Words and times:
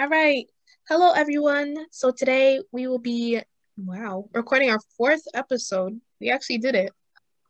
All 0.00 0.08
right. 0.08 0.46
Hello, 0.88 1.12
everyone. 1.12 1.76
So 1.90 2.10
today 2.10 2.62
we 2.72 2.86
will 2.86 2.98
be, 2.98 3.38
wow, 3.76 4.30
recording 4.32 4.70
our 4.70 4.80
fourth 4.96 5.20
episode. 5.34 6.00
We 6.22 6.30
actually 6.30 6.56
did 6.56 6.74
it. 6.74 6.92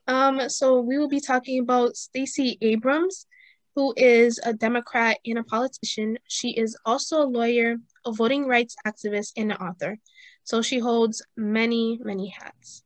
Um, 0.08 0.48
so 0.48 0.80
we 0.80 0.98
will 0.98 1.06
be 1.06 1.20
talking 1.20 1.60
about 1.60 1.96
Stacey 1.96 2.58
Abrams, 2.60 3.28
who 3.76 3.94
is 3.96 4.40
a 4.42 4.52
Democrat 4.52 5.18
and 5.24 5.38
a 5.38 5.44
politician. 5.44 6.18
She 6.26 6.50
is 6.50 6.76
also 6.84 7.22
a 7.22 7.30
lawyer, 7.30 7.76
a 8.04 8.10
voting 8.10 8.46
rights 8.46 8.74
activist, 8.84 9.34
and 9.36 9.52
an 9.52 9.58
author. 9.58 9.98
So 10.42 10.60
she 10.60 10.80
holds 10.80 11.22
many, 11.36 12.00
many 12.02 12.34
hats. 12.36 12.82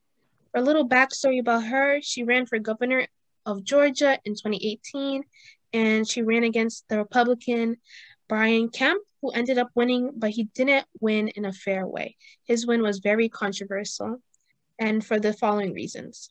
For 0.53 0.59
a 0.59 0.63
little 0.63 0.87
backstory 0.87 1.41
about 1.41 1.65
her, 1.65 2.03
she 2.03 2.23
ran 2.23 2.45
for 2.45 2.59
governor 2.59 3.07
of 3.47 3.65
Georgia 3.65 4.19
in 4.27 4.35
2018, 4.35 5.23
and 5.73 6.07
she 6.07 6.21
ran 6.21 6.45
against 6.45 6.87
the 6.91 6.99
Republican 6.99 7.79
Brian 8.29 8.69
Kemp, 8.69 9.03
who 9.21 9.31
ended 9.31 9.59
up 9.59 9.71
winning, 9.75 10.13
but 10.17 10.31
he 10.31 10.45
didn't 10.45 10.87
win 11.01 11.29
in 11.29 11.45
a 11.45 11.53
fair 11.53 11.87
way. 11.87 12.17
His 12.45 12.67
win 12.67 12.83
was 12.83 12.99
very 12.99 13.29
controversial, 13.29 14.19
and 14.79 15.05
for 15.05 15.19
the 15.21 15.33
following 15.33 15.73
reasons. 15.73 16.31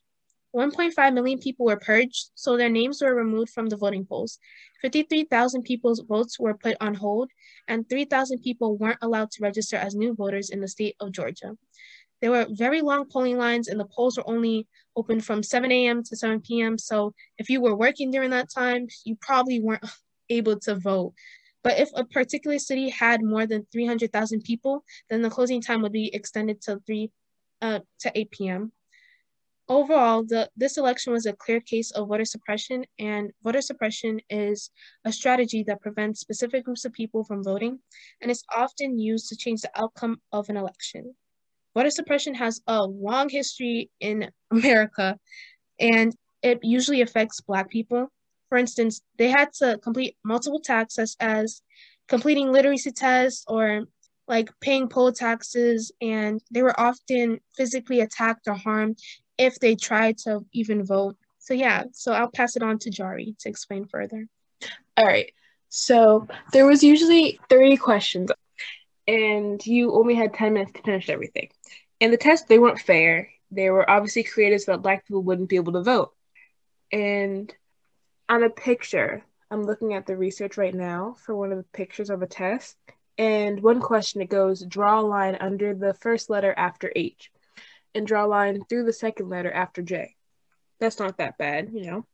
1.5 0.56 1.14
million 1.14 1.40
people 1.40 1.66
were 1.66 1.80
purged, 1.80 2.30
so 2.36 2.56
their 2.56 2.70
names 2.70 3.02
were 3.02 3.16
removed 3.16 3.52
from 3.52 3.68
the 3.68 3.78
voting 3.78 4.06
polls. 4.06 4.38
53,000 4.82 5.64
people's 5.64 6.02
votes 6.02 6.40
were 6.40 6.54
put 6.54 6.78
on 6.80 6.94
hold, 6.94 7.32
and 7.68 7.90
3,000 7.90 8.40
people 8.40 8.78
weren't 8.78 9.00
allowed 9.02 9.32
to 9.32 9.42
register 9.42 9.78
as 9.78 9.96
new 9.96 10.14
voters 10.14 10.52
in 10.52 10.62
the 10.62 10.68
state 10.68 10.96
of 11.00 11.12
Georgia. 11.12 11.58
There 12.22 12.32
were 12.32 12.46
very 12.50 12.82
long 12.82 13.06
polling 13.10 13.38
lines, 13.38 13.68
and 13.68 13.80
the 13.80 13.86
polls 13.86 14.18
were 14.18 14.30
only 14.30 14.68
open 14.96 15.22
from 15.22 15.42
7 15.42 15.72
a.m. 15.72 16.04
to 16.04 16.16
7 16.16 16.40
p.m. 16.42 16.78
So 16.78 17.14
if 17.38 17.50
you 17.50 17.60
were 17.60 17.76
working 17.76 18.12
during 18.12 18.30
that 18.30 18.52
time, 18.54 18.88
you 19.06 19.18
probably 19.20 19.60
weren't 19.60 19.84
able 20.30 20.60
to 20.62 20.76
vote. 20.76 21.14
But 21.64 21.80
if 21.80 21.90
a 21.96 22.04
particular 22.04 22.60
city 22.60 22.90
had 22.90 23.24
more 23.24 23.46
than 23.46 23.66
300,000 23.72 24.44
people, 24.44 24.84
then 25.10 25.22
the 25.22 25.30
closing 25.30 25.62
time 25.62 25.82
would 25.82 25.94
be 25.94 26.14
extended 26.14 26.62
to 26.64 26.82
3 26.86 27.12
uh, 27.62 27.80
to 28.00 28.12
8 28.14 28.32
p.m. 28.32 28.72
Overall, 29.70 30.24
the, 30.26 30.50
this 30.58 30.78
election 30.78 31.14
was 31.14 31.26
a 31.26 31.32
clear 31.34 31.62
case 31.62 31.92
of 31.92 32.10
voter 32.10 32.26
suppression, 32.26 32.86
and 33.00 33.32
voter 33.44 33.62
suppression 33.62 34.20
is 34.30 34.70
a 35.06 35.12
strategy 35.12 35.64
that 35.64 35.82
prevents 35.82 36.20
specific 36.20 36.66
groups 36.66 36.84
of 36.84 36.92
people 36.92 37.24
from 37.24 37.44
voting 37.44 37.80
and 38.20 38.30
is 38.30 38.44
often 38.54 39.00
used 39.00 39.30
to 39.30 39.38
change 39.38 39.62
the 39.62 39.72
outcome 39.76 40.20
of 40.34 40.50
an 40.50 40.58
election. 40.58 41.16
Voter 41.74 41.90
suppression 41.90 42.36
has 42.36 42.62
a 42.68 42.84
long 42.84 43.30
history 43.30 43.90
in 44.02 44.30
America, 44.52 45.18
and 45.80 46.14
it 46.42 46.60
usually 46.62 47.00
affects 47.00 47.40
Black 47.40 47.70
people. 47.70 48.12
For 48.54 48.58
instance, 48.58 49.02
they 49.18 49.30
had 49.32 49.52
to 49.54 49.80
complete 49.80 50.16
multiple 50.24 50.60
tasks 50.60 50.94
such 50.94 51.16
as 51.20 51.64
completing 52.08 52.52
literacy 52.52 52.92
tests 52.92 53.44
or 53.48 53.86
like 54.28 54.52
paying 54.62 54.90
poll 54.90 55.12
taxes, 55.12 55.92
and 56.00 56.40
they 56.52 56.62
were 56.62 56.80
often 56.80 57.40
physically 57.58 58.02
attacked 58.02 58.48
or 58.48 58.54
harmed 58.54 59.00
if 59.40 59.58
they 59.58 59.74
tried 59.74 60.20
to 60.20 60.46
even 60.54 60.86
vote. 60.86 61.16
So 61.40 61.56
yeah, 61.56 61.86
so 61.94 62.14
I'll 62.14 62.30
pass 62.30 62.56
it 62.56 62.62
on 62.62 62.78
to 62.78 62.92
Jari 62.92 63.36
to 63.40 63.50
explain 63.50 63.88
further. 63.88 64.28
All 64.98 65.06
right. 65.08 65.32
So 65.70 66.28
there 66.52 66.68
was 66.68 66.84
usually 66.84 67.40
30 67.50 67.78
questions 67.78 68.32
and 69.08 69.66
you 69.66 69.96
only 69.96 70.14
had 70.14 70.36
10 70.36 70.54
minutes 70.54 70.74
to 70.74 70.84
finish 70.84 71.10
everything. 71.10 71.50
And 72.00 72.14
the 72.14 72.18
tests, 72.18 72.46
they 72.48 72.60
weren't 72.60 72.80
fair. 72.80 73.30
They 73.50 73.72
were 73.72 73.90
obviously 73.90 74.22
created 74.22 74.62
so 74.62 74.74
that 74.74 74.84
black 74.84 75.08
people 75.08 75.24
wouldn't 75.24 75.50
be 75.50 75.56
able 75.56 75.74
to 75.74 75.82
vote. 75.82 76.14
And 76.92 77.52
on 78.30 78.44
a 78.44 78.50
picture, 78.50 79.24
I'm 79.52 79.64
looking 79.64 79.94
at 79.94 80.06
the 80.06 80.18
research 80.18 80.58
right 80.58 80.74
now 80.74 81.16
for 81.26 81.36
one 81.36 81.52
of 81.52 81.58
the 81.58 81.64
pictures 81.66 82.10
of 82.10 82.22
a 82.22 82.28
test. 82.28 82.78
And 83.18 83.62
one 83.62 83.80
question 83.80 84.22
it 84.22 84.30
goes, 84.30 84.66
draw 84.66 85.00
a 85.00 85.02
line 85.02 85.38
under 85.40 85.76
the 85.76 85.94
first 85.94 86.30
letter 86.30 86.54
after 86.58 86.92
H 86.96 87.32
and 87.94 88.08
draw 88.08 88.26
a 88.26 88.28
line 88.28 88.64
through 88.68 88.86
the 88.86 88.94
second 88.94 89.30
letter 89.30 89.52
after 89.52 89.82
J. 89.82 90.16
That's 90.80 91.00
not 91.00 91.18
that 91.18 91.38
bad, 91.38 91.70
you 91.72 91.86
know. 91.86 92.06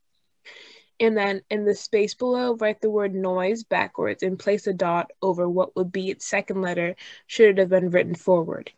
And 1.00 1.16
then 1.16 1.42
in 1.50 1.64
the 1.64 1.76
space 1.76 2.14
below, 2.14 2.56
write 2.56 2.82
the 2.82 2.90
word 2.90 3.16
noise 3.16 3.64
backwards 3.64 4.22
and 4.22 4.38
place 4.38 4.68
a 4.68 4.74
dot 4.74 5.12
over 5.22 5.48
what 5.48 5.76
would 5.76 5.92
be 5.92 6.10
its 6.10 6.26
second 6.26 6.62
letter 6.62 6.96
should 7.26 7.52
it 7.52 7.58
have 7.58 7.70
been 7.70 7.90
written 7.90 8.16
forward. 8.16 8.72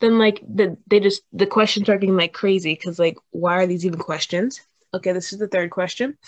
Then 0.00 0.18
like 0.18 0.42
the 0.48 0.76
they 0.88 1.00
just 1.00 1.22
the 1.32 1.46
questions 1.46 1.88
are 1.88 1.98
getting 1.98 2.16
like 2.16 2.32
crazy 2.32 2.74
because 2.74 2.98
like 2.98 3.16
why 3.30 3.54
are 3.54 3.66
these 3.66 3.86
even 3.86 4.00
questions? 4.00 4.60
Okay, 4.92 5.12
this 5.12 5.32
is 5.32 5.38
the 5.38 5.48
third 5.48 5.70
question. 5.70 6.18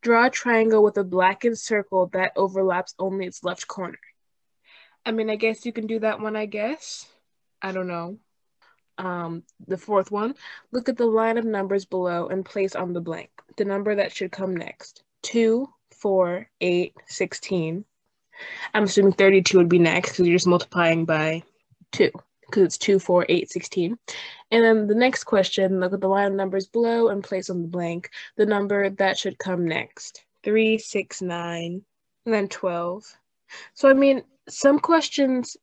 Draw 0.00 0.26
a 0.26 0.30
triangle 0.30 0.82
with 0.82 0.96
a 0.96 1.04
blackened 1.04 1.58
circle 1.58 2.06
that 2.12 2.32
overlaps 2.36 2.94
only 2.98 3.26
its 3.26 3.44
left 3.44 3.68
corner. 3.68 3.98
I 5.04 5.12
mean, 5.12 5.30
I 5.30 5.36
guess 5.36 5.66
you 5.66 5.72
can 5.72 5.86
do 5.86 5.98
that 6.00 6.20
one, 6.20 6.36
I 6.36 6.46
guess. 6.46 7.06
I 7.60 7.72
don't 7.72 7.88
know 7.88 8.18
um, 8.98 9.42
the 9.66 9.78
fourth 9.78 10.10
one, 10.10 10.34
look 10.70 10.88
at 10.88 10.96
the 10.96 11.06
line 11.06 11.38
of 11.38 11.44
numbers 11.44 11.84
below 11.84 12.28
and 12.28 12.44
place 12.44 12.74
on 12.74 12.92
the 12.92 13.00
blank 13.00 13.30
the 13.56 13.64
number 13.64 13.94
that 13.94 14.14
should 14.14 14.32
come 14.32 14.56
next. 14.56 15.02
2, 15.24 15.68
4, 16.00 16.48
8, 16.60 16.94
16. 17.06 17.84
I'm 18.72 18.82
assuming 18.84 19.12
32 19.12 19.58
would 19.58 19.68
be 19.68 19.78
next 19.78 20.12
because 20.12 20.26
you're 20.26 20.36
just 20.36 20.46
multiplying 20.46 21.04
by 21.04 21.42
2 21.92 22.10
because 22.52 22.64
it's 22.64 22.78
2, 22.78 22.98
4, 22.98 23.26
8, 23.28 23.50
16. 23.50 23.98
And 24.50 24.64
then 24.64 24.86
the 24.86 24.94
next 24.94 25.24
question, 25.24 25.80
look 25.80 25.92
at 25.92 26.00
the 26.00 26.08
line 26.08 26.26
of 26.26 26.32
numbers 26.34 26.66
below 26.66 27.08
and 27.08 27.24
place 27.24 27.50
on 27.50 27.62
the 27.62 27.68
blank 27.68 28.10
the 28.36 28.46
number 28.46 28.90
that 28.90 29.18
should 29.18 29.38
come 29.38 29.66
next. 29.66 30.24
3, 30.44 30.78
6, 30.78 31.22
9, 31.22 31.82
and 32.26 32.34
then 32.34 32.48
12. 32.48 33.04
So, 33.74 33.88
I 33.88 33.94
mean, 33.94 34.22
some 34.48 34.78
questions 34.78 35.56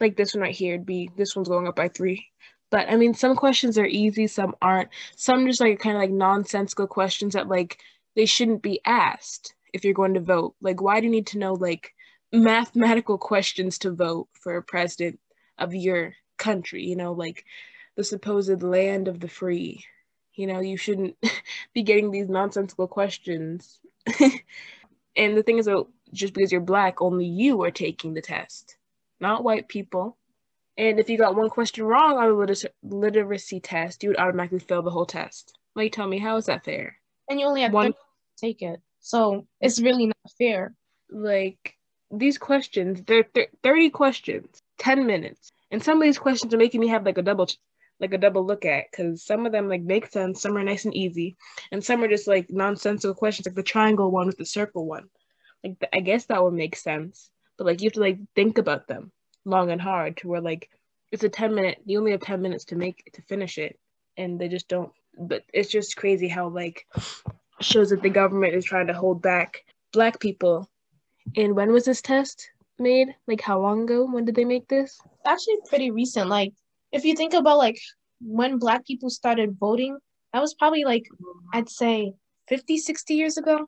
like 0.00 0.16
this 0.16 0.34
one 0.34 0.42
right 0.42 0.54
here 0.54 0.76
would 0.76 0.86
be 0.86 1.10
this 1.16 1.36
one's 1.36 1.48
going 1.48 1.68
up 1.68 1.76
by 1.76 1.88
3 1.88 2.24
but 2.72 2.88
I 2.88 2.96
mean, 2.96 3.12
some 3.12 3.36
questions 3.36 3.76
are 3.76 3.84
easy, 3.84 4.26
some 4.26 4.56
aren't. 4.62 4.88
Some 5.14 5.46
just 5.46 5.60
like 5.60 5.78
kind 5.78 5.94
of 5.94 6.00
like 6.00 6.10
nonsensical 6.10 6.86
questions 6.86 7.34
that 7.34 7.46
like 7.46 7.78
they 8.16 8.24
shouldn't 8.24 8.62
be 8.62 8.80
asked 8.86 9.54
if 9.74 9.84
you're 9.84 9.92
going 9.92 10.14
to 10.14 10.20
vote. 10.20 10.54
Like, 10.62 10.80
why 10.80 10.98
do 10.98 11.06
you 11.06 11.12
need 11.12 11.26
to 11.28 11.38
know 11.38 11.52
like 11.52 11.92
mathematical 12.32 13.18
questions 13.18 13.78
to 13.80 13.92
vote 13.92 14.28
for 14.32 14.56
a 14.56 14.62
president 14.62 15.20
of 15.58 15.74
your 15.74 16.14
country? 16.42 16.84
You 16.84 16.96
know, 16.96 17.12
like 17.12 17.44
the 17.96 18.04
supposed 18.04 18.62
land 18.62 19.08
of 19.08 19.20
the 19.20 19.28
free. 19.28 19.84
You 20.34 20.46
know, 20.46 20.60
you 20.60 20.76
shouldn't 20.76 21.16
be 21.74 21.82
getting 21.82 22.10
these 22.10 22.28
nonsensical 22.28 22.88
questions. 22.88 23.80
and 25.16 25.36
the 25.36 25.42
thing 25.42 25.58
is, 25.58 25.66
that 25.66 25.86
just 26.12 26.34
because 26.34 26.52
you're 26.52 26.60
black, 26.60 27.00
only 27.00 27.26
you 27.26 27.62
are 27.62 27.70
taking 27.70 28.14
the 28.14 28.22
test, 28.22 28.76
not 29.20 29.44
white 29.44 29.68
people 29.68 30.16
and 30.76 30.98
if 30.98 31.10
you 31.10 31.18
got 31.18 31.36
one 31.36 31.50
question 31.50 31.84
wrong 31.84 32.16
on 32.18 32.28
the 32.28 32.34
liter- 32.34 32.70
literacy 32.82 33.60
test, 33.60 34.02
you 34.02 34.10
would 34.10 34.18
automatically 34.18 34.58
fail 34.58 34.82
the 34.82 34.90
whole 34.90 35.06
test. 35.06 35.58
Like, 35.74 35.92
tell 35.92 36.06
me, 36.06 36.18
how 36.18 36.36
is 36.36 36.46
that 36.46 36.64
fair? 36.64 36.96
And 37.28 37.38
you 37.38 37.46
only 37.46 37.62
have 37.62 37.72
one 37.72 37.92
to 37.92 37.98
take 38.38 38.62
it. 38.62 38.80
So 39.00 39.46
it's 39.60 39.80
really 39.80 40.06
not 40.06 40.32
fair. 40.38 40.74
Like, 41.10 41.76
these 42.10 42.38
questions, 42.38 43.02
they're 43.06 43.24
th- 43.24 43.50
30 43.62 43.90
questions, 43.90 44.62
10 44.78 45.06
minutes. 45.06 45.50
And 45.72 45.82
some 45.82 45.96
of 45.96 46.04
these 46.04 46.18
questions 46.18 46.54
are 46.54 46.58
making 46.58 46.80
me 46.80 46.88
have 46.88 47.04
like 47.04 47.18
a 47.18 47.22
double, 47.22 47.48
like 47.98 48.12
a 48.12 48.18
double 48.18 48.46
look 48.46 48.64
at, 48.64 48.84
because 48.90 49.24
some 49.24 49.46
of 49.46 49.52
them 49.52 49.68
like 49.68 49.82
make 49.82 50.06
sense, 50.06 50.42
some 50.42 50.56
are 50.56 50.62
nice 50.62 50.84
and 50.84 50.94
easy, 50.94 51.34
and 51.72 51.82
some 51.82 52.04
are 52.04 52.08
just 52.08 52.28
like 52.28 52.50
nonsensical 52.50 53.14
questions, 53.14 53.46
like 53.46 53.56
the 53.56 53.62
triangle 53.64 54.10
one 54.10 54.26
with 54.26 54.38
the 54.38 54.46
circle 54.46 54.86
one. 54.86 55.08
Like, 55.64 55.76
I 55.92 56.00
guess 56.00 56.26
that 56.26 56.42
would 56.42 56.54
make 56.54 56.76
sense, 56.76 57.30
but 57.56 57.66
like 57.66 57.80
you 57.80 57.86
have 57.86 57.94
to 57.94 58.00
like 58.00 58.18
think 58.34 58.58
about 58.58 58.86
them 58.86 59.10
long 59.44 59.70
and 59.70 59.80
hard 59.80 60.16
to 60.18 60.28
where 60.28 60.40
like 60.40 60.68
it's 61.10 61.24
a 61.24 61.28
10 61.28 61.54
minute 61.54 61.78
you 61.84 61.98
only 61.98 62.12
have 62.12 62.20
10 62.20 62.40
minutes 62.40 62.64
to 62.66 62.76
make 62.76 63.10
to 63.12 63.22
finish 63.22 63.58
it 63.58 63.78
and 64.16 64.38
they 64.38 64.48
just 64.48 64.68
don't 64.68 64.92
but 65.18 65.44
it's 65.52 65.70
just 65.70 65.96
crazy 65.96 66.28
how 66.28 66.48
like 66.48 66.86
shows 67.60 67.90
that 67.90 68.02
the 68.02 68.10
government 68.10 68.54
is 68.54 68.64
trying 68.64 68.86
to 68.86 68.94
hold 68.94 69.20
back 69.20 69.64
black 69.92 70.18
people 70.20 70.68
and 71.36 71.54
when 71.54 71.72
was 71.72 71.84
this 71.84 72.00
test 72.00 72.50
made 72.82 73.14
like 73.26 73.40
how 73.40 73.60
long 73.60 73.84
ago? 73.84 74.04
When 74.04 74.24
did 74.24 74.34
they 74.34 74.44
make 74.44 74.68
this? 74.68 75.00
Actually 75.24 75.58
pretty 75.68 75.90
recent. 75.90 76.28
Like 76.28 76.52
if 76.90 77.04
you 77.04 77.14
think 77.14 77.34
about 77.34 77.58
like 77.58 77.78
when 78.20 78.58
black 78.58 78.86
people 78.86 79.10
started 79.10 79.56
voting 79.58 79.98
that 80.32 80.40
was 80.40 80.54
probably 80.54 80.84
like 80.84 81.04
i'd 81.52 81.68
say 81.68 82.14
50 82.48 82.78
60 82.78 83.14
years 83.14 83.38
ago. 83.38 83.66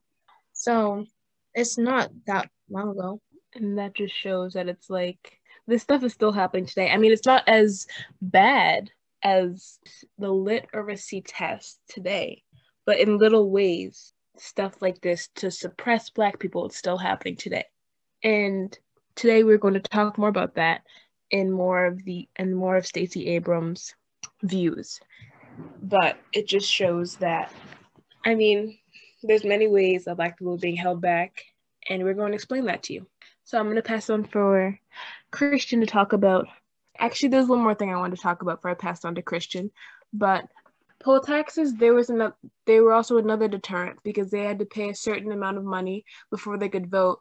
So 0.52 1.06
it's 1.54 1.78
not 1.78 2.10
that 2.26 2.48
long 2.68 2.90
ago. 2.90 3.20
And 3.54 3.78
that 3.78 3.94
just 3.94 4.14
shows 4.14 4.54
that 4.54 4.68
it's 4.68 4.90
like 4.90 5.38
this 5.66 5.82
stuff 5.82 6.02
is 6.02 6.12
still 6.12 6.32
happening 6.32 6.66
today. 6.66 6.90
I 6.90 6.96
mean, 6.96 7.12
it's 7.12 7.26
not 7.26 7.48
as 7.48 7.86
bad 8.20 8.90
as 9.22 9.78
the 10.18 10.30
literacy 10.30 11.22
test 11.22 11.80
today, 11.88 12.42
but 12.84 12.98
in 12.98 13.18
little 13.18 13.50
ways, 13.50 14.12
stuff 14.36 14.82
like 14.82 15.00
this 15.00 15.28
to 15.36 15.50
suppress 15.50 16.10
Black 16.10 16.38
people 16.38 16.68
is 16.68 16.76
still 16.76 16.98
happening 16.98 17.36
today. 17.36 17.64
And 18.22 18.76
today 19.16 19.44
we're 19.44 19.58
going 19.58 19.74
to 19.74 19.80
talk 19.80 20.18
more 20.18 20.28
about 20.28 20.54
that 20.54 20.82
in 21.30 21.50
more 21.50 21.86
of 21.86 22.04
the 22.04 22.28
and 22.36 22.56
more 22.56 22.76
of 22.76 22.86
Stacey 22.86 23.28
Abrams' 23.28 23.94
views. 24.42 25.00
But 25.82 26.18
it 26.32 26.46
just 26.46 26.70
shows 26.70 27.16
that, 27.16 27.52
I 28.24 28.34
mean, 28.34 28.78
there's 29.22 29.44
many 29.44 29.68
ways 29.68 30.06
of 30.06 30.16
Black 30.16 30.38
people 30.38 30.56
being 30.58 30.76
held 30.76 31.00
back, 31.00 31.44
and 31.88 32.02
we're 32.02 32.14
going 32.14 32.32
to 32.32 32.36
explain 32.36 32.66
that 32.66 32.82
to 32.84 32.94
you. 32.94 33.06
So 33.44 33.58
I'm 33.58 33.68
gonna 33.68 33.82
pass 33.82 34.08
on 34.08 34.24
for 34.24 34.78
Christian 35.30 35.80
to 35.80 35.86
talk 35.86 36.14
about. 36.14 36.48
Actually, 36.98 37.28
there's 37.28 37.48
one 37.48 37.60
more 37.60 37.74
thing 37.74 37.92
I 37.92 37.98
wanted 37.98 38.16
to 38.16 38.22
talk 38.22 38.40
about 38.40 38.58
before 38.58 38.70
I 38.70 38.74
passed 38.74 39.04
on 39.04 39.14
to 39.16 39.22
Christian, 39.22 39.70
but 40.12 40.46
poll 41.00 41.20
taxes 41.20 41.74
there 41.74 41.92
was 41.92 42.08
another 42.08 42.34
they 42.64 42.80
were 42.80 42.94
also 42.94 43.18
another 43.18 43.46
deterrent 43.46 43.98
because 44.02 44.30
they 44.30 44.44
had 44.44 44.58
to 44.60 44.64
pay 44.64 44.88
a 44.88 44.94
certain 44.94 45.30
amount 45.32 45.58
of 45.58 45.64
money 45.64 46.06
before 46.30 46.56
they 46.56 46.70
could 46.70 46.90
vote 46.90 47.20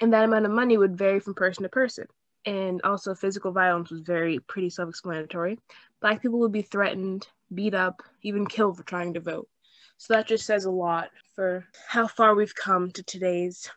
and 0.00 0.12
that 0.12 0.24
amount 0.24 0.46
of 0.46 0.52
money 0.52 0.76
would 0.76 0.98
vary 0.98 1.20
from 1.20 1.34
person 1.34 1.62
to 1.62 1.68
person. 1.68 2.06
And 2.46 2.80
also 2.82 3.14
physical 3.14 3.52
violence 3.52 3.90
was 3.90 4.00
very 4.00 4.38
pretty 4.38 4.68
self-explanatory. 4.70 5.58
Black 6.00 6.20
people 6.20 6.40
would 6.40 6.52
be 6.52 6.62
threatened 6.62 7.26
beat 7.52 7.74
up 7.74 8.02
even 8.22 8.46
killed 8.46 8.76
for 8.76 8.82
trying 8.82 9.14
to 9.14 9.20
vote. 9.20 9.48
So 9.96 10.14
that 10.14 10.26
just 10.26 10.46
says 10.46 10.64
a 10.64 10.70
lot 10.70 11.10
for 11.34 11.64
how 11.88 12.06
far 12.06 12.34
we've 12.34 12.54
come 12.54 12.90
to 12.92 13.02
today's 13.02 13.70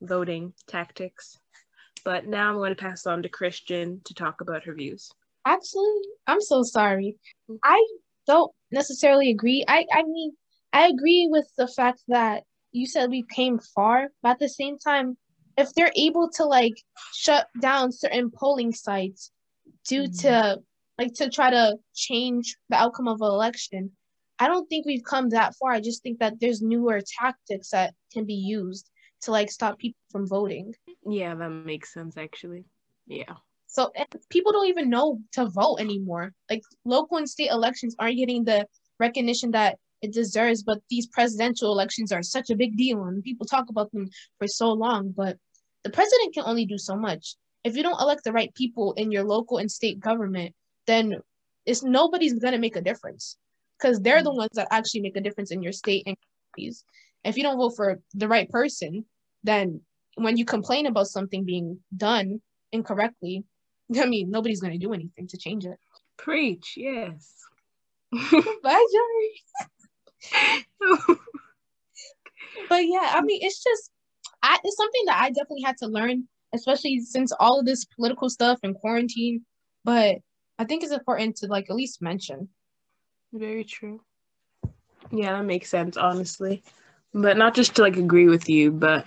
voting 0.00 0.52
tactics. 0.66 1.38
But 2.04 2.26
now 2.26 2.50
i'm 2.50 2.56
going 2.56 2.74
to 2.74 2.82
pass 2.82 3.06
on 3.06 3.22
to 3.22 3.28
christian 3.28 4.00
to 4.04 4.14
talk 4.14 4.40
about 4.40 4.64
her 4.64 4.74
views. 4.74 5.10
Actually 5.46 6.00
i'm 6.26 6.40
so 6.40 6.62
sorry. 6.62 7.16
Mm-hmm. 7.50 7.56
I 7.62 7.86
don't 8.26 8.52
necessarily 8.70 9.30
agree. 9.30 9.64
I 9.66 9.86
I 9.92 10.02
mean, 10.02 10.32
I 10.72 10.88
agree 10.88 11.28
with 11.30 11.48
the 11.56 11.68
fact 11.68 12.02
that 12.08 12.42
you 12.72 12.86
said 12.86 13.10
we 13.10 13.24
came 13.34 13.58
far, 13.58 14.08
but 14.22 14.30
at 14.30 14.38
the 14.38 14.48
same 14.48 14.78
time, 14.78 15.16
if 15.56 15.72
they're 15.74 15.92
able 15.96 16.30
to 16.30 16.44
like 16.44 16.74
shut 17.14 17.48
down 17.60 17.92
certain 17.92 18.30
polling 18.30 18.72
sites 18.72 19.30
due 19.86 20.04
mm-hmm. 20.04 20.28
to 20.28 20.58
like 20.98 21.14
to 21.14 21.28
try 21.28 21.50
to 21.50 21.76
change 21.94 22.56
the 22.68 22.76
outcome 22.76 23.08
of 23.08 23.20
an 23.20 23.28
election, 23.28 23.90
I 24.38 24.48
don't 24.48 24.66
think 24.68 24.86
we've 24.86 25.04
come 25.04 25.30
that 25.30 25.54
far. 25.56 25.72
I 25.72 25.80
just 25.80 26.02
think 26.02 26.18
that 26.20 26.40
there's 26.40 26.62
newer 26.62 27.00
tactics 27.20 27.70
that 27.70 27.94
can 28.12 28.24
be 28.24 28.34
used 28.34 28.88
to 29.22 29.30
like 29.30 29.50
stop 29.50 29.78
people 29.78 29.98
from 30.10 30.28
voting. 30.28 30.74
Yeah, 31.06 31.34
that 31.34 31.50
makes 31.50 31.92
sense 31.92 32.16
actually. 32.16 32.64
Yeah. 33.06 33.34
So 33.66 33.90
people 34.30 34.52
don't 34.52 34.68
even 34.68 34.88
know 34.88 35.20
to 35.32 35.46
vote 35.46 35.78
anymore. 35.80 36.32
Like 36.48 36.62
local 36.84 37.16
and 37.16 37.28
state 37.28 37.50
elections 37.50 37.96
aren't 37.98 38.16
getting 38.16 38.44
the 38.44 38.66
recognition 39.00 39.50
that 39.52 39.78
it 40.04 40.12
deserves, 40.12 40.62
but 40.62 40.78
these 40.90 41.06
presidential 41.06 41.72
elections 41.72 42.12
are 42.12 42.22
such 42.22 42.50
a 42.50 42.56
big 42.56 42.76
deal 42.76 43.04
and 43.04 43.22
people 43.22 43.46
talk 43.46 43.66
about 43.68 43.90
them 43.92 44.08
for 44.38 44.46
so 44.46 44.72
long. 44.72 45.12
But 45.16 45.38
the 45.82 45.90
president 45.90 46.34
can 46.34 46.44
only 46.46 46.66
do 46.66 46.78
so 46.78 46.96
much. 46.96 47.36
If 47.64 47.76
you 47.76 47.82
don't 47.82 48.00
elect 48.00 48.24
the 48.24 48.32
right 48.32 48.54
people 48.54 48.92
in 48.92 49.10
your 49.10 49.24
local 49.24 49.58
and 49.58 49.70
state 49.70 49.98
government, 49.98 50.54
then 50.86 51.16
it's 51.66 51.82
nobody's 51.82 52.38
gonna 52.38 52.58
make 52.58 52.76
a 52.76 52.82
difference 52.82 53.38
because 53.78 54.00
they're 54.00 54.22
the 54.22 54.30
mm. 54.30 54.36
ones 54.36 54.50
that 54.54 54.68
actually 54.70 55.00
make 55.00 55.16
a 55.16 55.20
difference 55.20 55.50
in 55.50 55.62
your 55.62 55.72
state 55.72 56.04
and 56.06 56.16
communities. 56.54 56.84
If 57.24 57.36
you 57.36 57.42
don't 57.42 57.56
vote 57.56 57.76
for 57.76 58.00
the 58.12 58.28
right 58.28 58.48
person, 58.48 59.06
then 59.42 59.80
when 60.16 60.36
you 60.36 60.44
complain 60.44 60.86
about 60.86 61.08
something 61.08 61.44
being 61.44 61.80
done 61.96 62.40
incorrectly, 62.72 63.44
I 63.96 64.06
mean, 64.06 64.30
nobody's 64.30 64.60
going 64.60 64.78
to 64.78 64.86
do 64.86 64.92
anything 64.92 65.28
to 65.28 65.38
change 65.38 65.64
it. 65.64 65.78
Preach, 66.16 66.74
yes. 66.76 67.34
Bye, 68.12 68.86
Joey. 68.92 69.42
but 72.68 72.86
yeah, 72.86 73.12
I 73.14 73.22
mean, 73.22 73.40
it's 73.42 73.62
just, 73.62 73.90
I, 74.42 74.58
it's 74.62 74.76
something 74.76 75.02
that 75.06 75.20
I 75.20 75.28
definitely 75.28 75.62
had 75.62 75.76
to 75.78 75.86
learn, 75.86 76.28
especially 76.54 77.00
since 77.00 77.32
all 77.38 77.60
of 77.60 77.66
this 77.66 77.84
political 77.84 78.28
stuff 78.30 78.60
and 78.62 78.74
quarantine. 78.74 79.44
But 79.84 80.18
I 80.58 80.64
think 80.64 80.82
it's 80.82 80.92
important 80.92 81.36
to 81.36 81.46
like 81.46 81.68
at 81.70 81.76
least 81.76 82.02
mention. 82.02 82.48
Very 83.32 83.64
true. 83.64 84.00
Yeah, 85.10 85.32
that 85.32 85.44
makes 85.44 85.68
sense, 85.68 85.96
honestly. 85.96 86.62
But 87.12 87.36
not 87.36 87.54
just 87.54 87.76
to 87.76 87.82
like 87.82 87.96
agree 87.96 88.28
with 88.28 88.48
you, 88.48 88.72
but 88.72 89.06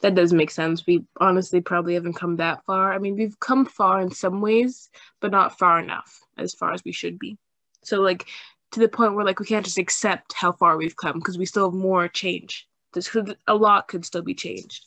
that 0.00 0.14
does 0.14 0.32
make 0.32 0.50
sense. 0.50 0.86
We 0.86 1.04
honestly 1.18 1.60
probably 1.60 1.94
haven't 1.94 2.14
come 2.14 2.36
that 2.36 2.64
far. 2.64 2.92
I 2.92 2.98
mean, 2.98 3.16
we've 3.16 3.38
come 3.40 3.66
far 3.66 4.00
in 4.00 4.10
some 4.10 4.40
ways, 4.40 4.90
but 5.20 5.30
not 5.30 5.58
far 5.58 5.80
enough 5.80 6.20
as 6.36 6.54
far 6.54 6.72
as 6.72 6.84
we 6.84 6.92
should 6.92 7.18
be. 7.18 7.36
So, 7.82 8.00
like, 8.00 8.26
to 8.72 8.80
the 8.80 8.88
point 8.88 9.14
where 9.14 9.24
like 9.24 9.40
we 9.40 9.46
can't 9.46 9.64
just 9.64 9.78
accept 9.78 10.32
how 10.32 10.52
far 10.52 10.76
we've 10.76 10.96
come 10.96 11.18
because 11.18 11.38
we 11.38 11.46
still 11.46 11.70
have 11.70 11.78
more 11.78 12.08
change. 12.08 12.66
This 12.92 13.08
could 13.08 13.36
a 13.46 13.54
lot 13.54 13.88
could 13.88 14.04
still 14.04 14.22
be 14.22 14.34
changed, 14.34 14.86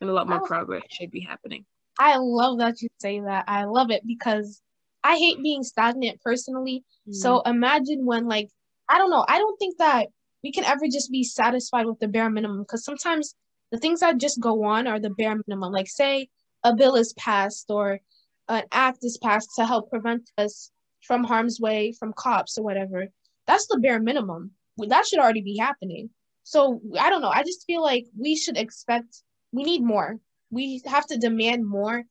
and 0.00 0.10
a 0.10 0.12
lot 0.12 0.28
more 0.28 0.40
progress 0.40 0.82
should 0.90 1.10
be 1.10 1.20
happening. 1.20 1.64
I 1.98 2.16
love 2.16 2.58
that 2.58 2.80
you 2.80 2.88
say 2.98 3.20
that. 3.20 3.44
I 3.46 3.64
love 3.64 3.90
it 3.90 4.06
because 4.06 4.62
I 5.04 5.16
hate 5.16 5.42
being 5.42 5.62
stagnant 5.62 6.20
personally. 6.22 6.84
Mm. 7.08 7.14
So 7.14 7.40
imagine 7.42 8.04
when 8.04 8.26
like 8.26 8.48
I 8.88 8.98
don't 8.98 9.10
know. 9.10 9.24
I 9.28 9.38
don't 9.38 9.56
think 9.58 9.78
that 9.78 10.08
we 10.42 10.52
can 10.52 10.64
ever 10.64 10.86
just 10.86 11.10
be 11.10 11.22
satisfied 11.22 11.86
with 11.86 11.98
the 12.00 12.08
bare 12.08 12.30
minimum 12.30 12.62
because 12.62 12.84
sometimes 12.84 13.34
the 13.70 13.78
things 13.78 14.00
that 14.00 14.18
just 14.18 14.40
go 14.40 14.64
on 14.64 14.86
are 14.86 14.98
the 14.98 15.10
bare 15.10 15.36
minimum. 15.46 15.72
Like, 15.72 15.88
say 15.88 16.28
a 16.64 16.74
bill 16.74 16.96
is 16.96 17.12
passed 17.14 17.66
or 17.68 18.00
an 18.48 18.64
act 18.72 18.98
is 19.02 19.18
passed 19.22 19.50
to 19.56 19.66
help 19.66 19.90
prevent 19.90 20.28
us 20.36 20.70
from 21.02 21.24
harm's 21.24 21.60
way 21.60 21.92
from 21.98 22.12
cops 22.12 22.58
or 22.58 22.64
whatever. 22.64 23.08
That's 23.46 23.66
the 23.66 23.78
bare 23.78 24.00
minimum. 24.00 24.52
That 24.78 25.06
should 25.06 25.18
already 25.18 25.42
be 25.42 25.56
happening. 25.58 26.10
So 26.42 26.80
I 26.98 27.10
don't 27.10 27.22
know. 27.22 27.30
I 27.30 27.42
just 27.42 27.66
feel 27.66 27.82
like 27.82 28.06
we 28.18 28.36
should 28.36 28.56
expect. 28.56 29.22
We 29.52 29.64
need 29.64 29.82
more. 29.82 30.18
We 30.50 30.82
have 30.86 31.06
to 31.06 31.16
demand 31.18 31.66
more, 31.66 32.04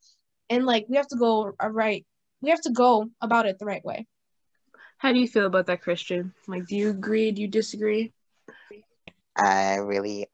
and 0.50 0.66
like 0.66 0.86
we 0.88 0.98
have 0.98 1.08
to 1.10 1.18
go 1.18 1.54
right. 1.62 2.06
We 2.42 2.50
have 2.52 2.62
to 2.62 2.72
go 2.72 3.10
about 3.22 3.46
it 3.46 3.60
the 3.60 3.66
right 3.66 3.84
way. 3.84 4.08
How 4.98 5.14
do 5.14 5.20
you 5.20 5.28
feel 5.28 5.46
about 5.46 5.68
that, 5.68 5.82
Christian? 5.82 6.34
Like, 6.48 6.68
do 6.68 6.76
you 6.76 6.90
agree? 6.90 7.32
Do 7.32 7.42
you 7.42 7.48
disagree? 7.48 8.14
I 9.36 9.76
really 9.76 10.28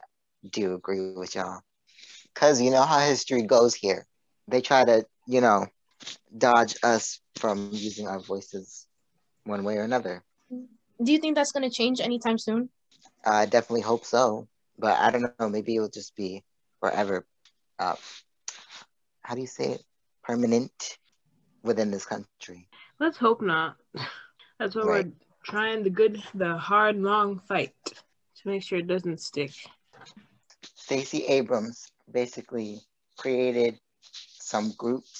do 0.49 0.75
agree 0.75 1.13
with 1.13 1.35
y'all. 1.35 1.61
Because 2.33 2.61
you 2.61 2.71
know 2.71 2.83
how 2.83 2.99
history 2.99 3.43
goes 3.43 3.73
here. 3.75 4.05
They 4.47 4.61
try 4.61 4.85
to, 4.85 5.05
you 5.27 5.41
know, 5.41 5.67
dodge 6.37 6.75
us 6.83 7.19
from 7.37 7.69
using 7.71 8.07
our 8.07 8.19
voices 8.19 8.87
one 9.43 9.63
way 9.63 9.77
or 9.77 9.83
another. 9.83 10.23
Do 11.03 11.11
you 11.11 11.19
think 11.19 11.35
that's 11.35 11.51
going 11.51 11.69
to 11.69 11.75
change 11.75 11.99
anytime 11.99 12.37
soon? 12.37 12.69
I 13.25 13.45
definitely 13.45 13.81
hope 13.81 14.05
so. 14.05 14.47
But 14.77 14.99
I 14.99 15.11
don't 15.11 15.23
know. 15.23 15.35
Maybe 15.35 15.61
it'll 15.61 15.89
just 15.89 16.01
be 16.01 16.27
forever. 16.65 17.11
Uh, 17.67 17.85
how 19.21 19.35
do 19.35 19.41
you 19.41 19.47
say 19.47 19.73
it? 19.73 19.83
Permanent 20.23 20.97
within 21.63 21.91
this 21.91 22.05
country. 22.05 22.67
Let's 22.99 23.17
hope 23.17 23.41
not. 23.41 23.75
That's 24.59 24.75
why 24.75 24.83
right. 24.83 25.05
we're 25.05 25.11
trying 25.43 25.83
the 25.83 25.89
good, 25.89 26.21
the 26.33 26.57
hard, 26.57 26.97
long 26.97 27.39
fight 27.39 27.73
to 27.85 28.47
make 28.47 28.63
sure 28.63 28.79
it 28.79 28.87
doesn't 28.87 29.19
stick. 29.19 29.51
Stacey 30.75 31.25
Abrams 31.25 31.91
basically 32.11 32.81
created 33.17 33.79
some 34.01 34.73
groups 34.77 35.14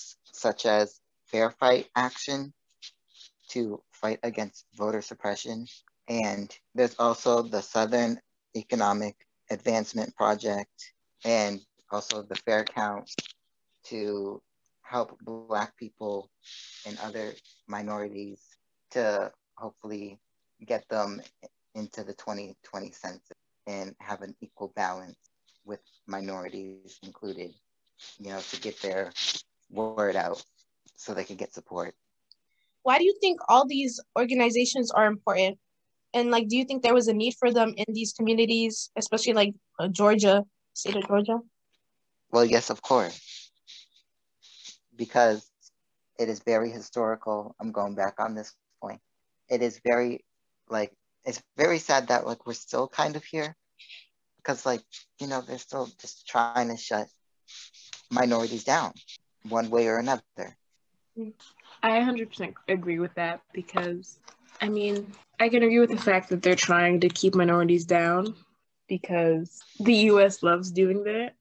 such 0.46 0.68
as 0.68 1.02
Fair 1.26 1.50
Fight 1.50 1.88
Action 1.96 2.54
to 3.50 3.82
fight 3.92 4.20
against 4.22 4.68
voter 4.76 5.02
suppression. 5.02 5.66
And 6.08 6.56
there's 6.76 6.94
also 7.00 7.42
the 7.42 7.62
Southern 7.62 8.20
Economic 8.56 9.16
Advancement 9.50 10.16
Project 10.16 10.94
and 11.24 11.60
also 11.90 12.22
the 12.22 12.36
Fair 12.36 12.64
Count 12.64 13.10
to 13.86 14.40
help 14.84 15.18
Black 15.24 15.76
people 15.78 16.30
and 16.86 16.96
other 17.00 17.34
minorities 17.68 18.40
to 18.92 19.32
hopefully 19.56 20.20
get 20.64 20.88
them 20.90 21.24
into 21.74 22.04
the 22.04 22.14
2020 22.14 22.92
census 22.92 23.32
and 23.66 23.96
have 24.00 24.22
an 24.22 24.36
equal 24.42 24.72
balance 24.76 25.18
with 25.66 25.80
minorities 26.06 27.00
included, 27.02 27.52
you 28.20 28.30
know, 28.30 28.40
to 28.52 28.62
get 28.62 28.80
their 28.84 29.12
word 29.70 30.16
out 30.16 30.44
so 30.96 31.14
they 31.14 31.24
can 31.24 31.36
get 31.36 31.54
support. 31.54 31.94
Why 32.84 32.98
do 32.98 33.06
you 33.06 33.16
think 33.20 33.40
all 33.50 33.66
these 33.68 34.00
organizations 34.18 34.92
are 34.92 35.08
important? 35.08 35.58
And 36.14 36.32
like, 36.32 36.48
do 36.48 36.56
you 36.56 36.66
think 36.66 36.84
there 36.84 36.94
was 36.94 37.08
a 37.08 37.14
need 37.14 37.36
for 37.40 37.52
them 37.52 37.74
in 37.76 37.86
these 37.94 38.14
communities, 38.14 38.90
especially 38.96 39.34
like 39.34 39.54
uh, 39.80 39.88
Georgia, 39.88 40.44
state 40.74 40.96
of 40.96 41.08
Georgia? 41.08 41.40
Well, 42.32 42.46
yes, 42.46 42.70
of 42.70 42.82
course. 42.82 43.52
Because 44.96 45.50
it 46.18 46.30
is 46.30 46.40
very 46.40 46.72
historical. 46.72 47.56
I'm 47.60 47.72
going 47.72 47.96
back 47.96 48.20
on 48.20 48.36
this 48.36 48.54
point. 48.82 49.02
It 49.50 49.62
is 49.62 49.82
very, 49.84 50.24
like, 50.70 50.94
it's 51.26 51.42
very 51.58 51.80
sad 51.80 52.08
that 52.08 52.26
like 52.26 52.46
we're 52.46 52.54
still 52.54 52.88
kind 52.88 53.16
of 53.16 53.24
here 53.24 53.56
because 54.38 54.66
like 54.66 54.82
you 55.20 55.28
know 55.28 55.42
they're 55.42 55.58
still 55.58 55.90
just 56.00 56.28
trying 56.28 56.70
to 56.70 56.78
shut 56.78 57.08
minorities 58.12 58.64
down 58.64 58.94
one 59.50 59.70
way 59.70 59.88
or 59.88 59.98
another. 59.98 60.24
I 61.84 62.00
100% 62.00 62.54
agree 62.68 63.00
with 63.00 63.14
that 63.16 63.42
because 63.54 64.20
i 64.62 64.70
mean 64.70 65.12
i 65.40 65.50
can 65.50 65.64
agree 65.64 65.80
with 65.80 65.90
the 65.90 65.98
fact 65.98 66.30
that 66.30 66.42
they're 66.42 66.56
trying 66.56 67.00
to 67.02 67.10
keep 67.10 67.36
minorities 67.36 67.86
down 67.86 68.36
because 68.88 69.62
the 69.80 69.94
us 69.94 70.44
loves 70.44 70.72
doing 70.72 71.04
that. 71.04 71.34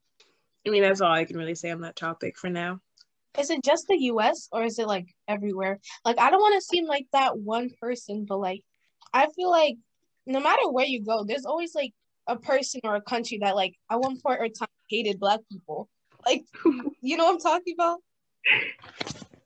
I 0.67 0.71
mean 0.71 0.83
that's 0.83 1.01
all 1.01 1.13
i 1.13 1.25
can 1.25 1.37
really 1.37 1.55
say 1.55 1.71
on 1.71 1.81
that 1.83 1.97
topic 1.97 2.39
for 2.39 2.51
now. 2.51 2.81
Is 3.39 3.51
it 3.51 3.65
just 3.65 3.87
the 3.89 3.97
us 3.97 4.49
or 4.53 4.63
is 4.65 4.79
it 4.79 4.87
like 4.87 5.15
everywhere? 5.29 5.81
Like 6.05 6.21
i 6.21 6.31
don't 6.31 6.41
want 6.41 6.55
to 6.61 6.67
seem 6.67 6.87
like 6.87 7.07
that 7.13 7.39
one 7.39 7.71
person 7.81 8.27
but 8.29 8.39
like 8.39 8.63
i 9.13 9.29
feel 9.35 9.51
like 9.51 9.77
no 10.27 10.41
matter 10.41 10.71
where 10.71 10.87
you 10.87 11.03
go 11.05 11.25
there's 11.25 11.47
always 11.47 11.75
like 11.75 11.93
a 12.27 12.37
person 12.37 12.81
or 12.85 12.97
a 12.97 13.03
country 13.03 13.39
that 13.43 13.57
like 13.57 13.75
at 13.91 14.01
one 14.01 14.19
point 14.21 14.41
or 14.41 14.49
time 14.49 14.69
hated 14.89 15.19
black 15.19 15.41
people 15.51 15.89
Like, 16.27 16.45
you 17.01 17.17
know 17.17 17.25
what 17.25 17.35
I'm 17.35 17.41
talking 17.41 17.75
about? 17.79 17.99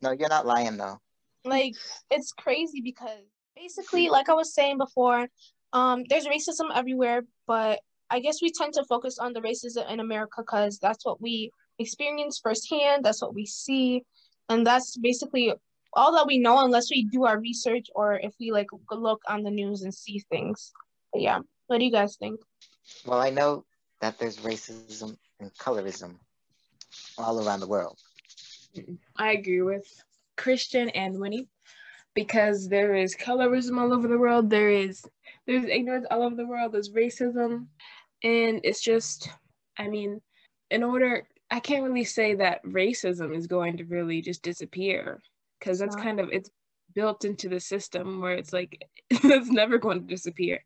No, 0.03 0.13
you're 0.13 0.29
not 0.29 0.47
lying 0.47 0.77
though. 0.77 0.99
Like, 1.45 1.75
it's 2.11 2.33
crazy 2.33 2.81
because 2.81 3.21
basically, 3.57 4.09
like 4.09 4.29
I 4.29 4.35
was 4.35 4.55
saying 4.55 4.79
before, 4.79 5.29
um, 5.73 6.05
there's 6.09 6.27
racism 6.27 6.75
everywhere, 6.75 7.23
but 7.47 7.81
I 8.11 8.21
guess 8.21 8.41
we 8.41 8.51
tend 8.51 8.75
to 8.75 8.85
focus 8.85 9.19
on 9.19 9.33
the 9.33 9.41
racism 9.41 9.91
in 9.91 10.01
America 10.01 10.43
because 10.43 10.79
that's 10.79 11.05
what 11.05 11.21
we 11.21 11.51
experience 11.79 12.41
firsthand. 12.43 13.05
That's 13.05 13.23
what 13.23 13.35
we 13.35 13.47
see, 13.47 14.03
and 14.49 14.67
that's 14.67 14.97
basically 14.97 15.53
all 15.95 16.13
that 16.13 16.27
we 16.27 16.39
know 16.39 16.65
unless 16.65 16.91
we 16.91 17.05
do 17.05 17.25
our 17.25 17.39
research 17.41 17.89
or 17.95 18.19
if 18.19 18.35
we 18.39 18.51
like 18.53 18.69
look 18.91 19.21
on 19.29 19.43
the 19.43 19.51
news 19.51 19.83
and 19.83 19.95
see 19.95 20.23
things. 20.31 20.73
But 21.13 21.23
yeah, 21.23 21.41
what 21.67 21.79
do 21.79 21.85
you 21.85 21.93
guys 21.93 22.17
think? 22.17 22.41
Well, 23.07 23.21
I 23.21 23.31
know 23.31 23.65
that 24.01 24.19
there's 24.19 24.39
racism 24.39 25.17
and 25.41 25.53
colorism 25.55 26.17
all 27.17 27.47
around 27.47 27.61
the 27.61 27.69
world. 27.69 27.99
I 29.17 29.33
agree 29.33 29.63
with 29.63 29.87
Christian 30.37 30.89
and 30.91 31.19
Winnie 31.19 31.49
because 32.15 32.69
there 32.69 32.95
is 32.95 33.17
colorism 33.17 33.79
all 33.79 33.93
over 33.93 34.09
the 34.09 34.19
world. 34.19 34.51
There 34.51 34.71
is 34.71 35.03
there's 35.47 35.65
ignorance 35.65 36.07
all 36.11 36.23
over 36.23 36.37
the 36.37 36.47
world. 36.47 36.73
There's 36.73 36.91
racism, 36.91 37.67
and 38.23 38.61
it's 38.65 38.83
just, 38.83 39.31
I 39.79 39.89
mean, 39.89 40.21
in 40.71 40.83
order, 40.83 41.27
I 41.51 41.61
can't 41.61 41.85
really 41.85 42.05
say 42.05 42.35
that 42.35 42.63
racism 42.65 43.35
is 43.35 43.47
going 43.47 43.79
to 43.79 43.85
really 43.85 44.21
just 44.21 44.43
disappear 44.43 45.21
because 45.59 45.79
that's 45.79 45.97
kind 45.97 46.21
of 46.21 46.29
it's 46.31 46.51
built 46.95 47.25
into 47.25 47.49
the 47.49 47.61
system 47.61 48.21
where 48.21 48.35
it's 48.35 48.53
like 48.53 48.85
it's 49.11 49.51
never 49.51 49.79
going 49.79 50.01
to 50.01 50.07
disappear. 50.07 50.63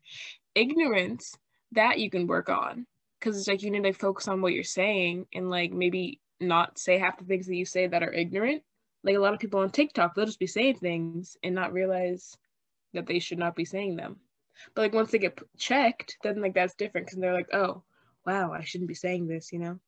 Ignorance 0.55 1.35
that 1.71 1.99
you 1.99 2.09
can 2.09 2.27
work 2.27 2.49
on 2.49 2.85
because 3.19 3.37
it's 3.37 3.47
like 3.47 3.63
you 3.63 3.71
need 3.71 3.83
to 3.83 3.93
focus 3.93 4.27
on 4.27 4.41
what 4.41 4.53
you're 4.53 4.63
saying 4.63 5.25
and 5.33 5.49
like 5.49 5.71
maybe 5.71 6.19
not 6.47 6.77
say 6.77 6.97
half 6.97 7.17
the 7.17 7.25
things 7.25 7.47
that 7.47 7.55
you 7.55 7.65
say 7.65 7.87
that 7.87 8.03
are 8.03 8.13
ignorant. 8.13 8.63
Like 9.03 9.15
a 9.15 9.19
lot 9.19 9.33
of 9.33 9.39
people 9.39 9.59
on 9.59 9.69
TikTok, 9.69 10.15
they'll 10.15 10.25
just 10.25 10.39
be 10.39 10.47
saying 10.47 10.77
things 10.77 11.37
and 11.43 11.53
not 11.53 11.73
realize 11.73 12.37
that 12.93 13.05
they 13.05 13.19
should 13.19 13.39
not 13.39 13.55
be 13.55 13.65
saying 13.65 13.95
them. 13.95 14.17
But 14.75 14.83
like 14.83 14.93
once 14.93 15.11
they 15.11 15.17
get 15.19 15.39
checked, 15.57 16.17
then 16.23 16.41
like 16.41 16.53
that's 16.53 16.75
different 16.75 17.07
because 17.07 17.19
they're 17.19 17.33
like, 17.33 17.53
oh, 17.53 17.83
wow, 18.25 18.53
I 18.53 18.63
shouldn't 18.63 18.87
be 18.87 18.93
saying 18.93 19.27
this, 19.27 19.51
you 19.51 19.59
know. 19.59 19.79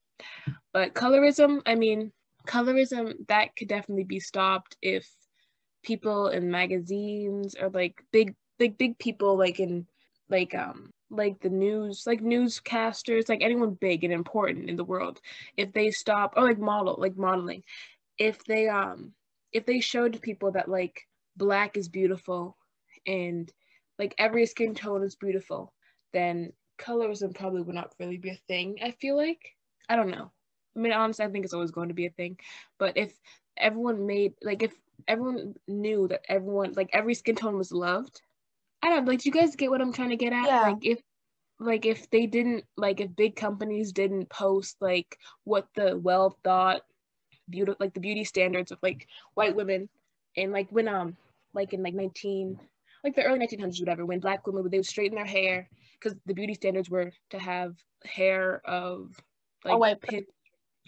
But 0.73 0.93
colorism, 0.93 1.61
I 1.65 1.75
mean, 1.75 2.11
colorism 2.47 3.13
that 3.27 3.55
could 3.55 3.67
definitely 3.67 4.03
be 4.03 4.19
stopped 4.19 4.75
if 4.81 5.07
people 5.83 6.27
in 6.29 6.51
magazines 6.51 7.55
or 7.59 7.69
like 7.69 8.03
big, 8.11 8.35
big, 8.57 8.77
big 8.77 8.97
people 8.97 9.37
like 9.37 9.59
in 9.59 9.87
like 10.29 10.55
um 10.55 10.91
like 11.09 11.39
the 11.41 11.49
news, 11.49 12.05
like 12.07 12.21
newscasters, 12.21 13.29
like 13.29 13.41
anyone 13.43 13.73
big 13.73 14.03
and 14.03 14.13
important 14.13 14.69
in 14.69 14.75
the 14.75 14.83
world, 14.83 15.21
if 15.57 15.71
they 15.73 15.91
stop 15.91 16.33
or 16.35 16.43
like 16.43 16.59
model, 16.59 16.95
like 16.97 17.17
modeling, 17.17 17.63
if 18.17 18.43
they 18.45 18.67
um 18.67 19.13
if 19.51 19.65
they 19.65 19.79
showed 19.79 20.21
people 20.21 20.51
that 20.51 20.67
like 20.69 21.07
black 21.37 21.77
is 21.77 21.87
beautiful 21.87 22.57
and 23.07 23.51
like 23.99 24.15
every 24.17 24.45
skin 24.45 24.73
tone 24.75 25.03
is 25.03 25.15
beautiful, 25.15 25.73
then 26.13 26.51
colorism 26.79 27.33
probably 27.33 27.61
would 27.61 27.75
not 27.75 27.93
really 27.99 28.17
be 28.17 28.29
a 28.29 28.39
thing. 28.47 28.77
I 28.83 28.91
feel 28.91 29.15
like 29.15 29.55
I 29.89 29.95
don't 29.95 30.09
know. 30.11 30.31
I 30.75 30.79
mean, 30.79 30.91
honestly, 30.91 31.25
I 31.25 31.29
think 31.29 31.45
it's 31.45 31.53
always 31.53 31.71
going 31.71 31.87
to 31.89 31.93
be 31.93 32.07
a 32.07 32.11
thing. 32.11 32.37
But 32.77 32.97
if 32.97 33.17
everyone 33.57 34.05
made 34.05 34.33
like 34.43 34.63
if 34.63 34.73
everyone 35.07 35.55
knew 35.67 36.07
that 36.07 36.21
everyone 36.27 36.73
like 36.75 36.89
every 36.93 37.13
skin 37.13 37.35
tone 37.35 37.57
was 37.57 37.71
loved, 37.71 38.21
I 38.85 38.89
don't 38.89 39.05
like. 39.07 39.19
Do 39.21 39.29
you 39.29 39.33
guys 39.33 39.55
get 39.55 39.71
what 39.71 39.81
I'm 39.81 39.91
trying 39.91 40.09
to 40.09 40.15
get 40.15 40.31
at? 40.31 40.45
Yeah. 40.45 40.61
Like 40.61 40.85
if 40.85 40.99
like 41.59 41.85
if 41.85 42.09
they 42.11 42.27
didn't 42.27 42.63
like 42.77 42.99
if 43.01 43.15
big 43.15 43.35
companies 43.35 43.91
didn't 43.91 44.29
post 44.29 44.77
like 44.79 45.17
what 45.43 45.67
the 45.75 45.97
well 45.97 46.37
thought 46.43 46.81
beauty 47.49 47.73
like 47.79 47.93
the 47.93 47.99
beauty 47.99 48.23
standards 48.23 48.71
of 48.71 48.77
like 48.83 49.07
white 49.33 49.55
women 49.55 49.89
and 50.37 50.51
like 50.51 50.67
when 50.69 50.87
um 50.87 51.15
like 51.53 51.73
in 51.73 51.81
like 51.81 51.93
19 51.93 52.59
like 53.03 53.15
the 53.15 53.23
early 53.23 53.39
1900s 53.39 53.79
whatever 53.79 54.05
when 54.05 54.19
black 54.19 54.45
women 54.45 54.63
would 54.63 54.71
they 54.71 54.77
would 54.77 54.85
straighten 54.85 55.15
their 55.15 55.25
hair 55.25 55.69
because 55.93 56.17
the 56.25 56.33
beauty 56.33 56.53
standards 56.53 56.89
were 56.89 57.11
to 57.29 57.39
have 57.39 57.75
hair 58.03 58.61
of 58.65 59.11
like 59.63 59.75
a 59.75 59.77
white 59.77 60.01
pin- 60.01 60.25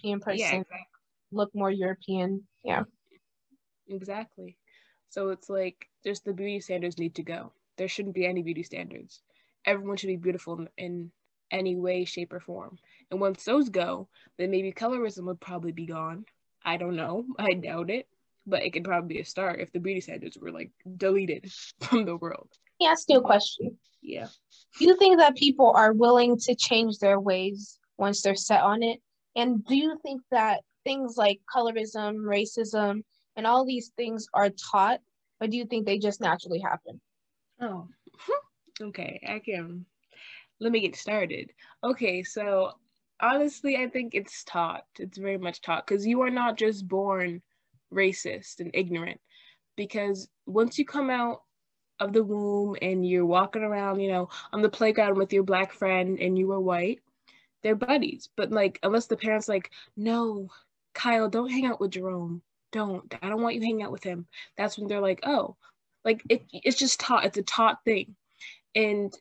European 0.04 0.20
person 0.20 0.40
yeah 0.40 0.54
exactly. 0.54 0.88
look 1.32 1.56
more 1.56 1.72
European. 1.72 2.44
Yeah. 2.64 2.84
exactly 3.88 4.58
so 5.10 5.30
it's 5.30 5.50
like 5.50 5.88
just 6.06 6.26
the 6.26 6.34
beauty 6.34 6.60
standards 6.60 6.98
need 6.98 7.16
to 7.16 7.24
go 7.24 7.54
there 7.78 7.88
shouldn't 7.88 8.16
be 8.16 8.26
any 8.26 8.42
beauty 8.42 8.64
standards. 8.64 9.22
Everyone 9.66 9.98
should 9.98 10.08
be 10.08 10.18
beautiful 10.18 10.60
in, 10.60 10.70
in 10.78 11.12
any 11.52 11.76
way 11.76 12.06
shape 12.06 12.34
or 12.34 12.40
form. 12.40 12.78
And 13.12 13.20
once 13.20 13.44
those 13.44 13.70
go 13.70 14.10
then 14.38 14.52
maybe 14.52 14.72
colorism 14.72 15.26
would 15.26 15.40
probably 15.40 15.72
be 15.72 15.86
gone. 15.86 16.26
I 16.64 16.78
don't 16.78 16.96
know. 16.96 17.26
I 17.40 17.54
doubt 17.54 17.90
it. 17.90 18.08
But 18.46 18.64
it 18.64 18.72
could 18.72 18.86
probably 18.86 19.16
be 19.16 19.22
a 19.22 19.26
start 19.26 19.60
if 19.60 19.74
the 19.74 19.80
beauty 19.80 20.00
standards 20.00 20.38
were 20.38 20.52
like 20.52 20.72
deleted 20.96 21.52
from 21.82 22.06
the 22.06 22.16
world. 22.16 22.50
Let 22.80 22.86
me 22.86 22.92
ask 22.92 23.10
you 23.10 23.18
a 23.18 23.22
question. 23.22 23.78
yeah. 24.02 24.28
Do 24.80 24.86
you 24.86 24.96
think 24.98 25.18
that 25.18 25.36
people 25.36 25.74
are 25.76 25.92
willing 25.92 26.38
to 26.40 26.56
change 26.56 27.00
their 27.00 27.20
ways 27.20 27.78
once 27.98 28.22
they're 28.22 28.36
set 28.36 28.62
on 28.62 28.84
it? 28.84 29.02
And 29.36 29.66
do 29.66 29.76
you 29.76 30.00
think 30.02 30.22
that 30.32 30.62
things 30.86 31.18
like 31.18 31.42
colorism, 31.54 32.20
racism, 32.20 33.04
and 33.36 33.46
all 33.46 33.66
these 33.66 33.92
things 33.98 34.28
are 34.34 34.50
taught, 34.50 35.02
or 35.42 35.48
do 35.48 35.58
you 35.58 35.66
think 35.66 35.86
they 35.86 36.00
just 36.00 36.22
naturally 36.22 36.60
happen? 36.60 37.02
Oh, 37.60 37.88
okay. 38.82 39.20
I 39.28 39.40
can. 39.40 39.86
Let 40.60 40.72
me 40.72 40.80
get 40.80 40.96
started. 40.96 41.52
Okay, 41.84 42.24
so 42.24 42.72
honestly, 43.20 43.78
I 43.78 43.88
think 43.88 44.16
it's 44.16 44.44
taught. 44.44 44.86
It's 45.00 45.18
very 45.18 45.38
much 45.38 45.62
taught 45.62 45.86
because 45.86 46.06
you 46.06 46.22
are 46.22 46.30
not 46.30 46.58
just 46.58 46.88
born 46.88 47.42
racist 47.94 48.60
and 48.60 48.72
ignorant. 48.74 49.20
Because 49.76 50.28
once 50.46 50.80
you 50.80 50.86
come 50.86 51.10
out 51.10 51.44
of 52.00 52.14
the 52.14 52.24
womb 52.24 52.76
and 52.82 53.08
you're 53.08 53.26
walking 53.26 53.64
around, 53.64 54.00
you 54.00 54.12
know, 54.12 54.30
on 54.52 54.62
the 54.62 54.70
playground 54.70 55.18
with 55.18 55.34
your 55.34 55.44
black 55.44 55.72
friend 55.72 56.20
and 56.20 56.38
you 56.38 56.48
were 56.48 56.60
white, 56.60 57.00
they're 57.64 57.76
buddies. 57.76 58.30
But 58.36 58.52
like, 58.52 58.80
unless 58.84 59.06
the 59.06 59.18
parents 59.18 59.48
like, 59.48 59.72
no, 59.96 60.50
Kyle, 60.94 61.30
don't 61.30 61.52
hang 61.52 61.66
out 61.66 61.80
with 61.80 61.92
Jerome. 61.92 62.42
Don't. 62.72 63.14
I 63.22 63.30
don't 63.30 63.42
want 63.42 63.56
you 63.56 63.62
hanging 63.62 63.84
out 63.84 63.92
with 63.92 64.04
him. 64.04 64.28
That's 64.58 64.78
when 64.78 64.88
they're 64.88 65.02
like, 65.02 65.22
oh, 65.24 65.56
like 66.08 66.24
it, 66.30 66.42
it's 66.54 66.78
just 66.78 67.02
taught 67.02 67.26
it's 67.26 67.38
a 67.38 67.44
taught 67.44 67.84
thing 67.84 68.16
and 68.74 69.14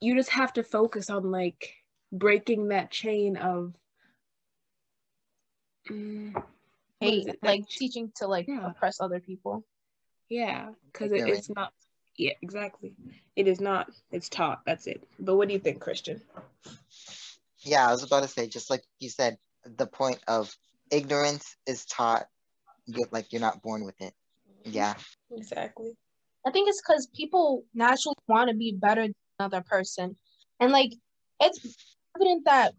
you 0.00 0.14
just 0.14 0.30
have 0.30 0.52
to 0.52 0.62
focus 0.62 1.10
on 1.10 1.30
like 1.32 1.74
breaking 2.12 2.68
that 2.68 2.90
chain 2.92 3.36
of 3.36 3.74
mm, 5.90 6.32
what 6.34 6.44
Hey, 7.00 7.24
like 7.42 7.62
That- 7.62 7.68
teaching 7.68 8.12
to 8.16 8.28
like 8.28 8.46
Yeah. 8.48 8.66
oppress 8.68 9.00
other 9.00 9.18
people. 9.18 9.64
yeah 10.28 10.68
because 10.92 11.10
it, 11.10 11.26
it's 11.26 11.50
not 11.50 11.72
yeah 12.16 12.34
exactly 12.42 12.94
it 13.34 13.48
is 13.48 13.60
not 13.60 13.90
it's 14.12 14.28
taught 14.28 14.60
that's 14.64 14.86
it 14.86 15.02
but 15.18 15.34
what 15.36 15.48
do 15.48 15.54
you 15.54 15.60
think 15.60 15.80
christian 15.80 16.20
Yeah, 17.64 17.86
I 17.88 17.90
was 17.90 18.04
about 18.04 18.22
to 18.22 18.28
say, 18.28 18.46
just 18.48 18.70
like 18.70 18.84
you 19.00 19.10
said, 19.10 19.36
the 19.64 19.86
point 19.86 20.18
of 20.28 20.54
ignorance 20.90 21.56
is 21.66 21.84
taught. 21.84 22.26
You're 22.86 23.08
like 23.12 23.32
you're 23.32 23.40
not 23.48 23.60
born 23.62 23.84
with 23.84 24.00
it. 24.00 24.14
Yeah, 24.64 24.94
exactly 25.30 25.96
I 26.46 26.50
think 26.50 26.68
it's 26.68 26.80
because 26.80 27.06
people 27.14 27.64
naturally 27.74 28.16
want 28.28 28.50
to 28.50 28.56
be 28.56 28.72
better 28.72 29.02
than 29.02 29.14
another 29.38 29.62
person, 29.62 30.16
and 30.58 30.72
like 30.72 30.92
it's 31.40 31.76
evident 32.16 32.44
that 32.46 32.72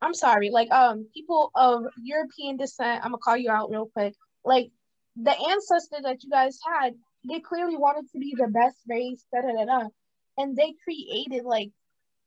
I'm 0.00 0.14
sorry, 0.14 0.50
like 0.50 0.70
um 0.70 1.08
people 1.14 1.50
of 1.54 1.84
European 2.02 2.56
descent. 2.56 3.04
I'm 3.04 3.10
gonna 3.10 3.18
call 3.18 3.36
you 3.36 3.50
out 3.50 3.70
real 3.70 3.90
quick. 3.92 4.14
Like 4.44 4.70
the 5.16 5.32
ancestors 5.32 6.02
that 6.04 6.22
you 6.22 6.30
guys 6.30 6.58
had, 6.64 6.94
they 7.28 7.40
clearly 7.40 7.76
wanted 7.76 8.08
to 8.12 8.18
be 8.18 8.34
the 8.36 8.48
best 8.48 8.76
race, 8.88 9.24
da 9.34 9.40
da 9.42 9.52
da 9.52 9.64
da, 9.64 9.88
and 10.36 10.56
they 10.56 10.74
created 10.84 11.44
like 11.44 11.70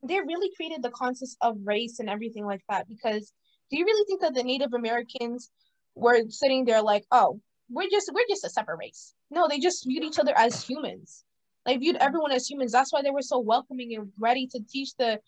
they 0.04 0.20
really 0.20 0.52
created 0.56 0.82
the 0.84 0.90
concept 0.92 1.36
of 1.42 1.58
race 1.64 2.00
and 2.00 2.10
everything 2.10 2.46
like 2.46 2.62
that. 2.70 2.88
Because 2.90 3.32
do 3.70 3.78
you 3.78 3.86
really 3.86 4.06
think 4.08 4.22
that 4.22 4.34
the 4.34 4.44
Native 4.44 4.74
Americans 4.74 5.50
were 5.96 6.30
sitting 6.30 6.66
there 6.66 6.82
like, 6.82 7.06
oh, 7.12 7.40
we're 7.72 7.90
just 7.90 8.12
we're 8.14 8.26
just 8.30 8.46
a 8.46 8.50
separate 8.50 8.78
race. 8.78 9.14
No, 9.30 9.48
they 9.48 9.60
just 9.60 9.86
viewed 9.86 10.04
each 10.04 10.20
other 10.20 10.38
as 10.38 10.64
humans. 10.64 11.24
They 11.66 11.78
viewed 11.78 11.98
everyone 11.98 12.32
as 12.32 12.50
humans. 12.50 12.72
That's 12.72 12.92
why 12.92 13.02
they 13.02 13.12
were 13.12 13.22
so 13.22 13.40
welcoming 13.40 13.96
and 13.96 14.12
ready 14.20 14.48
to 14.48 14.60
teach 14.68 14.96
the 14.96 15.20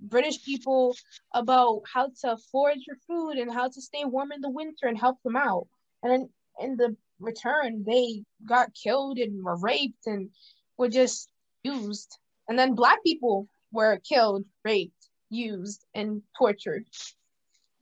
British 0.00 0.42
people 0.44 0.96
about 1.34 1.82
how 1.92 2.10
to 2.22 2.36
forage 2.50 2.84
your 2.86 2.96
food 3.06 3.38
and 3.38 3.52
how 3.52 3.68
to 3.68 3.80
stay 3.80 4.04
warm 4.04 4.32
in 4.32 4.40
the 4.40 4.50
winter 4.50 4.86
and 4.86 4.98
help 4.98 5.22
them 5.22 5.36
out. 5.36 5.68
And 6.02 6.12
then 6.12 6.28
in 6.60 6.76
the 6.76 6.96
return, 7.20 7.84
they 7.86 8.24
got 8.46 8.74
killed 8.74 9.18
and 9.18 9.44
were 9.44 9.56
raped 9.56 10.06
and 10.06 10.30
were 10.78 10.88
just 10.88 11.28
used. 11.62 12.18
And 12.48 12.58
then 12.58 12.74
black 12.74 13.02
people 13.04 13.48
were 13.70 13.98
killed, 13.98 14.44
raped, 14.64 15.08
used, 15.30 15.84
and 15.94 16.22
tortured 16.36 16.86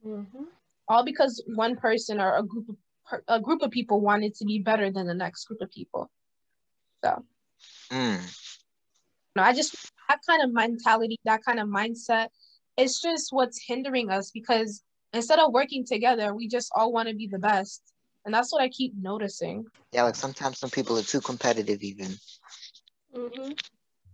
mm-hmm. 0.06 0.44
all 0.88 1.04
because 1.04 1.42
one 1.46 1.76
person 1.76 2.20
or 2.20 2.36
a 2.36 2.42
group 2.42 2.68
of 2.68 2.76
a 3.28 3.40
group 3.40 3.62
of 3.62 3.70
people 3.70 4.00
wanted 4.00 4.34
to 4.36 4.44
be 4.44 4.58
better 4.58 4.90
than 4.90 5.06
the 5.06 5.14
next 5.14 5.44
group 5.44 5.60
of 5.60 5.70
people. 5.70 6.10
So, 7.04 7.24
mm. 7.90 8.20
no, 9.36 9.42
I 9.42 9.52
just 9.52 9.74
that 10.08 10.20
kind 10.28 10.42
of 10.42 10.52
mentality, 10.52 11.18
that 11.24 11.44
kind 11.44 11.60
of 11.60 11.68
mindset, 11.68 12.28
it's 12.76 13.00
just 13.00 13.32
what's 13.32 13.62
hindering 13.64 14.10
us 14.10 14.30
because 14.30 14.82
instead 15.12 15.38
of 15.38 15.52
working 15.52 15.84
together, 15.84 16.34
we 16.34 16.48
just 16.48 16.70
all 16.74 16.92
want 16.92 17.08
to 17.08 17.14
be 17.14 17.26
the 17.26 17.38
best. 17.38 17.82
And 18.24 18.34
that's 18.34 18.52
what 18.52 18.62
I 18.62 18.68
keep 18.68 18.92
noticing. 19.00 19.64
Yeah, 19.92 20.04
like 20.04 20.16
sometimes 20.16 20.58
some 20.58 20.70
people 20.70 20.98
are 20.98 21.02
too 21.02 21.20
competitive, 21.20 21.82
even. 21.82 22.08
Mm-hmm. 23.14 23.52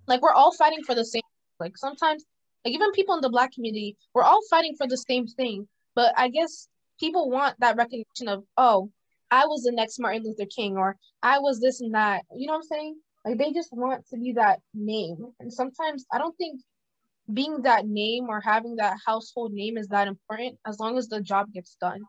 Like 0.07 0.23
we're 0.23 0.33
all 0.33 0.53
fighting 0.53 0.85
for 0.85 0.95
the 0.95 1.05
same. 1.05 1.23
Like 1.59 1.77
sometimes, 1.77 2.25
like 2.65 2.75
even 2.75 2.93
people 2.93 3.15
in 3.17 3.21
the 3.21 3.31
black 3.31 3.53
community, 3.53 3.97
we're 4.15 4.23
all 4.23 4.41
fighting 4.49 4.75
for 4.77 4.87
the 4.87 4.97
same 4.97 5.27
thing. 5.27 5.67
But 5.95 6.15
I 6.17 6.29
guess 6.29 6.69
people 6.99 7.31
want 7.31 7.59
that 7.61 7.77
recognition 7.77 8.29
of, 8.29 8.45
oh, 8.57 8.91
I 9.31 9.47
was 9.47 9.63
the 9.63 9.73
next 9.73 9.99
Martin 9.99 10.23
Luther 10.25 10.49
King, 10.55 10.77
or 10.77 10.97
I 11.23 11.39
was 11.39 11.61
this 11.61 11.81
and 11.81 11.95
that. 11.95 12.23
You 12.35 12.47
know 12.47 12.55
what 12.55 12.59
I'm 12.59 12.63
saying? 12.65 12.97
Like 13.25 13.39
they 13.39 13.53
just 13.53 13.73
want 13.73 14.07
to 14.09 14.19
be 14.19 14.33
that 14.33 14.61
name. 14.73 15.17
And 15.41 15.53
sometimes 15.53 16.07
I 16.13 16.19
don't 16.19 16.37
think 16.37 16.61
being 17.33 17.63
that 17.63 17.87
name 17.87 18.29
or 18.29 18.41
having 18.41 18.77
that 18.77 18.99
household 19.05 19.53
name 19.53 19.77
is 19.77 19.89
that 19.89 20.07
important 20.07 20.59
as 20.65 20.79
long 20.79 20.97
as 20.97 21.09
the 21.09 21.21
job 21.21 21.53
gets 21.53 21.77
done. 21.81 22.03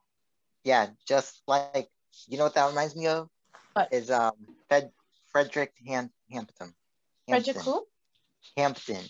Yeah, 0.63 0.87
just 1.07 1.41
like 1.47 1.87
you 2.27 2.37
know 2.37 2.43
what 2.43 2.55
that 2.55 2.69
reminds 2.69 2.95
me 2.95 3.07
of? 3.07 3.29
What? 3.73 3.91
Is 3.91 4.11
um 4.11 4.33
Fred 4.67 4.91
Frederick 5.31 5.73
Ham- 5.87 6.11
Hampton. 6.31 6.73
Frederick 7.27 7.57
who? 7.57 7.83
Hampton. 8.55 9.03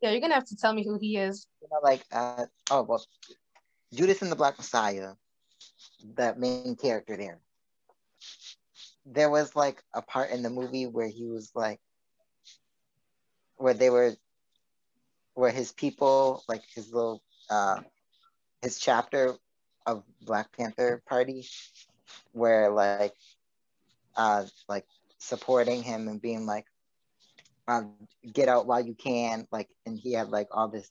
Yeah, 0.00 0.10
you're 0.10 0.20
gonna 0.20 0.34
have 0.34 0.46
to 0.46 0.56
tell 0.56 0.72
me 0.72 0.84
who 0.84 0.98
he 0.98 1.16
is. 1.16 1.46
You 1.60 1.68
know, 1.70 1.80
like 1.82 2.02
uh 2.12 2.46
oh 2.70 2.82
well 2.82 3.04
Judas 3.92 4.22
and 4.22 4.32
the 4.32 4.36
Black 4.36 4.58
Messiah, 4.58 5.12
the 6.14 6.34
main 6.36 6.76
character 6.76 7.16
there. 7.16 7.40
There 9.04 9.30
was 9.30 9.54
like 9.54 9.82
a 9.94 10.02
part 10.02 10.30
in 10.30 10.42
the 10.42 10.50
movie 10.50 10.86
where 10.86 11.08
he 11.08 11.26
was 11.26 11.50
like 11.54 11.80
where 13.56 13.74
they 13.74 13.90
were 13.90 14.12
where 15.34 15.50
his 15.50 15.72
people, 15.72 16.42
like 16.48 16.62
his 16.74 16.92
little 16.92 17.22
uh 17.50 17.80
his 18.62 18.78
chapter 18.78 19.34
of 19.86 20.04
Black 20.22 20.56
Panther 20.56 21.02
Party, 21.08 21.44
where 22.32 22.70
like 22.70 23.14
uh 24.16 24.44
like 24.68 24.86
supporting 25.18 25.82
him 25.82 26.08
and 26.08 26.20
being 26.20 26.46
like 26.46 26.66
um, 27.68 27.94
get 28.32 28.48
out 28.48 28.66
while 28.66 28.80
you 28.84 28.94
can 28.94 29.46
like 29.52 29.68
and 29.86 29.98
he 29.98 30.12
had 30.12 30.28
like 30.28 30.48
all 30.52 30.68
this 30.68 30.90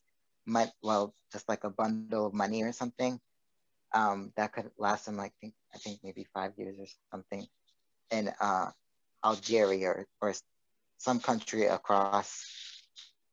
money 0.51 0.71
well 0.83 1.15
just 1.31 1.49
like 1.49 1.63
a 1.63 1.69
bundle 1.69 2.27
of 2.27 2.33
money 2.33 2.63
or 2.63 2.73
something 2.73 3.19
um 3.93 4.31
that 4.37 4.53
could 4.53 4.71
last 4.77 5.07
him 5.07 5.17
like 5.17 5.33
think 5.41 5.53
i 5.73 5.77
think 5.77 5.99
maybe 6.03 6.25
five 6.33 6.51
years 6.57 6.77
or 6.79 6.87
something 7.11 7.47
in 8.11 8.29
uh 8.41 8.69
algeria 9.25 9.89
or, 9.89 10.07
or 10.21 10.33
some 10.97 11.19
country 11.19 11.65
across 11.65 12.45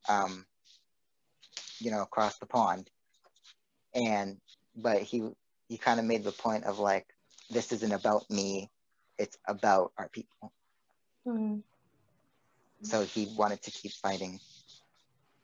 um 0.09 0.47
you 1.81 1.91
know 1.91 2.03
across 2.03 2.39
the 2.39 2.47
pond. 2.47 2.91
And 3.95 4.39
but 4.77 5.03
he 5.03 5.29
he 5.69 5.79
kind 5.79 6.01
of 6.01 6.07
made 6.07 6.25
the 6.25 6.33
point 6.33 6.65
of 6.65 6.79
like 6.79 7.07
this 7.51 7.73
isn't 7.73 7.93
about 7.93 8.31
me 8.31 8.71
it's 9.19 9.39
about 9.49 9.93
our 9.99 10.09
people. 10.09 10.53
Hmm. 11.25 11.59
so 12.83 13.03
he 13.03 13.27
wanted 13.37 13.63
to 13.63 13.71
keep 13.71 13.93
fighting 13.93 14.41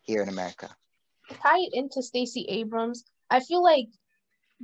here 0.02 0.22
in 0.22 0.28
america 0.28 0.76
tie 1.30 1.60
it 1.60 1.70
into 1.72 2.02
Stacey 2.02 2.46
Abrams, 2.48 3.04
I 3.30 3.40
feel 3.40 3.62
like 3.62 3.88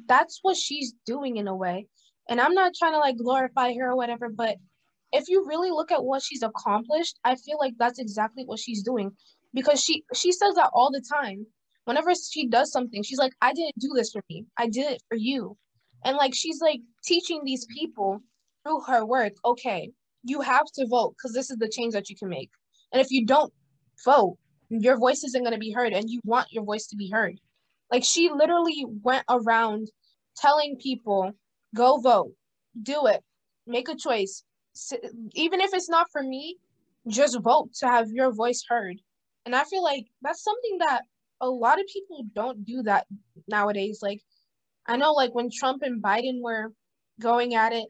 that's 0.07 0.41
what 0.43 0.57
she's 0.57 0.95
doing 1.07 1.37
in 1.37 1.49
a 1.49 1.57
way. 1.57 1.87
And 2.29 2.41
I'm 2.41 2.55
not 2.55 2.75
trying 2.79 2.93
to 2.93 2.99
like 2.99 3.17
glorify 3.17 3.75
her 3.75 3.91
or 3.91 3.97
whatever, 3.97 4.29
but 4.29 4.57
if 5.13 5.29
you 5.29 5.45
really 5.47 5.71
look 5.71 5.91
at 5.91 6.05
what 6.05 6.23
she's 6.23 6.43
accomplished, 6.43 7.19
I 7.25 7.35
feel 7.35 7.59
like 7.59 7.75
that's 7.79 7.99
exactly 7.99 8.45
what 8.45 8.61
she's 8.61 8.83
doing 8.83 9.11
because 9.53 9.83
she 9.83 10.05
she 10.15 10.31
says 10.33 10.55
that 10.55 10.71
all 10.73 10.91
the 10.91 11.03
time. 11.03 11.47
Whenever 11.87 12.13
she 12.15 12.47
does 12.47 12.71
something, 12.71 13.03
she's 13.03 13.19
like, 13.19 13.33
"I 13.41 13.53
didn't 13.53 13.79
do 13.79 13.91
this 13.95 14.13
for 14.13 14.23
me. 14.29 14.45
I 14.57 14.69
did 14.69 14.93
it 14.93 15.03
for 15.09 15.17
you." 15.17 15.57
And 16.05 16.17
like 16.17 16.35
she's 16.35 16.61
like 16.61 16.81
teaching 17.03 17.43
these 17.45 17.67
people 17.67 18.23
through 18.63 18.83
her 18.83 19.05
work, 19.05 19.33
okay, 19.45 19.91
you 20.23 20.41
have 20.41 20.67
to 20.75 20.87
vote 20.87 21.15
because 21.17 21.35
this 21.35 21.51
is 21.51 21.57
the 21.57 21.69
change 21.69 21.95
that 21.95 22.09
you 22.09 22.17
can 22.17 22.29
make. 22.29 22.51
And 22.93 23.01
if 23.01 23.11
you 23.11 23.27
don't 23.27 23.53
vote, 24.05 24.37
your 24.71 24.99
voice 24.99 25.25
isn't 25.25 25.43
going 25.43 25.53
to 25.53 25.59
be 25.59 25.73
heard 25.73 25.93
and 25.93 26.09
you 26.09 26.21
want 26.25 26.53
your 26.53 26.65
voice 26.65 26.87
to 26.89 26.97
be 26.97 27.11
heard. 27.11 27.39
Like 27.91 28.05
she 28.05 28.31
literally 28.31 28.87
went 29.03 29.25
around 29.29 29.89
telling 30.37 30.77
people, 30.81 31.33
go 31.75 31.99
vote, 31.99 32.33
do 32.81 33.07
it, 33.07 33.23
make 33.67 33.89
a 33.89 33.97
choice. 33.97 34.45
Even 35.35 35.61
if 35.61 35.75
it's 35.75 35.91
not 35.91 36.07
for 36.13 36.23
me, 36.23 36.57
just 37.09 37.41
vote 37.41 37.71
to 37.81 37.87
have 37.89 38.09
your 38.11 38.33
voice 38.33 38.65
heard. 38.69 39.01
And 39.45 39.55
I 39.57 39.65
feel 39.65 39.83
like 39.83 40.07
that's 40.23 40.45
something 40.45 40.79
that 40.79 41.03
a 41.41 41.49
lot 41.49 41.81
of 41.81 41.87
people 41.93 42.25
don't 42.35 42.65
do 42.65 42.83
that 42.83 43.07
nowadays. 43.49 44.01
Like, 44.03 44.21
I 44.87 44.97
know, 44.97 45.13
like, 45.13 45.35
when 45.35 45.51
Trump 45.51 45.83
and 45.83 46.03
Biden 46.03 46.43
were 46.43 46.73
going 47.21 47.55
at 47.55 47.73
it, 47.73 47.87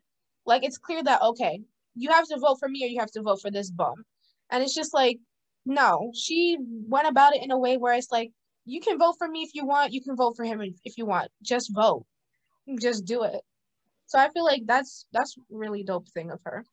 like, 0.47 0.65
it's 0.65 0.79
clear 0.79 1.03
that, 1.03 1.23
okay, 1.23 1.61
you 1.95 2.11
have 2.11 2.27
to 2.29 2.39
vote 2.39 2.59
for 2.59 2.69
me 2.69 2.85
or 2.85 2.89
you 2.89 3.01
have 3.01 3.11
to 3.13 3.23
vote 3.23 3.41
for 3.43 3.51
this 3.51 3.71
bum. 3.71 4.05
And 4.51 4.63
it's 4.63 4.75
just 4.75 4.95
like, 4.95 5.19
no, 5.71 6.13
she 6.15 6.59
went 6.61 7.09
about 7.09 7.35
it 7.35 7.43
in 7.43 7.51
a 7.51 7.59
way 7.59 7.77
where 7.77 7.95
it's 7.95 8.11
like, 8.11 8.33
you 8.67 8.81
can 8.81 8.99
vote 8.99 9.15
for 9.19 9.29
me 9.29 9.43
if 9.43 9.55
you 9.55 9.65
want, 9.65 9.93
you 9.93 10.03
can 10.03 10.17
vote 10.17 10.37
for 10.37 10.45
him 10.45 10.61
if 10.85 10.99
you 10.99 11.07
want. 11.07 11.31
Just 11.43 11.75
vote. 11.75 12.05
Just 12.79 13.05
do 13.05 13.23
it. 13.25 13.41
So 14.07 14.19
I 14.19 14.29
feel 14.31 14.45
like 14.45 14.63
that's 14.67 15.07
that's 15.13 15.37
really 15.49 15.83
dope 15.83 16.09
thing 16.09 16.31
of 16.31 16.41
her. 16.45 16.65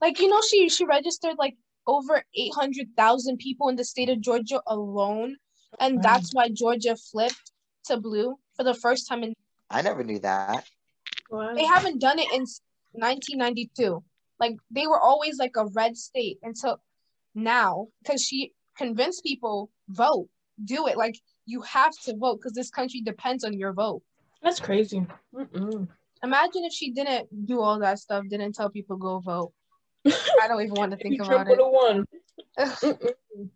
Like, 0.00 0.20
you 0.20 0.28
know, 0.28 0.40
she 0.48 0.68
she 0.68 0.84
registered 0.84 1.36
like 1.38 1.56
over 1.86 2.22
800,000 2.36 3.38
people 3.38 3.68
in 3.68 3.76
the 3.76 3.84
state 3.84 4.08
of 4.08 4.20
Georgia 4.20 4.60
alone. 4.66 5.36
And 5.80 5.94
Right. 5.96 6.02
that's 6.02 6.32
why 6.32 6.48
Georgia 6.48 6.96
flipped 6.96 7.52
to 7.86 7.96
blue 7.96 8.36
for 8.56 8.62
the 8.62 8.74
first 8.74 9.08
time 9.08 9.24
in 9.24 9.34
i 9.70 9.80
never 9.80 10.04
knew 10.04 10.18
that 10.18 10.64
they 11.56 11.64
haven't 11.64 12.00
done 12.00 12.18
it 12.18 12.30
in 12.32 12.44
1992. 12.92 14.02
Like 14.38 14.56
they 14.70 14.86
were 14.86 15.00
always 15.00 15.38
like 15.38 15.56
a 15.56 15.66
red 15.66 15.96
state 15.96 16.38
until 16.42 16.80
now 17.34 17.88
because 18.02 18.22
she 18.22 18.52
convinced 18.76 19.22
people 19.22 19.70
vote, 19.88 20.28
do 20.64 20.86
it. 20.86 20.96
Like 20.96 21.18
you 21.46 21.62
have 21.62 21.92
to 22.04 22.16
vote 22.16 22.38
because 22.40 22.52
this 22.52 22.70
country 22.70 23.00
depends 23.00 23.44
on 23.44 23.52
your 23.52 23.72
vote. 23.72 24.02
That's 24.42 24.60
crazy. 24.60 25.06
Mm-mm. 25.34 25.88
Imagine 26.22 26.64
if 26.64 26.72
she 26.72 26.92
didn't 26.92 27.46
do 27.46 27.60
all 27.60 27.78
that 27.80 27.98
stuff, 27.98 28.24
didn't 28.28 28.54
tell 28.54 28.70
people 28.70 28.96
go 28.96 29.18
vote. 29.20 29.52
I 30.06 30.48
don't 30.48 30.60
even 30.62 30.74
want 30.74 30.92
to 30.92 30.96
think 31.02 31.20
about 31.20 31.46
it. 31.46 31.50
would 31.50 31.58
have 31.58 31.68
won. 31.68 32.04
Ugh. 32.58 32.78
Mm-mm. 32.82 33.48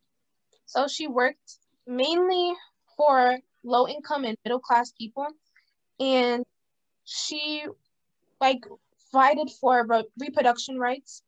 So 0.66 0.88
she 0.88 1.06
worked 1.06 1.58
mainly 1.86 2.54
for 2.96 3.38
low 3.64 3.86
income 3.88 4.24
and 4.24 4.36
middle 4.44 4.58
class 4.58 4.92
people. 4.92 5.26
And 6.00 6.44
she 7.04 7.64
like 8.40 8.64
fighted 9.12 9.50
for 9.60 9.86
re- 9.86 10.04
reproduction 10.18 10.78
rights. 10.78 11.22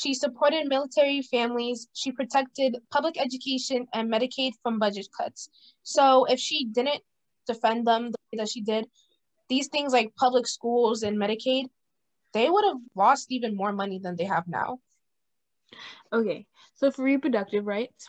She 0.00 0.14
supported 0.14 0.66
military 0.66 1.20
families. 1.20 1.86
She 1.92 2.10
protected 2.10 2.78
public 2.90 3.20
education 3.20 3.86
and 3.92 4.10
Medicaid 4.10 4.52
from 4.62 4.78
budget 4.78 5.08
cuts. 5.14 5.50
So 5.82 6.24
if 6.24 6.40
she 6.40 6.64
didn't 6.64 7.02
defend 7.46 7.86
them 7.86 8.10
the 8.10 8.18
way 8.32 8.38
that 8.38 8.48
she 8.48 8.62
did, 8.62 8.86
these 9.50 9.68
things 9.68 9.92
like 9.92 10.16
public 10.16 10.46
schools 10.46 11.02
and 11.02 11.18
Medicaid, 11.18 11.66
they 12.32 12.48
would 12.48 12.64
have 12.64 12.78
lost 12.94 13.26
even 13.30 13.54
more 13.54 13.72
money 13.72 13.98
than 13.98 14.16
they 14.16 14.24
have 14.24 14.48
now. 14.48 14.78
Okay, 16.10 16.46
so 16.76 16.90
for 16.90 17.02
reproductive 17.02 17.66
rights, 17.66 18.08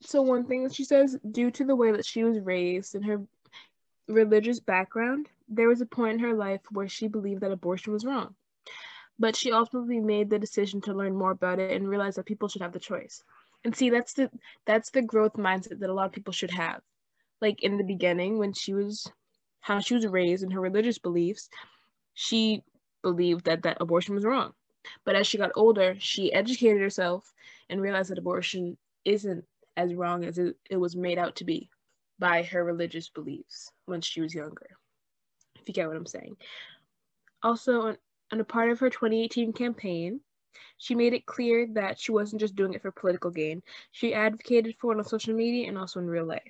so 0.00 0.22
one 0.22 0.44
thing 0.44 0.64
that 0.64 0.74
she 0.74 0.82
says, 0.82 1.18
due 1.30 1.52
to 1.52 1.64
the 1.64 1.76
way 1.76 1.92
that 1.92 2.04
she 2.04 2.24
was 2.24 2.40
raised 2.40 2.96
and 2.96 3.04
her 3.04 3.22
religious 4.08 4.58
background, 4.58 5.28
there 5.48 5.68
was 5.68 5.80
a 5.80 5.86
point 5.86 6.14
in 6.14 6.18
her 6.18 6.34
life 6.34 6.62
where 6.72 6.88
she 6.88 7.06
believed 7.06 7.42
that 7.42 7.52
abortion 7.52 7.92
was 7.92 8.04
wrong. 8.04 8.34
But 9.18 9.34
she 9.34 9.52
ultimately 9.52 10.00
made 10.00 10.30
the 10.30 10.38
decision 10.38 10.80
to 10.82 10.94
learn 10.94 11.16
more 11.16 11.32
about 11.32 11.58
it 11.58 11.72
and 11.72 11.88
realize 11.88 12.14
that 12.14 12.26
people 12.26 12.48
should 12.48 12.62
have 12.62 12.72
the 12.72 12.78
choice. 12.78 13.22
And 13.64 13.74
see, 13.74 13.90
that's 13.90 14.14
the 14.14 14.30
that's 14.64 14.90
the 14.90 15.02
growth 15.02 15.34
mindset 15.34 15.80
that 15.80 15.90
a 15.90 15.94
lot 15.94 16.06
of 16.06 16.12
people 16.12 16.32
should 16.32 16.52
have. 16.52 16.80
Like 17.40 17.62
in 17.62 17.76
the 17.76 17.84
beginning, 17.84 18.38
when 18.38 18.52
she 18.52 18.74
was 18.74 19.10
how 19.60 19.80
she 19.80 19.94
was 19.94 20.06
raised 20.06 20.42
and 20.42 20.52
her 20.52 20.60
religious 20.60 20.98
beliefs, 20.98 21.48
she 22.14 22.62
believed 23.02 23.44
that 23.44 23.62
that 23.62 23.78
abortion 23.80 24.14
was 24.14 24.24
wrong. 24.24 24.52
But 25.04 25.16
as 25.16 25.26
she 25.26 25.38
got 25.38 25.52
older, 25.54 25.96
she 25.98 26.32
educated 26.32 26.80
herself 26.80 27.32
and 27.68 27.80
realized 27.80 28.10
that 28.10 28.18
abortion 28.18 28.76
isn't 29.04 29.44
as 29.76 29.94
wrong 29.94 30.24
as 30.24 30.38
it, 30.38 30.56
it 30.70 30.76
was 30.76 30.96
made 30.96 31.18
out 31.18 31.36
to 31.36 31.44
be 31.44 31.68
by 32.18 32.42
her 32.42 32.64
religious 32.64 33.08
beliefs 33.08 33.70
when 33.86 34.00
she 34.00 34.20
was 34.20 34.34
younger. 34.34 34.66
If 35.60 35.68
you 35.68 35.74
get 35.74 35.86
what 35.86 35.96
I'm 35.96 36.06
saying. 36.06 36.36
Also, 37.42 37.96
on 38.32 38.40
a 38.40 38.44
part 38.44 38.70
of 38.70 38.80
her 38.80 38.90
2018 38.90 39.52
campaign, 39.52 40.20
she 40.76 40.94
made 40.94 41.12
it 41.12 41.26
clear 41.26 41.66
that 41.72 41.98
she 41.98 42.12
wasn't 42.12 42.40
just 42.40 42.56
doing 42.56 42.74
it 42.74 42.82
for 42.82 42.92
political 42.92 43.30
gain. 43.30 43.62
She 43.92 44.14
advocated 44.14 44.76
for 44.78 44.92
it 44.92 44.98
on 44.98 45.04
social 45.04 45.34
media 45.34 45.68
and 45.68 45.76
also 45.76 46.00
in 46.00 46.06
real 46.06 46.24
life. 46.24 46.42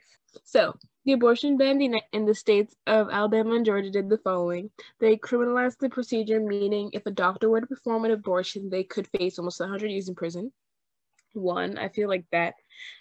So, 0.44 0.76
the 1.04 1.12
abortion 1.12 1.56
ban 1.56 1.80
in, 1.80 2.26
the 2.26 2.34
states 2.34 2.76
of 2.86 3.08
Alabama 3.10 3.54
and 3.54 3.64
Georgia 3.64 3.90
did 3.90 4.10
the 4.10 4.18
following. 4.18 4.70
They 5.00 5.16
criminalized 5.16 5.78
the 5.78 5.88
procedure, 5.88 6.38
meaning 6.38 6.90
if 6.92 7.06
a 7.06 7.10
doctor 7.10 7.48
were 7.48 7.62
to 7.62 7.66
perform 7.66 8.04
an 8.04 8.10
abortion, 8.10 8.68
they 8.68 8.84
could 8.84 9.08
face 9.08 9.38
almost 9.38 9.60
100 9.60 9.90
years 9.90 10.08
in 10.08 10.14
prison. 10.14 10.52
One, 11.32 11.78
I 11.78 11.88
feel 11.88 12.08
like 12.08 12.26
that 12.32 12.54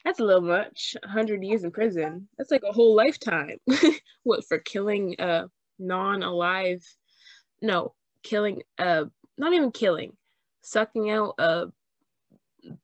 that's 0.03 0.19
a 0.19 0.23
little 0.23 0.41
much. 0.41 0.95
100 1.03 1.43
years 1.43 1.63
in 1.63 1.71
prison. 1.71 2.27
That's 2.37 2.51
like 2.51 2.63
a 2.63 2.71
whole 2.71 2.95
lifetime. 2.95 3.57
what 4.23 4.45
for 4.45 4.59
killing 4.59 5.15
a 5.19 5.49
non-alive, 5.79 6.83
no, 7.61 7.93
killing, 8.23 8.61
uh, 8.77 9.05
not 9.37 9.53
even 9.53 9.71
killing, 9.71 10.13
sucking 10.61 11.09
out 11.09 11.35
a 11.37 11.67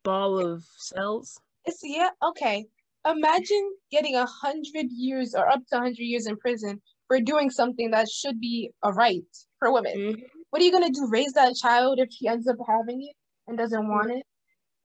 ball 0.04 0.40
of 0.40 0.64
cells. 0.78 1.40
It's 1.66 1.80
yeah, 1.84 2.10
okay. 2.22 2.66
Imagine 3.06 3.72
getting 3.92 4.16
a 4.16 4.26
hundred 4.26 4.88
years 4.92 5.36
or 5.36 5.48
up 5.50 5.62
to 5.72 5.78
hundred 5.78 6.00
years 6.00 6.28
in 6.28 6.38
prison 6.38 6.82
for 7.08 7.20
doing 7.20 7.50
something 7.50 7.92
that 7.92 8.10
should 8.10 8.40
be 8.40 8.72
a 8.84 8.92
right 8.92 9.24
for 9.60 9.72
women. 9.72 9.94
Mm-hmm. 9.98 10.22
What 10.50 10.62
are 10.62 10.66
you 10.66 10.72
gonna 10.72 10.90
do? 10.90 11.08
Raise 11.10 11.34
that 11.34 11.56
child 11.56 12.00
if 12.00 12.10
he 12.12 12.28
ends 12.28 12.48
up 12.48 12.58
having 12.68 13.02
it 13.02 13.16
and 13.48 13.58
doesn't 13.58 13.88
want 13.88 14.12
it? 14.12 14.26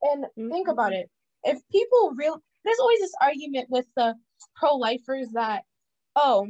And 0.02 0.24
mm-hmm. 0.24 0.50
think 0.50 0.68
about 0.68 0.92
it. 0.92 1.08
If 1.44 1.58
people 1.70 2.12
real 2.16 2.42
there's 2.64 2.78
always 2.80 3.00
this 3.00 3.14
argument 3.22 3.68
with 3.70 3.86
the 3.96 4.14
pro-lifers 4.56 5.28
that, 5.32 5.62
oh, 6.16 6.46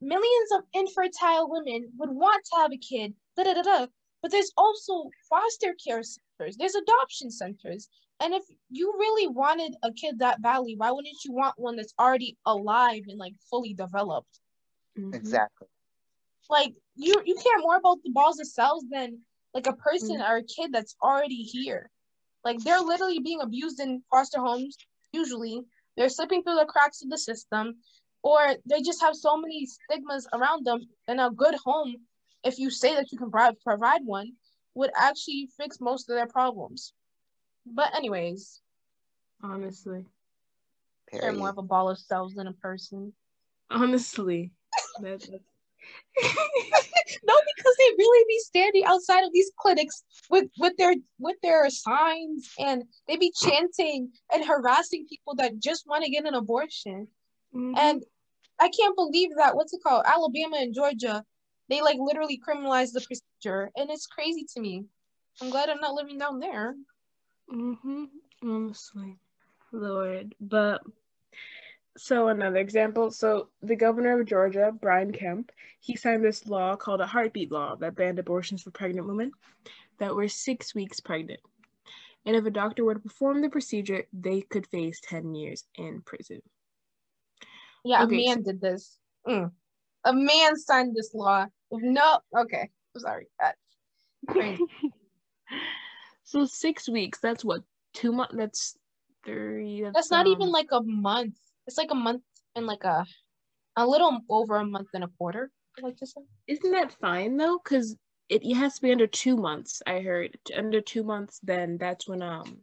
millions 0.00 0.52
of 0.56 0.62
infertile 0.74 1.50
women 1.50 1.90
would 1.98 2.10
want 2.10 2.44
to 2.44 2.60
have 2.60 2.72
a 2.72 2.76
kid, 2.76 3.14
da 3.36 3.44
da 3.44 3.54
da 3.54 3.62
da. 3.62 3.86
But 4.22 4.30
there's 4.32 4.52
also 4.56 5.10
foster 5.28 5.74
care 5.84 6.02
centers, 6.02 6.56
there's 6.56 6.74
adoption 6.74 7.30
centers. 7.30 7.88
And 8.20 8.32
if 8.32 8.42
you 8.70 8.94
really 8.98 9.26
wanted 9.26 9.74
a 9.82 9.92
kid 9.92 10.20
that 10.20 10.40
badly, 10.40 10.74
why 10.76 10.90
wouldn't 10.90 11.24
you 11.24 11.32
want 11.32 11.58
one 11.58 11.76
that's 11.76 11.92
already 11.98 12.36
alive 12.46 13.02
and 13.08 13.18
like 13.18 13.34
fully 13.50 13.74
developed? 13.74 14.40
Mm-hmm. 14.98 15.14
Exactly. 15.14 15.68
Like 16.48 16.74
you 16.94 17.14
you 17.24 17.34
care 17.34 17.58
more 17.58 17.76
about 17.76 17.98
the 18.02 18.10
balls 18.10 18.40
of 18.40 18.46
cells 18.46 18.84
than 18.90 19.18
like 19.52 19.66
a 19.66 19.74
person 19.74 20.18
mm-hmm. 20.18 20.32
or 20.32 20.36
a 20.36 20.42
kid 20.42 20.72
that's 20.72 20.96
already 21.02 21.42
here. 21.42 21.90
Like 22.44 22.58
they're 22.60 22.80
literally 22.80 23.18
being 23.18 23.40
abused 23.40 23.80
in 23.80 24.02
foster 24.10 24.40
homes, 24.40 24.76
usually. 25.12 25.62
They're 25.96 26.08
slipping 26.08 26.42
through 26.42 26.56
the 26.56 26.66
cracks 26.66 27.02
of 27.02 27.10
the 27.10 27.18
system, 27.18 27.76
or 28.22 28.56
they 28.68 28.82
just 28.82 29.02
have 29.02 29.16
so 29.16 29.36
many 29.36 29.66
stigmas 29.66 30.28
around 30.32 30.66
them. 30.66 30.80
And 31.08 31.20
a 31.20 31.30
good 31.30 31.56
home, 31.64 31.96
if 32.46 32.58
you 32.58 32.70
say 32.70 32.94
that 32.94 33.10
you 33.12 33.18
can 33.18 33.30
provide 33.30 33.60
provide 33.60 34.02
one, 34.04 34.32
would 34.74 34.90
actually 34.96 35.48
fix 35.56 35.80
most 35.80 36.08
of 36.08 36.16
their 36.16 36.26
problems. 36.26 36.92
But 37.66 37.94
anyways, 37.94 38.60
honestly, 39.42 40.04
they're 41.10 41.32
more 41.32 41.50
of 41.50 41.58
a 41.58 41.62
ball 41.62 41.90
of 41.90 41.98
cells 41.98 42.34
than 42.34 42.46
a 42.46 42.52
person. 42.52 43.12
Honestly, 43.70 44.52
that, 45.00 45.28
no, 47.24 47.34
because 47.56 47.76
they 47.78 47.94
really 47.98 48.24
be 48.28 48.38
standing 48.38 48.84
outside 48.84 49.24
of 49.24 49.32
these 49.32 49.50
clinics 49.58 50.04
with 50.30 50.48
with 50.58 50.76
their 50.76 50.94
with 51.18 51.36
their 51.42 51.68
signs, 51.70 52.50
and 52.58 52.84
they 53.08 53.16
be 53.16 53.32
chanting 53.32 54.10
and 54.32 54.44
harassing 54.44 55.06
people 55.08 55.34
that 55.36 55.58
just 55.58 55.86
want 55.86 56.04
to 56.04 56.10
get 56.10 56.26
an 56.26 56.34
abortion. 56.34 57.08
Mm-hmm. 57.54 57.74
And 57.76 58.04
I 58.60 58.68
can't 58.68 58.96
believe 58.96 59.30
that 59.36 59.56
what's 59.56 59.74
it 59.74 59.82
called? 59.82 60.04
Alabama 60.06 60.56
and 60.58 60.74
Georgia, 60.74 61.24
they 61.68 61.80
like 61.80 61.98
literally 61.98 62.40
criminalize 62.46 62.92
the 62.92 63.00
procedure, 63.00 63.70
and 63.76 63.90
it's 63.90 64.06
crazy 64.06 64.46
to 64.54 64.60
me. 64.60 64.84
I'm 65.40 65.50
glad 65.50 65.68
I'm 65.68 65.80
not 65.80 65.94
living 65.94 66.18
down 66.18 66.38
there. 66.38 66.74
Mm-hmm. 67.52 68.04
Honestly, 68.42 69.18
Lord. 69.72 70.34
But 70.40 70.82
so 71.96 72.28
another 72.28 72.58
example. 72.58 73.10
So 73.10 73.48
the 73.62 73.76
governor 73.76 74.18
of 74.20 74.26
Georgia, 74.26 74.72
Brian 74.80 75.12
Kemp, 75.12 75.50
he 75.80 75.96
signed 75.96 76.24
this 76.24 76.46
law 76.46 76.76
called 76.76 77.00
a 77.00 77.06
heartbeat 77.06 77.50
law 77.50 77.76
that 77.76 77.96
banned 77.96 78.18
abortions 78.18 78.62
for 78.62 78.70
pregnant 78.70 79.06
women 79.06 79.32
that 79.98 80.14
were 80.14 80.28
six 80.28 80.74
weeks 80.74 81.00
pregnant. 81.00 81.40
And 82.24 82.34
if 82.34 82.44
a 82.44 82.50
doctor 82.50 82.84
were 82.84 82.94
to 82.94 83.00
perform 83.00 83.40
the 83.40 83.48
procedure, 83.48 84.04
they 84.12 84.40
could 84.40 84.66
face 84.66 85.00
10 85.08 85.34
years 85.34 85.64
in 85.76 86.02
prison. 86.02 86.42
Yeah, 87.84 88.02
okay, 88.02 88.24
a 88.24 88.26
man 88.26 88.44
so- 88.44 88.52
did 88.52 88.60
this. 88.60 88.98
Mm. 89.26 89.52
A 90.04 90.12
man 90.12 90.56
signed 90.56 90.94
this 90.94 91.14
law. 91.14 91.46
No, 91.72 92.20
okay. 92.36 92.70
I'm 92.94 93.00
sorry. 93.00 93.26
That's. 93.40 94.58
So 96.26 96.44
six 96.44 96.88
weeks. 96.88 97.20
That's 97.20 97.44
what 97.44 97.62
two 97.94 98.10
months. 98.10 98.34
That's 98.36 98.76
three. 99.24 99.82
That's, 99.82 99.94
that's 99.94 100.10
not 100.10 100.26
um, 100.26 100.32
even 100.32 100.50
like 100.50 100.66
a 100.72 100.82
month. 100.82 101.36
It's 101.68 101.78
like 101.78 101.92
a 101.92 101.94
month 101.94 102.22
and 102.56 102.66
like 102.66 102.82
a 102.82 103.06
a 103.76 103.86
little 103.86 104.20
over 104.28 104.56
a 104.56 104.64
month 104.64 104.88
and 104.92 105.04
a 105.04 105.10
quarter. 105.18 105.52
Like 105.80 105.96
to 105.98 106.06
say. 106.06 106.22
Isn't 106.48 106.72
that 106.72 106.96
fine 107.00 107.36
though? 107.36 107.60
Because 107.62 107.96
it, 108.28 108.42
it 108.44 108.54
has 108.56 108.74
to 108.74 108.82
be 108.82 108.90
under 108.90 109.06
two 109.06 109.36
months. 109.36 109.82
I 109.86 110.00
heard 110.00 110.36
under 110.56 110.80
two 110.80 111.04
months. 111.04 111.38
Then 111.44 111.78
that's 111.78 112.08
when 112.08 112.22
um 112.22 112.58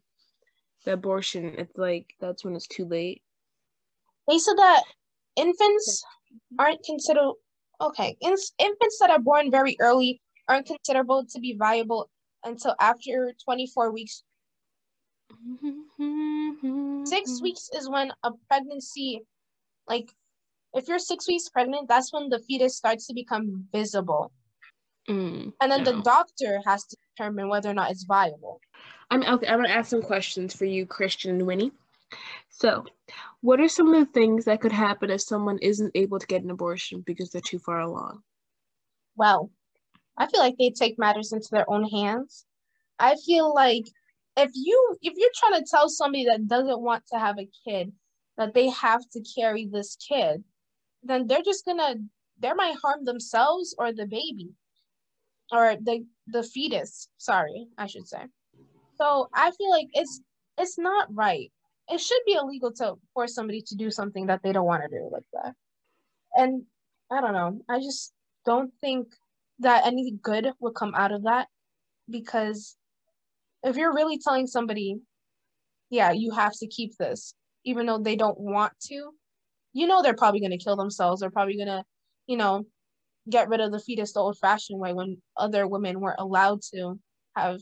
the 0.83 0.93
abortion. 0.93 1.55
It's 1.57 1.77
like 1.77 2.13
that's 2.19 2.43
when 2.43 2.57
it's 2.57 2.67
too 2.67 2.83
late. 2.83 3.21
They 4.27 4.39
said 4.39 4.57
that 4.57 4.83
infants 5.37 6.03
aren't 6.59 6.83
considered 6.83 7.31
okay. 7.87 8.17
In, 8.21 8.35
infants 8.59 8.97
that 8.99 9.09
are 9.09 9.19
born 9.19 9.51
very 9.51 9.75
early 9.79 10.21
aren't 10.47 10.67
considerable 10.67 11.25
to 11.25 11.39
be 11.39 11.55
viable 11.57 12.09
until 12.43 12.75
after 12.79 13.33
24 13.43 13.91
weeks. 13.91 14.23
six 17.05 17.41
weeks 17.41 17.69
is 17.75 17.89
when 17.89 18.11
a 18.23 18.31
pregnancy, 18.47 19.21
like, 19.87 20.11
if 20.73 20.87
you're 20.87 20.99
six 20.99 21.27
weeks 21.27 21.49
pregnant, 21.49 21.87
that's 21.87 22.11
when 22.11 22.29
the 22.29 22.39
fetus 22.39 22.75
starts 22.75 23.07
to 23.07 23.13
become 23.13 23.65
visible. 23.71 24.31
Mm, 25.09 25.53
and 25.61 25.71
then 25.71 25.83
no. 25.83 25.91
the 25.91 26.01
doctor 26.01 26.61
has 26.65 26.85
to 26.85 26.97
determine 27.15 27.49
whether 27.49 27.69
or 27.69 27.73
not 27.73 27.91
it's 27.91 28.05
viable. 28.05 28.61
I'm 29.11 29.21
okay. 29.21 29.47
I'm 29.47 29.59
gonna 29.59 29.69
ask 29.69 29.89
some 29.89 30.01
questions 30.01 30.55
for 30.55 30.65
you, 30.65 30.85
Christian 30.85 31.31
and 31.31 31.45
Winnie. 31.45 31.71
So, 32.49 32.85
what 33.41 33.59
are 33.59 33.67
some 33.67 33.93
of 33.93 33.99
the 33.99 34.11
things 34.13 34.45
that 34.45 34.61
could 34.61 34.71
happen 34.71 35.09
if 35.09 35.21
someone 35.21 35.57
isn't 35.59 35.91
able 35.95 36.19
to 36.19 36.27
get 36.27 36.43
an 36.43 36.51
abortion 36.51 37.01
because 37.01 37.31
they're 37.31 37.41
too 37.41 37.59
far 37.59 37.79
along? 37.79 38.23
Well, 39.15 39.51
I 40.17 40.27
feel 40.27 40.39
like 40.39 40.57
they 40.57 40.69
take 40.69 40.99
matters 40.99 41.33
into 41.33 41.49
their 41.51 41.69
own 41.69 41.83
hands. 41.89 42.45
I 42.99 43.15
feel 43.25 43.53
like 43.53 43.85
if 44.37 44.51
you 44.53 44.97
if 45.01 45.13
you're 45.17 45.29
trying 45.35 45.61
to 45.61 45.69
tell 45.69 45.89
somebody 45.89 46.25
that 46.25 46.47
doesn't 46.47 46.81
want 46.81 47.03
to 47.11 47.19
have 47.19 47.37
a 47.39 47.49
kid 47.67 47.91
that 48.37 48.53
they 48.53 48.69
have 48.69 49.01
to 49.11 49.23
carry 49.35 49.67
this 49.67 49.95
kid, 49.95 50.43
then 51.03 51.27
they're 51.27 51.43
just 51.43 51.65
gonna 51.65 51.95
they 52.39 52.53
might 52.53 52.77
harm 52.81 53.05
themselves 53.05 53.75
or 53.77 53.91
the 53.93 54.07
baby 54.07 54.49
or 55.51 55.75
the 55.81 56.05
the 56.27 56.43
fetus. 56.43 57.09
Sorry, 57.17 57.67
I 57.77 57.87
should 57.87 58.07
say. 58.07 58.25
So 58.95 59.29
I 59.33 59.51
feel 59.51 59.71
like 59.71 59.89
it's 59.93 60.21
it's 60.57 60.77
not 60.77 61.13
right. 61.13 61.51
It 61.89 61.99
should 61.99 62.21
be 62.25 62.33
illegal 62.33 62.71
to 62.73 62.95
force 63.13 63.35
somebody 63.35 63.61
to 63.67 63.75
do 63.75 63.91
something 63.91 64.27
that 64.27 64.41
they 64.43 64.51
don't 64.51 64.65
want 64.65 64.83
to 64.83 64.89
do 64.89 65.09
like 65.11 65.25
that. 65.33 65.53
And 66.35 66.63
I 67.11 67.21
don't 67.21 67.33
know. 67.33 67.61
I 67.69 67.79
just 67.79 68.13
don't 68.45 68.71
think 68.81 69.07
that 69.59 69.85
any 69.85 70.11
good 70.21 70.47
would 70.59 70.75
come 70.75 70.93
out 70.95 71.11
of 71.11 71.23
that 71.23 71.47
because 72.09 72.75
if 73.63 73.77
you're 73.77 73.93
really 73.93 74.19
telling 74.19 74.47
somebody 74.47 74.97
yeah 75.89 76.11
you 76.11 76.31
have 76.31 76.53
to 76.53 76.67
keep 76.67 76.95
this 76.97 77.33
even 77.63 77.85
though 77.85 77.97
they 77.97 78.15
don't 78.15 78.39
want 78.39 78.73
to 78.81 79.11
you 79.73 79.87
know 79.87 80.01
they're 80.01 80.15
probably 80.15 80.39
going 80.39 80.51
to 80.51 80.57
kill 80.57 80.75
themselves 80.75 81.21
they're 81.21 81.31
probably 81.31 81.55
going 81.55 81.67
to 81.67 81.83
you 82.27 82.37
know 82.37 82.65
get 83.29 83.47
rid 83.47 83.61
of 83.61 83.71
the 83.71 83.79
fetus 83.79 84.13
the 84.13 84.19
old 84.19 84.37
fashioned 84.37 84.79
way 84.79 84.93
when 84.93 85.17
other 85.37 85.65
women 85.67 85.99
weren't 85.99 86.19
allowed 86.19 86.61
to 86.61 86.99
have 87.35 87.59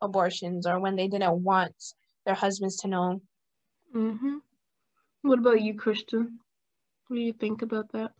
abortions 0.00 0.66
or 0.66 0.78
when 0.78 0.94
they 0.94 1.08
didn't 1.08 1.42
want 1.42 1.74
their 2.26 2.34
husbands 2.34 2.76
to 2.76 2.88
know 2.88 3.20
mm-hmm. 3.94 4.36
what 5.22 5.38
about 5.38 5.60
you 5.60 5.74
christian 5.74 6.38
what 7.08 7.16
do 7.16 7.22
you 7.22 7.32
think 7.32 7.62
about 7.62 7.90
that 7.92 8.12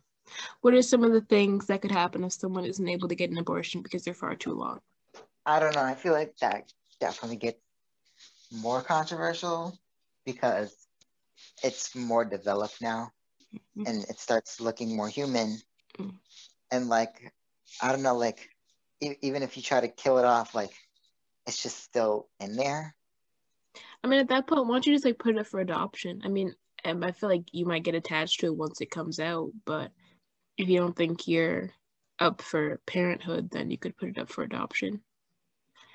what 0.61 0.73
are 0.73 0.81
some 0.81 1.03
of 1.03 1.11
the 1.11 1.21
things 1.21 1.67
that 1.67 1.81
could 1.81 1.91
happen 1.91 2.23
if 2.23 2.33
someone 2.33 2.65
isn't 2.65 2.87
able 2.87 3.07
to 3.07 3.15
get 3.15 3.31
an 3.31 3.37
abortion 3.37 3.81
because 3.81 4.03
they're 4.03 4.13
far 4.13 4.35
too 4.35 4.53
long? 4.53 4.79
I 5.45 5.59
don't 5.59 5.75
know. 5.75 5.81
I 5.81 5.95
feel 5.95 6.13
like 6.13 6.37
that 6.37 6.71
definitely 6.99 7.37
gets 7.37 7.59
more 8.51 8.81
controversial 8.81 9.77
because 10.25 10.75
it's 11.63 11.95
more 11.95 12.25
developed 12.25 12.81
now 12.81 13.11
mm-hmm. 13.53 13.87
and 13.87 14.03
it 14.03 14.19
starts 14.19 14.61
looking 14.61 14.95
more 14.95 15.09
human. 15.09 15.57
Mm-hmm. 15.97 16.15
And 16.71 16.89
like, 16.89 17.33
I 17.81 17.91
don't 17.91 18.03
know, 18.03 18.15
like, 18.15 18.49
e- 19.01 19.15
even 19.21 19.43
if 19.43 19.57
you 19.57 19.63
try 19.63 19.81
to 19.81 19.87
kill 19.87 20.19
it 20.19 20.25
off, 20.25 20.53
like, 20.53 20.71
it's 21.47 21.61
just 21.61 21.83
still 21.83 22.27
in 22.39 22.55
there. 22.55 22.95
I 24.03 24.07
mean, 24.07 24.19
at 24.19 24.29
that 24.29 24.47
point, 24.47 24.65
why 24.65 24.75
don't 24.75 24.87
you 24.87 24.93
just 24.93 25.05
like 25.05 25.19
put 25.19 25.35
it 25.35 25.39
up 25.39 25.47
for 25.47 25.59
adoption? 25.59 26.21
I 26.23 26.27
mean, 26.27 26.53
um, 26.85 27.03
I 27.03 27.11
feel 27.11 27.29
like 27.29 27.43
you 27.51 27.65
might 27.65 27.83
get 27.83 27.95
attached 27.95 28.39
to 28.39 28.47
it 28.47 28.55
once 28.55 28.81
it 28.81 28.89
comes 28.89 29.19
out, 29.19 29.51
but 29.65 29.91
if 30.57 30.67
you 30.67 30.79
don't 30.79 30.95
think 30.95 31.27
you're 31.27 31.71
up 32.19 32.41
for 32.41 32.79
parenthood, 32.85 33.49
then 33.51 33.69
you 33.69 33.77
could 33.77 33.97
put 33.97 34.09
it 34.09 34.17
up 34.17 34.29
for 34.29 34.43
adoption. 34.43 35.01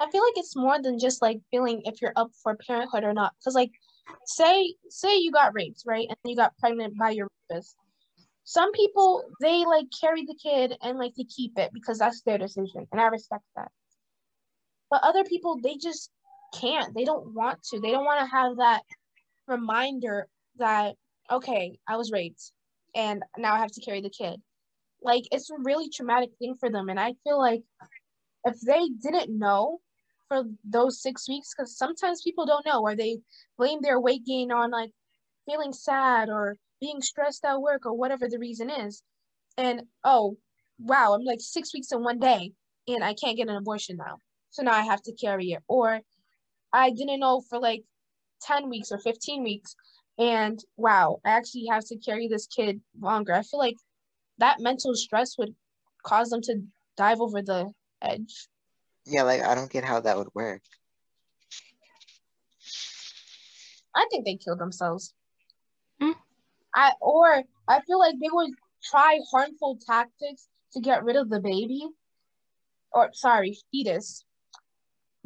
I 0.01 0.11
feel 0.11 0.23
like 0.23 0.37
it's 0.37 0.57
more 0.57 0.81
than 0.81 0.99
just 0.99 1.23
like 1.23 1.41
feeling 1.51 1.83
if 1.85 2.03
you're 2.03 2.13
up 2.17 2.31
for 2.43 2.57
parenthood 2.67 3.05
or 3.05 3.15
not. 3.15 3.33
Because 3.39 3.55
like, 3.55 3.73
say 4.27 4.75
say 4.89 5.19
you 5.19 5.33
got 5.33 5.55
raped, 5.55 5.83
right, 5.87 6.07
and 6.09 6.17
you 6.25 6.37
got 6.37 6.57
pregnant 6.59 6.97
by 6.99 7.11
your 7.11 7.29
rapist. 7.51 7.77
Some 8.45 8.73
people 8.73 9.25
they 9.41 9.65
like 9.65 9.87
carry 10.01 10.25
the 10.25 10.39
kid 10.41 10.77
and 10.83 10.99
like 10.99 11.15
to 11.15 11.25
keep 11.25 11.59
it 11.59 11.71
because 11.73 11.99
that's 11.99 12.23
their 12.23 12.39
decision, 12.39 12.87
and 12.93 13.01
I 13.01 13.07
respect 13.07 13.45
that. 13.57 13.71
But 14.91 15.03
other 15.03 15.25
people 15.25 15.59
they 15.63 15.77
just 15.77 16.11
can't. 16.61 16.95
They 16.95 17.05
don't 17.05 17.35
want 17.35 17.63
to. 17.71 17.81
They 17.81 17.91
don't 17.91 18.05
want 18.05 18.21
to 18.21 18.31
have 18.37 18.57
that 18.59 18.83
reminder 19.49 20.29
that 20.59 20.97
okay, 21.31 21.79
I 21.89 21.97
was 21.97 22.13
raped, 22.13 22.53
and 22.95 23.23
now 23.39 23.55
I 23.55 23.59
have 23.59 23.73
to 23.73 23.81
carry 23.81 24.01
the 24.01 24.11
kid. 24.11 24.41
like 25.03 25.25
it's 25.33 25.51
a 25.51 25.57
really 25.65 25.89
traumatic 25.91 26.31
thing 26.39 26.57
for 26.59 26.71
them. 26.71 26.89
And 26.89 26.99
I 27.01 27.15
feel 27.25 27.39
like 27.39 27.63
if 28.45 28.61
they 28.61 28.89
didn't 29.03 29.39
know 29.39 29.81
for 30.29 30.45
those 30.65 31.03
six 31.03 31.29
weeks, 31.29 31.55
because 31.57 31.77
sometimes 31.77 32.23
people 32.23 32.47
don't 32.47 32.67
know, 32.67 32.81
or 32.83 32.97
they 32.97 33.19
blame 33.59 33.81
their 33.83 34.01
weight 34.01 34.25
gain 34.27 34.53
on 34.53 34.71
like 34.71 34.91
feeling 35.47 35.73
sad 35.73 36.29
or 36.29 36.57
being 36.81 37.01
stressed 37.03 37.45
at 37.45 37.61
work 37.61 37.87
or 37.87 37.95
whatever 37.95 38.29
the 38.29 38.39
reason 38.39 38.71
is. 38.71 39.03
And 39.59 39.83
oh, 40.05 40.37
wow, 40.79 41.15
I'm 41.15 41.25
like 41.25 41.41
six 41.41 41.73
weeks 41.75 41.93
in 41.93 42.03
one 42.03 42.19
day 42.19 42.53
and 42.89 43.05
I 43.05 43.15
can't 43.15 43.37
get 43.37 43.49
an 43.49 43.57
abortion 43.57 43.97
now. 43.97 44.19
So 44.51 44.63
now 44.63 44.73
I 44.75 44.83
have 44.83 45.03
to 45.03 45.15
carry 45.15 45.53
it. 45.53 45.63
Or 45.69 46.01
I 46.77 46.91
didn't 46.91 47.21
know 47.21 47.41
for 47.41 47.59
like 47.59 47.85
10 48.43 48.69
weeks 48.69 48.93
or 48.93 48.99
15 48.99 49.43
weeks. 49.43 49.75
And 50.19 50.63
wow, 50.77 51.21
I 51.25 51.31
actually 51.31 51.67
have 51.71 51.85
to 51.87 51.97
carry 51.97 52.29
this 52.29 52.47
kid 52.47 52.81
longer. 53.01 53.33
I 53.33 53.43
feel 53.43 53.59
like 53.59 53.77
that 54.39 54.61
mental 54.61 54.95
stress 54.95 55.39
would 55.39 55.55
cause 56.03 56.29
them 56.29 56.43
to 56.43 56.61
dive 56.97 57.21
over 57.21 57.41
the 57.41 57.73
edge. 58.03 58.49
Yeah, 59.07 59.23
like 59.23 59.43
I 59.43 59.55
don't 59.55 59.71
get 59.71 59.85
how 59.85 60.01
that 60.01 60.19
would 60.19 60.29
work. 60.35 60.61
I 63.95 64.07
think 64.11 64.27
they 64.27 64.37
killed 64.37 64.59
themselves. 64.59 65.15
Mm. 66.03 66.15
I 66.75 66.93
or 67.01 67.43
I 67.69 67.81
feel 67.87 67.99
like 67.99 68.17
they 68.21 68.29
would 68.31 68.51
try 68.85 69.19
harmful 69.31 69.79
tactics 69.87 70.49
to 70.75 70.81
get 70.81 71.05
rid 71.05 71.17
of 71.17 71.31
the 71.31 71.41
baby. 71.41 71.89
Or 72.93 73.11
sorry, 73.15 73.57
fetus. 73.73 74.26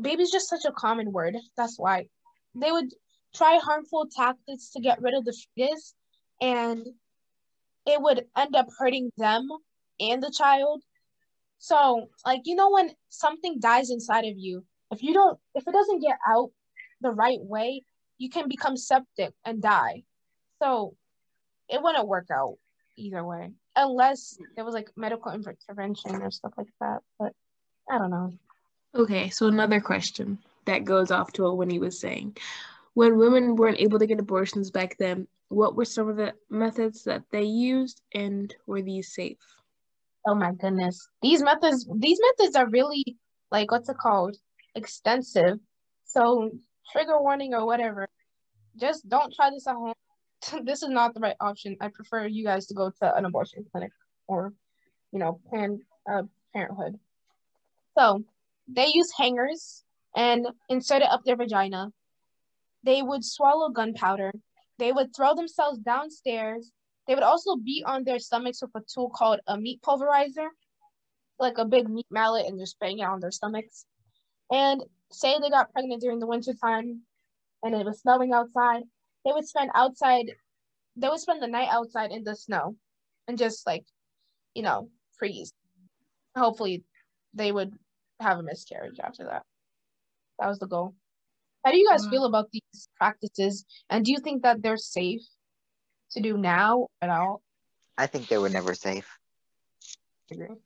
Baby's 0.00 0.30
just 0.30 0.48
such 0.48 0.64
a 0.64 0.72
common 0.72 1.12
word. 1.12 1.36
That's 1.56 1.78
why. 1.78 2.06
They 2.54 2.72
would 2.72 2.92
try 3.34 3.58
harmful 3.62 4.08
tactics 4.14 4.70
to 4.70 4.80
get 4.80 5.00
rid 5.00 5.14
of 5.14 5.24
the 5.24 5.36
fetus 5.54 5.94
and 6.40 6.86
it 7.86 8.00
would 8.00 8.26
end 8.36 8.56
up 8.56 8.68
hurting 8.78 9.10
them 9.16 9.48
and 9.98 10.22
the 10.22 10.32
child. 10.36 10.82
So, 11.58 12.08
like, 12.24 12.42
you 12.44 12.54
know, 12.54 12.70
when 12.70 12.90
something 13.10 13.60
dies 13.60 13.90
inside 13.90 14.24
of 14.24 14.36
you, 14.36 14.64
if 14.90 15.02
you 15.02 15.12
don't, 15.12 15.38
if 15.54 15.66
it 15.66 15.72
doesn't 15.72 16.00
get 16.00 16.18
out 16.26 16.50
the 17.00 17.10
right 17.10 17.40
way, 17.40 17.82
you 18.18 18.30
can 18.30 18.48
become 18.48 18.76
septic 18.76 19.32
and 19.44 19.62
die. 19.62 20.04
So, 20.62 20.96
it 21.68 21.82
wouldn't 21.82 22.08
work 22.08 22.28
out 22.32 22.56
either 22.96 23.24
way, 23.24 23.52
unless 23.76 24.36
there 24.56 24.64
was 24.64 24.74
like 24.74 24.90
medical 24.96 25.32
intervention 25.32 26.22
or 26.22 26.30
stuff 26.30 26.52
like 26.56 26.66
that. 26.80 27.00
But 27.18 27.32
I 27.88 27.98
don't 27.98 28.10
know. 28.10 28.32
Okay, 28.94 29.30
so 29.30 29.46
another 29.46 29.80
question 29.80 30.38
that 30.64 30.84
goes 30.84 31.10
off 31.10 31.32
to 31.32 31.42
what 31.44 31.56
Winnie 31.56 31.78
was 31.78 31.98
saying. 31.98 32.36
When 32.94 33.18
women 33.18 33.54
weren't 33.54 33.78
able 33.78 34.00
to 34.00 34.06
get 34.06 34.18
abortions 34.18 34.70
back 34.70 34.96
then, 34.98 35.28
what 35.48 35.76
were 35.76 35.84
some 35.84 36.08
of 36.08 36.16
the 36.16 36.34
methods 36.48 37.04
that 37.04 37.22
they 37.30 37.44
used 37.44 38.02
and 38.14 38.54
were 38.66 38.82
these 38.82 39.14
safe? 39.14 39.38
Oh 40.26 40.34
my 40.34 40.52
goodness. 40.52 41.08
These 41.22 41.42
methods 41.42 41.88
these 41.96 42.20
methods 42.20 42.56
are 42.56 42.68
really 42.68 43.16
like 43.50 43.70
what's 43.70 43.88
it 43.88 43.96
called? 43.96 44.36
Extensive. 44.74 45.58
So 46.04 46.50
trigger 46.92 47.20
warning 47.20 47.54
or 47.54 47.66
whatever. 47.66 48.08
Just 48.76 49.08
don't 49.08 49.34
try 49.34 49.50
this 49.50 49.66
at 49.66 49.74
home. 49.74 49.94
this 50.64 50.82
is 50.82 50.88
not 50.88 51.14
the 51.14 51.20
right 51.20 51.36
option. 51.40 51.76
I 51.80 51.88
prefer 51.88 52.26
you 52.26 52.44
guys 52.44 52.66
to 52.66 52.74
go 52.74 52.90
to 53.00 53.14
an 53.14 53.24
abortion 53.24 53.64
clinic 53.70 53.92
or, 54.26 54.52
you 55.12 55.18
know, 55.18 55.40
Planned 55.48 55.82
uh, 56.10 56.22
Parenthood. 56.52 56.98
So 57.96 58.24
they 58.72 58.88
use 58.92 59.10
hangers 59.16 59.84
and 60.16 60.46
insert 60.68 61.02
it 61.02 61.10
up 61.10 61.22
their 61.24 61.36
vagina. 61.36 61.92
They 62.82 63.02
would 63.02 63.24
swallow 63.24 63.70
gunpowder 63.70 64.32
they 64.80 64.92
would 64.92 65.14
throw 65.14 65.34
themselves 65.34 65.78
downstairs. 65.78 66.72
They 67.06 67.14
would 67.14 67.22
also 67.22 67.56
beat 67.56 67.84
on 67.84 68.02
their 68.02 68.18
stomachs 68.18 68.62
with 68.62 68.70
a 68.74 68.80
tool 68.80 69.10
called 69.14 69.40
a 69.46 69.58
meat 69.58 69.82
pulverizer, 69.82 70.48
like 71.38 71.58
a 71.58 71.66
big 71.66 71.88
meat 71.88 72.06
mallet, 72.10 72.46
and 72.46 72.58
just 72.58 72.80
bang 72.80 72.98
it 72.98 73.04
on 73.04 73.20
their 73.20 73.30
stomachs. 73.30 73.84
And 74.50 74.82
say 75.12 75.38
they 75.38 75.50
got 75.50 75.70
pregnant 75.72 76.00
during 76.00 76.18
the 76.18 76.26
wintertime 76.26 77.02
and 77.62 77.74
it 77.74 77.84
was 77.84 78.00
snowing 78.00 78.32
outside, 78.32 78.84
they 79.26 79.32
would 79.32 79.46
spend 79.46 79.70
outside, 79.74 80.32
they 80.96 81.08
would 81.10 81.20
spend 81.20 81.42
the 81.42 81.46
night 81.46 81.68
outside 81.70 82.10
in 82.10 82.24
the 82.24 82.34
snow 82.34 82.74
and 83.28 83.36
just 83.36 83.66
like, 83.66 83.84
you 84.54 84.62
know, 84.62 84.88
freeze. 85.18 85.52
Hopefully 86.34 86.84
they 87.34 87.52
would 87.52 87.74
have 88.22 88.38
a 88.38 88.42
miscarriage 88.42 88.98
after 89.02 89.24
that. 89.24 89.42
That 90.38 90.48
was 90.48 90.58
the 90.58 90.66
goal. 90.66 90.94
How 91.64 91.72
do 91.72 91.78
you 91.78 91.88
guys 91.88 92.06
feel 92.08 92.24
about 92.24 92.50
these 92.50 92.88
practices? 92.96 93.66
And 93.90 94.04
do 94.04 94.12
you 94.12 94.18
think 94.18 94.42
that 94.42 94.62
they're 94.62 94.78
safe 94.78 95.22
to 96.12 96.20
do 96.20 96.38
now 96.38 96.88
at 97.02 97.10
all? 97.10 97.42
I 97.98 98.06
think 98.06 98.28
they 98.28 98.38
were 98.38 98.48
never 98.48 98.74
safe. 98.74 99.08
I 100.30 100.34
agree. 100.34 100.56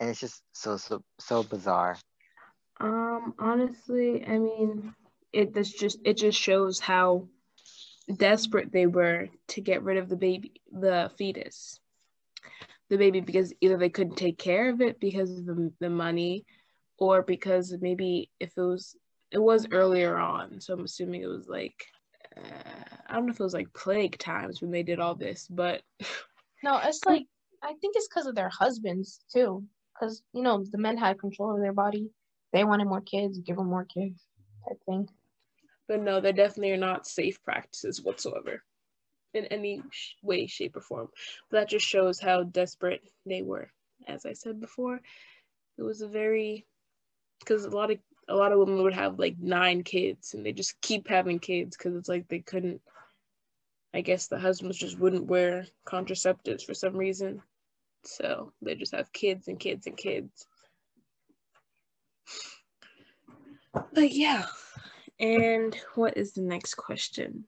And 0.00 0.10
it's 0.10 0.20
just 0.20 0.42
so 0.52 0.76
so 0.76 1.02
so 1.18 1.42
bizarre. 1.42 1.96
Um, 2.80 3.34
honestly, 3.38 4.24
I 4.24 4.38
mean, 4.38 4.94
it 5.32 5.54
this 5.54 5.72
just 5.72 5.98
it 6.04 6.18
just 6.18 6.38
shows 6.38 6.78
how 6.78 7.28
desperate 8.14 8.72
they 8.72 8.86
were 8.86 9.28
to 9.48 9.60
get 9.60 9.82
rid 9.82 9.96
of 9.96 10.08
the 10.08 10.16
baby, 10.16 10.52
the 10.70 11.10
fetus, 11.16 11.80
the 12.88 12.96
baby, 12.96 13.20
because 13.20 13.52
either 13.60 13.76
they 13.76 13.90
couldn't 13.90 14.16
take 14.16 14.38
care 14.38 14.70
of 14.70 14.80
it 14.80 15.00
because 15.00 15.30
of 15.30 15.46
the, 15.46 15.72
the 15.80 15.90
money, 15.90 16.44
or 16.98 17.22
because 17.22 17.74
maybe 17.80 18.30
if 18.40 18.52
it 18.56 18.62
was 18.62 18.96
it 19.30 19.38
was 19.38 19.66
earlier 19.72 20.16
on, 20.16 20.60
so 20.60 20.74
I'm 20.74 20.84
assuming 20.84 21.22
it 21.22 21.26
was 21.26 21.48
like 21.48 21.86
uh, 22.36 22.96
I 23.06 23.14
don't 23.14 23.26
know 23.26 23.32
if 23.32 23.40
it 23.40 23.44
was 23.44 23.54
like 23.54 23.72
plague 23.72 24.18
times 24.18 24.60
when 24.60 24.70
they 24.70 24.82
did 24.82 25.00
all 25.00 25.14
this, 25.14 25.46
but 25.48 25.82
no, 26.62 26.80
it's 26.82 27.04
like 27.04 27.26
I 27.62 27.74
think 27.80 27.96
it's 27.96 28.08
because 28.08 28.26
of 28.26 28.34
their 28.34 28.50
husbands 28.50 29.20
too, 29.32 29.64
because 29.94 30.22
you 30.32 30.42
know 30.42 30.64
the 30.70 30.78
men 30.78 30.96
had 30.96 31.18
control 31.18 31.54
of 31.54 31.60
their 31.60 31.72
body. 31.72 32.10
They 32.52 32.64
wanted 32.64 32.86
more 32.86 33.02
kids, 33.02 33.38
give 33.38 33.56
them 33.56 33.68
more 33.68 33.84
kids. 33.84 34.22
I 34.68 34.74
think. 34.86 35.10
But 35.86 36.02
no, 36.02 36.20
they 36.20 36.32
definitely 36.32 36.72
are 36.72 36.76
not 36.76 37.06
safe 37.06 37.42
practices 37.42 38.02
whatsoever, 38.02 38.62
in 39.32 39.46
any 39.46 39.82
way, 40.22 40.46
shape, 40.46 40.76
or 40.76 40.82
form. 40.82 41.08
But 41.50 41.60
that 41.60 41.68
just 41.70 41.86
shows 41.86 42.20
how 42.20 42.42
desperate 42.42 43.02
they 43.24 43.42
were. 43.42 43.70
As 44.06 44.26
I 44.26 44.34
said 44.34 44.60
before, 44.60 45.00
it 45.78 45.82
was 45.82 46.02
a 46.02 46.08
very 46.08 46.66
because 47.40 47.64
a 47.64 47.70
lot 47.70 47.90
of 47.90 47.98
a 48.28 48.34
lot 48.34 48.52
of 48.52 48.58
women 48.58 48.82
would 48.82 48.94
have 48.94 49.18
like 49.18 49.36
nine 49.38 49.82
kids 49.82 50.34
and 50.34 50.44
they 50.44 50.52
just 50.52 50.80
keep 50.82 51.08
having 51.08 51.38
kids 51.38 51.76
because 51.76 51.96
it's 51.96 52.08
like 52.08 52.28
they 52.28 52.40
couldn't 52.40 52.80
i 53.94 54.02
guess 54.02 54.26
the 54.26 54.38
husbands 54.38 54.76
just 54.76 54.98
wouldn't 54.98 55.26
wear 55.26 55.66
contraceptives 55.86 56.62
for 56.64 56.74
some 56.74 56.96
reason. 56.96 57.42
So 58.04 58.52
they 58.62 58.74
just 58.74 58.94
have 58.94 59.12
kids 59.12 59.48
and 59.48 59.58
kids 59.58 59.86
and 59.86 59.96
kids. 59.96 60.46
But 63.92 64.12
yeah. 64.12 64.46
And 65.18 65.76
what 65.94 66.16
is 66.16 66.32
the 66.32 66.42
next 66.42 66.74
question? 66.74 67.44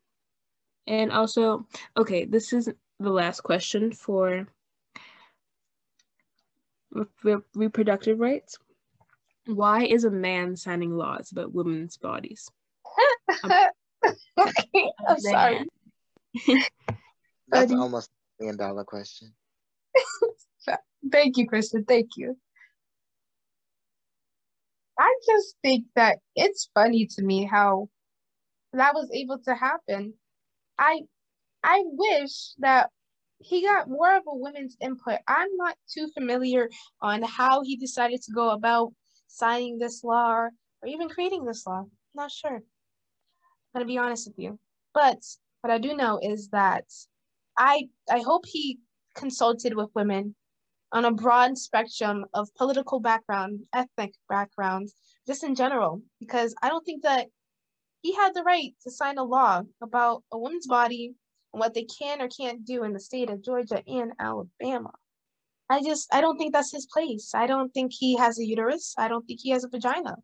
And 0.87 1.12
also 1.12 1.66
okay 1.96 2.24
this 2.24 2.53
is 2.53 2.68
the 2.98 3.11
last 3.11 3.42
question 3.42 3.92
for 3.92 4.48
re- 7.22 7.37
reproductive 7.55 8.18
rights 8.18 8.59
why 9.46 9.85
is 9.85 10.05
a 10.05 10.11
man 10.11 10.57
signing 10.57 10.96
laws 10.96 11.33
about 11.33 11.53
women's 11.53 11.96
bodies? 11.96 12.48
okay, 13.44 14.92
I'm 15.09 15.18
sorry. 15.18 15.66
That's 17.48 17.72
almost 17.72 18.11
a 18.38 18.42
million 18.42 18.59
dollar 18.59 18.85
question. 18.85 19.33
Thank 21.11 21.37
you, 21.37 21.46
Kristen. 21.46 21.85
Thank 21.85 22.11
you. 22.16 22.37
I 24.98 25.14
just 25.26 25.57
think 25.62 25.87
that 25.96 26.18
it's 26.37 26.68
funny 26.74 27.07
to 27.16 27.22
me 27.22 27.44
how 27.44 27.88
that 28.74 28.94
was 28.94 29.11
able 29.12 29.38
to 29.46 29.55
happen. 29.55 30.14
I 30.79 31.00
I 31.62 31.83
wish 31.87 32.53
that 32.59 32.90
he 33.38 33.62
got 33.62 33.88
more 33.88 34.14
of 34.14 34.24
a 34.26 34.37
women's 34.37 34.76
input. 34.81 35.18
I'm 35.26 35.57
not 35.57 35.76
too 35.90 36.09
familiar 36.12 36.68
on 37.00 37.22
how 37.22 37.62
he 37.62 37.76
decided 37.76 38.22
to 38.22 38.33
go 38.33 38.50
about 38.50 38.92
signing 39.30 39.78
this 39.78 40.02
law 40.04 40.32
or, 40.32 40.50
or 40.82 40.88
even 40.88 41.08
creating 41.08 41.44
this 41.44 41.66
law. 41.66 41.80
I'm 41.80 41.90
not 42.14 42.30
sure. 42.30 42.56
I'm 42.56 42.62
gonna 43.74 43.86
be 43.86 43.98
honest 43.98 44.28
with 44.28 44.38
you. 44.38 44.58
But 44.92 45.18
what 45.60 45.72
I 45.72 45.78
do 45.78 45.94
know 45.94 46.18
is 46.22 46.48
that 46.48 46.84
I 47.56 47.88
I 48.10 48.20
hope 48.20 48.44
he 48.46 48.80
consulted 49.14 49.74
with 49.74 49.90
women 49.94 50.34
on 50.92 51.04
a 51.04 51.12
broad 51.12 51.56
spectrum 51.56 52.24
of 52.34 52.52
political 52.56 52.98
background, 52.98 53.60
ethnic 53.72 54.12
backgrounds, 54.28 54.94
just 55.26 55.44
in 55.44 55.54
general, 55.54 56.02
because 56.18 56.54
I 56.62 56.68
don't 56.68 56.84
think 56.84 57.04
that 57.04 57.28
he 58.02 58.14
had 58.14 58.34
the 58.34 58.42
right 58.42 58.74
to 58.82 58.90
sign 58.90 59.18
a 59.18 59.24
law 59.24 59.62
about 59.82 60.24
a 60.32 60.38
woman's 60.38 60.66
body 60.66 61.14
and 61.52 61.60
what 61.60 61.74
they 61.74 61.84
can 61.84 62.20
or 62.20 62.28
can't 62.28 62.64
do 62.64 62.84
in 62.84 62.92
the 62.92 63.00
state 63.00 63.30
of 63.30 63.44
Georgia 63.44 63.82
and 63.86 64.12
Alabama. 64.18 64.92
I 65.70 65.80
just 65.83 66.12
I 66.12 66.20
don't 66.20 66.37
think 66.37 66.52
that's 66.52 66.72
his 66.72 66.87
place. 66.87 67.30
I 67.33 67.46
don't 67.46 67.72
think 67.72 67.92
he 67.92 68.16
has 68.16 68.40
a 68.40 68.44
uterus. 68.44 68.94
I 68.98 69.06
don't 69.06 69.24
think 69.24 69.38
he 69.40 69.50
has 69.50 69.62
a 69.62 69.68
vagina. 69.68 70.16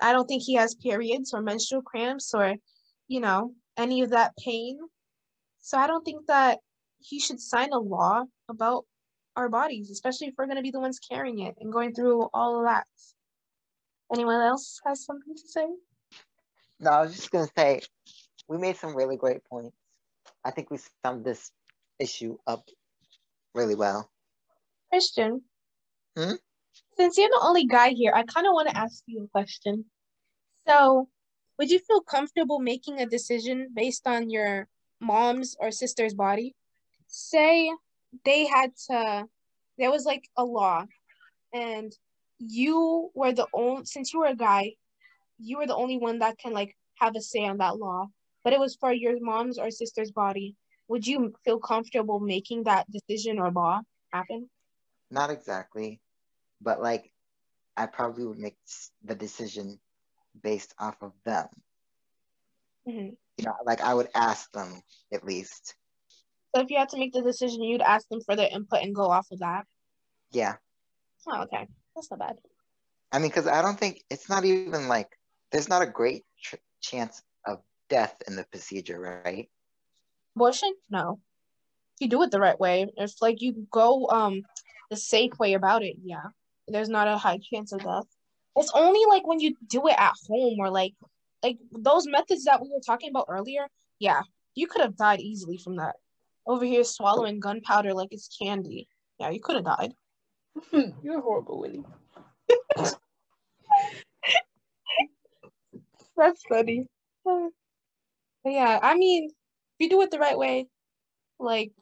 I 0.00 0.12
don't 0.12 0.26
think 0.26 0.42
he 0.42 0.54
has 0.54 0.76
periods 0.76 1.34
or 1.34 1.42
menstrual 1.42 1.82
cramps 1.82 2.32
or, 2.34 2.54
you 3.08 3.20
know, 3.20 3.52
any 3.76 4.02
of 4.02 4.10
that 4.10 4.32
pain. 4.36 4.78
So 5.60 5.76
I 5.76 5.88
don't 5.88 6.04
think 6.04 6.26
that 6.28 6.60
he 7.00 7.18
should 7.18 7.40
sign 7.40 7.72
a 7.72 7.78
law 7.78 8.22
about 8.48 8.84
our 9.34 9.48
bodies, 9.48 9.90
especially 9.90 10.28
if 10.28 10.34
we're 10.38 10.46
going 10.46 10.56
to 10.56 10.62
be 10.62 10.70
the 10.70 10.80
ones 10.80 11.00
carrying 11.00 11.40
it 11.40 11.56
and 11.60 11.72
going 11.72 11.92
through 11.92 12.28
all 12.32 12.60
of 12.60 12.66
that. 12.66 12.86
Anyone 14.12 14.40
else 14.40 14.80
has 14.86 15.04
something 15.04 15.34
to 15.34 15.48
say? 15.48 15.66
No, 16.78 16.90
I 16.90 17.02
was 17.02 17.16
just 17.16 17.30
gonna 17.30 17.48
say 17.56 17.80
we 18.48 18.58
made 18.58 18.76
some 18.76 18.94
really 18.94 19.16
great 19.16 19.44
points. 19.44 19.76
I 20.44 20.50
think 20.50 20.70
we 20.70 20.78
summed 21.04 21.24
this 21.24 21.50
issue 21.98 22.36
up 22.46 22.68
really 23.54 23.74
well. 23.74 24.10
Christian, 24.94 25.42
Hmm? 26.16 26.34
since 26.96 27.18
you're 27.18 27.28
the 27.28 27.40
only 27.42 27.66
guy 27.66 27.88
here, 27.88 28.12
I 28.14 28.22
kind 28.22 28.46
of 28.46 28.52
want 28.52 28.68
to 28.68 28.76
ask 28.76 29.02
you 29.06 29.24
a 29.24 29.26
question. 29.26 29.86
So, 30.68 31.08
would 31.58 31.68
you 31.68 31.80
feel 31.80 32.00
comfortable 32.00 32.60
making 32.60 33.00
a 33.00 33.06
decision 33.06 33.70
based 33.74 34.06
on 34.06 34.30
your 34.30 34.68
mom's 35.00 35.56
or 35.58 35.72
sister's 35.72 36.14
body? 36.14 36.54
Say 37.08 37.72
they 38.24 38.46
had 38.46 38.70
to, 38.88 39.24
there 39.78 39.90
was 39.90 40.04
like 40.04 40.28
a 40.36 40.44
law, 40.44 40.84
and 41.52 41.92
you 42.38 43.10
were 43.14 43.32
the 43.32 43.48
only, 43.52 43.86
since 43.86 44.12
you 44.12 44.20
were 44.20 44.26
a 44.26 44.36
guy, 44.36 44.74
you 45.40 45.58
were 45.58 45.66
the 45.66 45.74
only 45.74 45.98
one 45.98 46.20
that 46.20 46.38
can 46.38 46.52
like 46.52 46.76
have 47.00 47.16
a 47.16 47.20
say 47.20 47.44
on 47.44 47.58
that 47.58 47.78
law, 47.78 48.06
but 48.44 48.52
it 48.52 48.60
was 48.60 48.76
for 48.76 48.92
your 48.92 49.18
mom's 49.20 49.58
or 49.58 49.72
sister's 49.72 50.12
body. 50.12 50.54
Would 50.86 51.04
you 51.04 51.34
feel 51.44 51.58
comfortable 51.58 52.20
making 52.20 52.62
that 52.64 52.86
decision 52.88 53.40
or 53.40 53.50
law 53.50 53.80
happen? 54.12 54.48
Not 55.10 55.30
exactly, 55.30 56.00
but 56.60 56.80
like 56.82 57.12
I 57.76 57.86
probably 57.86 58.24
would 58.24 58.38
make 58.38 58.56
the 59.02 59.14
decision 59.14 59.80
based 60.42 60.74
off 60.78 60.96
of 61.02 61.12
them. 61.24 61.48
Mhm. 62.86 63.16
You 63.38 63.44
know, 63.44 63.56
like 63.64 63.80
I 63.80 63.94
would 63.94 64.08
ask 64.14 64.50
them 64.52 64.82
at 65.12 65.24
least. 65.24 65.74
So 66.54 66.62
if 66.62 66.70
you 66.70 66.78
had 66.78 66.88
to 66.90 66.98
make 66.98 67.12
the 67.12 67.22
decision, 67.22 67.62
you'd 67.62 67.80
ask 67.80 68.08
them 68.08 68.20
for 68.20 68.36
their 68.36 68.48
input 68.50 68.82
and 68.82 68.94
go 68.94 69.10
off 69.10 69.30
of 69.32 69.40
that. 69.40 69.66
Yeah. 70.30 70.56
Oh, 71.26 71.42
okay. 71.42 71.66
That's 71.94 72.10
not 72.10 72.20
bad. 72.20 72.38
I 73.10 73.18
mean, 73.18 73.30
because 73.30 73.46
I 73.46 73.62
don't 73.62 73.78
think 73.78 74.04
it's 74.10 74.28
not 74.28 74.44
even 74.44 74.88
like 74.88 75.18
there's 75.50 75.68
not 75.68 75.82
a 75.82 75.86
great 75.86 76.24
tr- 76.40 76.56
chance 76.80 77.22
of 77.44 77.62
death 77.88 78.20
in 78.26 78.36
the 78.36 78.44
procedure, 78.44 79.22
right? 79.24 79.50
Abortion? 80.36 80.74
No. 80.90 81.20
You 82.00 82.08
do 82.08 82.22
it 82.22 82.30
the 82.30 82.40
right 82.40 82.58
way, 82.58 82.92
if 82.96 83.22
like 83.22 83.40
you 83.40 83.66
go 83.70 84.08
um 84.08 84.42
the 84.90 84.96
safe 84.96 85.38
way 85.38 85.54
about 85.54 85.82
it, 85.82 85.96
yeah. 86.02 86.26
There's 86.66 86.88
not 86.88 87.08
a 87.08 87.18
high 87.18 87.38
chance 87.38 87.72
of 87.72 87.84
death. 87.84 88.06
It's 88.56 88.70
only 88.74 89.00
like 89.08 89.26
when 89.26 89.40
you 89.40 89.54
do 89.68 89.86
it 89.88 89.96
at 89.98 90.14
home 90.28 90.58
or 90.58 90.70
like 90.70 90.94
like 91.42 91.58
those 91.72 92.06
methods 92.06 92.44
that 92.44 92.62
we 92.62 92.68
were 92.70 92.80
talking 92.84 93.10
about 93.10 93.26
earlier, 93.28 93.66
yeah, 93.98 94.22
you 94.54 94.66
could 94.66 94.80
have 94.82 94.96
died 94.96 95.20
easily 95.20 95.58
from 95.58 95.76
that. 95.76 95.96
Over 96.46 96.64
here 96.64 96.84
swallowing 96.84 97.40
gunpowder 97.40 97.92
like 97.92 98.12
it's 98.12 98.28
candy. 98.38 98.88
Yeah, 99.18 99.30
you 99.30 99.40
could 99.40 99.56
have 99.56 99.64
died. 99.64 99.92
You're 101.02 101.20
horrible, 101.20 101.60
Winnie. 101.60 101.84
That's 106.16 106.42
funny. 106.48 106.86
But 107.24 107.50
yeah, 108.44 108.78
I 108.82 108.94
mean, 108.96 109.26
if 109.26 109.32
you 109.78 109.88
do 109.90 110.00
it 110.02 110.10
the 110.10 110.18
right 110.18 110.38
way, 110.38 110.66
like 111.38 111.72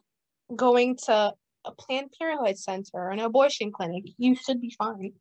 going 0.55 0.97
to 1.05 1.33
a 1.65 1.71
Planned 1.71 2.13
Parenthood 2.17 2.57
center 2.57 2.89
or 2.95 3.09
an 3.11 3.19
abortion 3.19 3.71
clinic, 3.71 4.05
you 4.17 4.35
should 4.35 4.59
be 4.59 4.75
fine. 4.77 5.13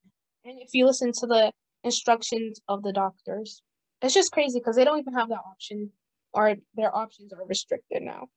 And 0.45 0.61
if 0.61 0.71
you 0.73 0.87
listen 0.87 1.13
to 1.21 1.27
the 1.27 1.53
instructions 1.85 2.61
of 2.69 2.83
the 2.83 2.93
doctors, 2.93 3.63
it's 4.01 4.15
just 4.15 4.33
crazy 4.33 4.59
because 4.59 4.77
they 4.77 4.85
don't 4.85 4.99
even 4.99 5.15
have 5.15 5.29
that 5.29 5.41
option, 5.47 5.91
or 6.33 6.57
their 6.75 6.95
options 6.95 7.33
are 7.33 7.47
restricted 7.47 8.03
now. 8.03 8.29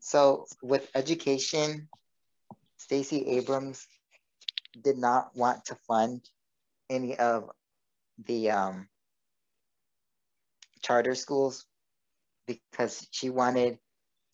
So 0.00 0.46
with 0.62 0.90
education, 0.94 1.88
Stacey 2.76 3.26
Abrams 3.26 3.86
did 4.82 4.98
not 4.98 5.34
want 5.34 5.64
to 5.66 5.74
fund 5.86 6.20
any 6.90 7.16
of 7.16 7.50
the 8.26 8.50
um, 8.50 8.88
charter 10.82 11.14
schools 11.14 11.64
because 12.46 13.06
she 13.10 13.30
wanted 13.30 13.78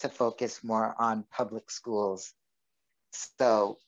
to 0.03 0.09
focus 0.09 0.63
more 0.63 0.95
on 0.99 1.25
public 1.33 1.71
schools. 1.71 2.33
So 3.13 3.79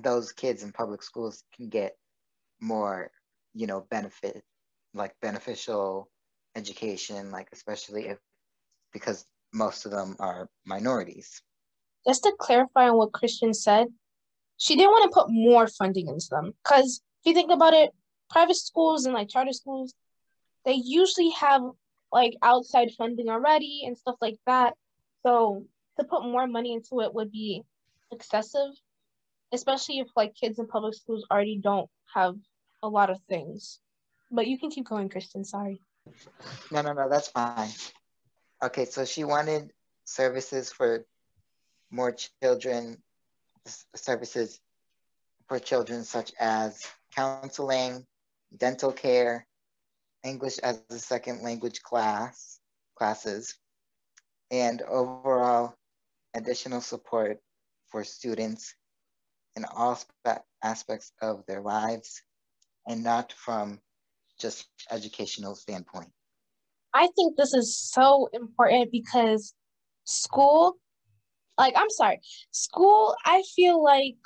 those 0.00 0.32
kids 0.32 0.62
in 0.62 0.72
public 0.72 1.02
schools 1.02 1.44
can 1.54 1.68
get 1.68 1.96
more, 2.60 3.10
you 3.54 3.66
know, 3.66 3.86
benefit, 3.90 4.42
like 4.94 5.14
beneficial 5.20 6.08
education, 6.54 7.30
like 7.30 7.48
especially 7.52 8.08
if 8.08 8.18
because 8.92 9.26
most 9.52 9.84
of 9.86 9.92
them 9.92 10.16
are 10.18 10.48
minorities. 10.64 11.42
Just 12.06 12.22
to 12.24 12.32
clarify 12.38 12.88
on 12.88 12.96
what 12.96 13.12
Christian 13.12 13.54
said, 13.54 13.88
she 14.56 14.76
didn't 14.76 14.90
want 14.90 15.10
to 15.10 15.14
put 15.14 15.30
more 15.30 15.66
funding 15.66 16.08
into 16.08 16.26
them 16.30 16.52
because 16.62 17.02
if 17.22 17.30
you 17.30 17.34
think 17.34 17.50
about 17.50 17.74
it, 17.74 17.90
private 18.30 18.56
schools 18.56 19.04
and 19.04 19.14
like 19.14 19.28
charter 19.28 19.52
schools, 19.52 19.94
they 20.64 20.74
usually 20.74 21.30
have 21.30 21.62
like 22.12 22.34
outside 22.42 22.90
funding 22.96 23.28
already 23.28 23.82
and 23.86 23.96
stuff 23.96 24.16
like 24.20 24.36
that. 24.46 24.74
So 25.24 25.64
to 25.98 26.04
put 26.04 26.24
more 26.24 26.46
money 26.46 26.72
into 26.72 27.00
it 27.00 27.14
would 27.14 27.30
be 27.30 27.62
excessive, 28.10 28.70
especially 29.52 29.98
if 29.98 30.08
like 30.16 30.34
kids 30.34 30.58
in 30.58 30.66
public 30.66 30.94
schools 30.94 31.26
already 31.30 31.58
don't 31.58 31.88
have 32.14 32.36
a 32.82 32.88
lot 32.88 33.10
of 33.10 33.20
things. 33.28 33.80
But 34.30 34.46
you 34.46 34.58
can 34.58 34.70
keep 34.70 34.88
going, 34.88 35.08
Christian. 35.08 35.44
Sorry. 35.44 35.80
No, 36.70 36.82
no, 36.82 36.92
no, 36.92 37.08
that's 37.08 37.28
fine. 37.28 37.70
Okay, 38.62 38.84
so 38.86 39.04
she 39.04 39.24
wanted 39.24 39.72
services 40.04 40.72
for 40.72 41.04
more 41.90 42.16
children, 42.40 43.02
services 43.94 44.60
for 45.46 45.58
children 45.58 46.04
such 46.04 46.32
as 46.40 46.86
counseling, 47.14 48.06
dental 48.56 48.92
care, 48.92 49.46
English 50.24 50.58
as 50.58 50.82
a 50.90 50.98
second 50.98 51.42
language 51.42 51.82
class, 51.82 52.58
classes, 52.96 53.56
and 54.52 54.82
overall 54.82 55.74
additional 56.34 56.80
support 56.80 57.38
for 57.90 58.04
students 58.04 58.74
in 59.56 59.64
all 59.74 59.98
aspects 60.62 61.12
of 61.20 61.42
their 61.48 61.60
lives 61.60 62.22
and 62.86 63.02
not 63.02 63.32
from 63.32 63.80
just 64.38 64.68
educational 64.90 65.54
standpoint. 65.54 66.10
I 66.94 67.08
think 67.16 67.36
this 67.36 67.54
is 67.54 67.76
so 67.76 68.28
important 68.32 68.92
because 68.92 69.54
school, 70.04 70.76
like, 71.56 71.74
I'm 71.76 71.90
sorry, 71.90 72.20
school, 72.50 73.16
I 73.24 73.42
feel 73.56 73.82
like 73.82 74.16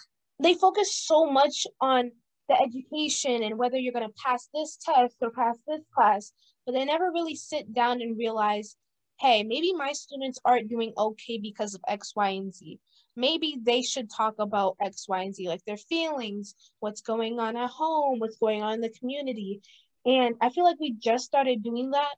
they 0.42 0.54
focus 0.54 0.92
so 0.94 1.30
much 1.30 1.66
on 1.80 2.10
the 2.48 2.60
education 2.60 3.42
and 3.42 3.58
whether 3.58 3.76
you're 3.76 3.92
going 3.92 4.08
to 4.08 4.14
pass 4.24 4.48
this 4.52 4.78
test 4.84 5.16
or 5.20 5.30
pass 5.30 5.56
this 5.66 5.80
class, 5.94 6.32
but 6.64 6.72
they 6.72 6.84
never 6.84 7.10
really 7.12 7.36
sit 7.36 7.72
down 7.72 8.00
and 8.00 8.18
realize, 8.18 8.76
hey, 9.18 9.42
maybe 9.42 9.72
my 9.72 9.92
students 9.92 10.38
aren't 10.44 10.68
doing 10.68 10.92
okay 10.96 11.38
because 11.38 11.74
of 11.74 11.80
X, 11.88 12.12
Y, 12.14 12.28
and 12.30 12.54
Z. 12.54 12.78
Maybe 13.16 13.58
they 13.62 13.82
should 13.82 14.10
talk 14.10 14.34
about 14.38 14.76
X, 14.80 15.08
Y, 15.08 15.22
and 15.22 15.34
Z, 15.34 15.48
like 15.48 15.64
their 15.64 15.78
feelings, 15.78 16.54
what's 16.80 17.00
going 17.00 17.38
on 17.38 17.56
at 17.56 17.70
home, 17.70 18.18
what's 18.18 18.36
going 18.36 18.62
on 18.62 18.74
in 18.74 18.80
the 18.80 18.90
community. 18.90 19.62
And 20.04 20.34
I 20.40 20.50
feel 20.50 20.64
like 20.64 20.78
we 20.78 20.92
just 20.92 21.24
started 21.24 21.62
doing 21.62 21.92
that 21.92 22.14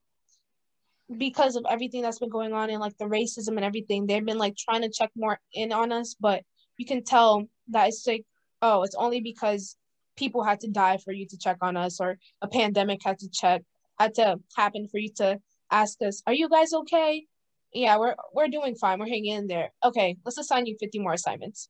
because 1.16 1.56
of 1.56 1.64
everything 1.70 2.02
that's 2.02 2.18
been 2.18 2.28
going 2.28 2.52
on 2.52 2.68
and 2.68 2.80
like 2.80 2.98
the 2.98 3.06
racism 3.06 3.56
and 3.56 3.64
everything, 3.64 4.06
they've 4.06 4.24
been 4.24 4.38
like 4.38 4.56
trying 4.56 4.82
to 4.82 4.90
check 4.90 5.10
more 5.16 5.40
in 5.54 5.72
on 5.72 5.92
us, 5.92 6.16
but 6.18 6.42
you 6.76 6.84
can 6.84 7.04
tell 7.04 7.48
that 7.68 7.88
it's 7.88 8.06
like, 8.06 8.26
oh, 8.60 8.82
it's 8.82 8.96
only 8.96 9.20
because 9.20 9.76
people 10.16 10.42
had 10.42 10.60
to 10.60 10.68
die 10.68 10.98
for 10.98 11.12
you 11.12 11.26
to 11.28 11.38
check 11.38 11.58
on 11.62 11.76
us 11.76 12.00
or 12.00 12.18
a 12.42 12.48
pandemic 12.48 13.00
had 13.04 13.18
to 13.20 13.28
check 13.30 13.62
had 13.98 14.14
to 14.14 14.38
happen 14.56 14.88
for 14.88 14.98
you 14.98 15.10
to 15.16 15.40
ask 15.70 16.00
us, 16.02 16.22
are 16.26 16.32
you 16.34 16.48
guys 16.48 16.72
okay? 16.72 17.26
Yeah, 17.72 17.98
we're 17.98 18.14
we're 18.32 18.48
doing 18.48 18.74
fine. 18.74 18.98
We're 18.98 19.08
hanging 19.08 19.34
in 19.34 19.46
there. 19.46 19.70
Okay, 19.84 20.16
let's 20.24 20.38
assign 20.38 20.66
you 20.66 20.76
50 20.80 20.98
more 21.00 21.12
assignments. 21.12 21.68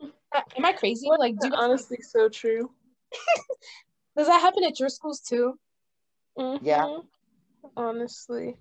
Uh, 0.00 0.40
Am 0.56 0.64
I 0.64 0.72
crazy? 0.72 1.08
Like, 1.18 1.38
do 1.40 1.46
you 1.46 1.52
guys, 1.52 1.60
honestly 1.62 1.98
so 2.02 2.28
true. 2.28 2.70
does 4.16 4.26
that 4.26 4.40
happen 4.40 4.64
at 4.64 4.78
your 4.78 4.90
schools 4.90 5.20
too? 5.20 5.58
Yeah. 6.60 6.84
Mhm. 6.84 7.04
Honestly. 7.76 8.56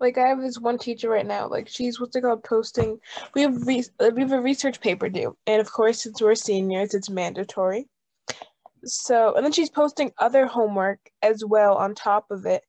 Like 0.00 0.18
I 0.18 0.28
have 0.28 0.40
this 0.40 0.58
one 0.58 0.78
teacher 0.78 1.08
right 1.08 1.26
now. 1.26 1.48
Like 1.48 1.68
she's 1.68 2.00
what's 2.00 2.14
it 2.16 2.22
called 2.22 2.44
posting. 2.44 2.98
We 3.34 3.42
have 3.42 3.66
re- 3.66 3.84
uh, 4.00 4.10
we 4.14 4.22
have 4.22 4.32
a 4.32 4.40
research 4.40 4.80
paper 4.80 5.08
due, 5.08 5.36
and 5.46 5.60
of 5.60 5.70
course, 5.72 6.02
since 6.02 6.20
we're 6.22 6.34
seniors, 6.36 6.94
it's 6.94 7.10
mandatory. 7.10 7.88
So 8.84 9.34
and 9.34 9.44
then 9.44 9.52
she's 9.52 9.70
posting 9.70 10.12
other 10.18 10.46
homework 10.46 11.00
as 11.22 11.44
well 11.44 11.74
on 11.76 11.94
top 11.94 12.26
of 12.30 12.46
it, 12.46 12.62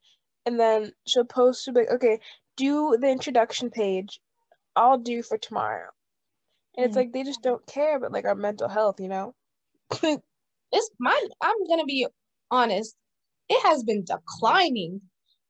and 0.49 0.59
then 0.59 0.91
she'll 1.05 1.25
post 1.25 1.63
she'll 1.63 1.75
be 1.75 1.81
like, 1.81 1.91
okay, 1.91 2.19
do 2.57 2.97
the 2.99 3.07
introduction 3.07 3.69
page. 3.69 4.19
I'll 4.75 4.97
do 4.97 5.21
for 5.21 5.37
tomorrow, 5.37 5.89
and 6.75 6.85
it's 6.85 6.95
Mhm. 6.95 7.01
like 7.01 7.11
they 7.13 7.23
just 7.23 7.43
don't 7.43 7.63
care 7.67 7.95
about 7.97 8.11
like 8.11 8.25
our 8.25 8.33
mental 8.35 8.67
health, 8.67 8.99
you 8.99 9.09
know. 9.09 9.35
it's 10.71 10.89
my 10.99 11.27
i'm 11.41 11.67
gonna 11.67 11.85
be 11.85 12.05
honest 12.51 12.95
it 13.49 13.59
has 13.63 13.83
been 13.83 14.03
declining 14.03 15.01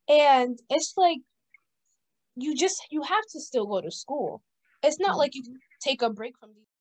and 0.08 0.58
it's 0.70 0.94
like 0.96 1.18
you 2.36 2.56
just 2.56 2.82
you 2.90 3.02
have 3.02 3.26
to 3.34 3.40
still 3.42 3.66
go 3.66 3.82
to 3.82 3.92
school 3.92 4.42
it's 4.82 5.00
not 5.00 5.18
like 5.18 5.36
you 5.36 5.44
can 5.44 5.56
take 5.82 6.02
a 6.02 6.10
break 6.10 6.38
from 6.40 6.52
these 6.56 6.72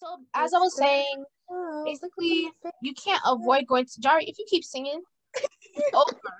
So 0.00 0.08
as 0.34 0.52
I 0.52 0.58
was 0.58 0.76
saying, 0.76 1.24
basically 1.84 2.50
you 2.82 2.94
can't 2.94 3.22
avoid 3.24 3.66
going 3.68 3.86
to 3.86 4.00
Jari 4.00 4.24
if 4.26 4.38
you 4.40 4.46
keep 4.48 4.64
singing. 4.64 5.00
over. 5.94 6.32